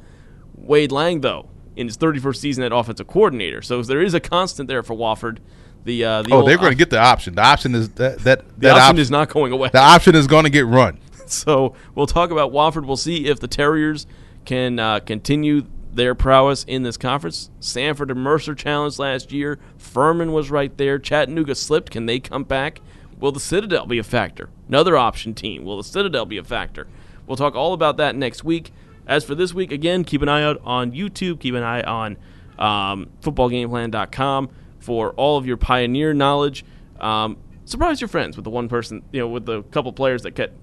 Wade 0.55 0.91
Lang 0.91 1.21
though 1.21 1.49
in 1.75 1.87
his 1.87 1.97
31st 1.97 2.35
season 2.37 2.63
at 2.63 2.71
offensive 2.71 3.07
coordinator. 3.07 3.63
So 3.63 3.81
there 3.81 4.01
is 4.01 4.13
a 4.13 4.19
constant 4.19 4.69
there 4.69 4.83
for 4.83 4.95
Wofford. 4.95 5.39
The, 5.85 6.05
uh, 6.05 6.21
the 6.21 6.33
Oh, 6.33 6.45
they're 6.45 6.57
going 6.57 6.71
to 6.71 6.77
get 6.77 6.91
the 6.91 6.99
option. 6.99 7.35
The 7.35 7.41
option 7.43 7.73
is 7.75 7.89
that 7.91 8.19
that 8.19 8.47
the 8.47 8.53
that 8.67 8.77
option 8.77 8.95
op- 8.97 8.99
is 8.99 9.11
not 9.11 9.29
going 9.29 9.51
away. 9.51 9.69
the 9.73 9.79
option 9.81 10.15
is 10.15 10.27
going 10.27 10.43
to 10.45 10.49
get 10.49 10.65
run. 10.65 10.99
So 11.27 11.73
we'll 11.95 12.05
talk 12.05 12.29
about 12.29 12.51
Wofford. 12.51 12.85
We'll 12.85 12.97
see 12.97 13.25
if 13.25 13.39
the 13.39 13.47
Terriers 13.47 14.05
can 14.45 14.77
uh, 14.77 14.99
continue 14.99 15.65
their 15.91 16.13
prowess 16.13 16.63
in 16.65 16.83
this 16.83 16.97
conference. 16.97 17.49
Samford 17.59 18.11
and 18.11 18.19
Mercer 18.21 18.53
challenged 18.53 18.99
last 18.99 19.31
year. 19.31 19.57
Furman 19.75 20.33
was 20.33 20.51
right 20.51 20.77
there. 20.77 20.99
Chattanooga 20.99 21.55
slipped. 21.55 21.89
Can 21.89 22.05
they 22.05 22.19
come 22.19 22.43
back? 22.43 22.79
Will 23.19 23.31
the 23.31 23.39
Citadel 23.39 23.87
be 23.87 23.97
a 23.97 24.03
factor? 24.03 24.51
Another 24.67 24.95
option 24.95 25.33
team. 25.33 25.65
Will 25.65 25.77
the 25.77 25.83
Citadel 25.83 26.27
be 26.27 26.37
a 26.37 26.43
factor? 26.43 26.85
We'll 27.27 27.37
talk 27.37 27.55
all 27.55 27.73
about 27.73 27.97
that 27.97 28.15
next 28.15 28.43
week. 28.43 28.71
As 29.07 29.23
for 29.23 29.35
this 29.35 29.53
week, 29.53 29.71
again, 29.71 30.03
keep 30.03 30.21
an 30.21 30.29
eye 30.29 30.43
out 30.43 30.61
on 30.63 30.91
YouTube. 30.91 31.39
Keep 31.39 31.55
an 31.55 31.63
eye 31.63 31.81
on 31.81 32.17
um, 32.57 33.09
footballgameplan.com 33.21 34.49
for 34.79 35.11
all 35.11 35.37
of 35.37 35.45
your 35.45 35.57
pioneer 35.57 36.13
knowledge. 36.13 36.65
Um, 36.99 37.37
surprise 37.65 38.01
your 38.01 38.07
friends 38.07 38.35
with 38.35 38.43
the 38.43 38.49
one 38.49 38.67
person, 38.69 39.03
you 39.11 39.19
know, 39.19 39.27
with 39.27 39.45
the 39.45 39.63
couple 39.63 39.91
players 39.93 40.23
that 40.23 40.31
get 40.31 40.53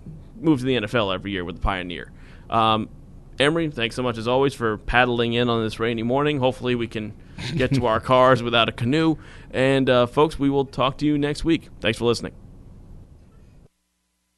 moved 0.40 0.60
to 0.60 0.66
the 0.66 0.76
NFL 0.76 1.14
every 1.14 1.30
year 1.30 1.44
with 1.44 1.56
the 1.56 1.62
pioneer. 1.62 2.10
Um, 2.50 2.88
Emory, 3.38 3.70
thanks 3.70 3.96
so 3.96 4.02
much 4.02 4.18
as 4.18 4.28
always 4.28 4.54
for 4.54 4.78
paddling 4.78 5.32
in 5.32 5.48
on 5.48 5.62
this 5.62 5.80
rainy 5.80 6.02
morning. 6.02 6.38
Hopefully, 6.38 6.74
we 6.74 6.86
can 6.86 7.14
get 7.56 7.74
to 7.74 7.86
our 7.86 8.00
cars 8.12 8.42
without 8.42 8.68
a 8.68 8.72
canoe. 8.72 9.16
And 9.50 9.88
uh, 9.88 10.06
folks, 10.06 10.38
we 10.38 10.50
will 10.50 10.64
talk 10.64 10.98
to 10.98 11.06
you 11.06 11.18
next 11.18 11.44
week. 11.44 11.68
Thanks 11.80 11.98
for 11.98 12.04
listening. 12.04 12.41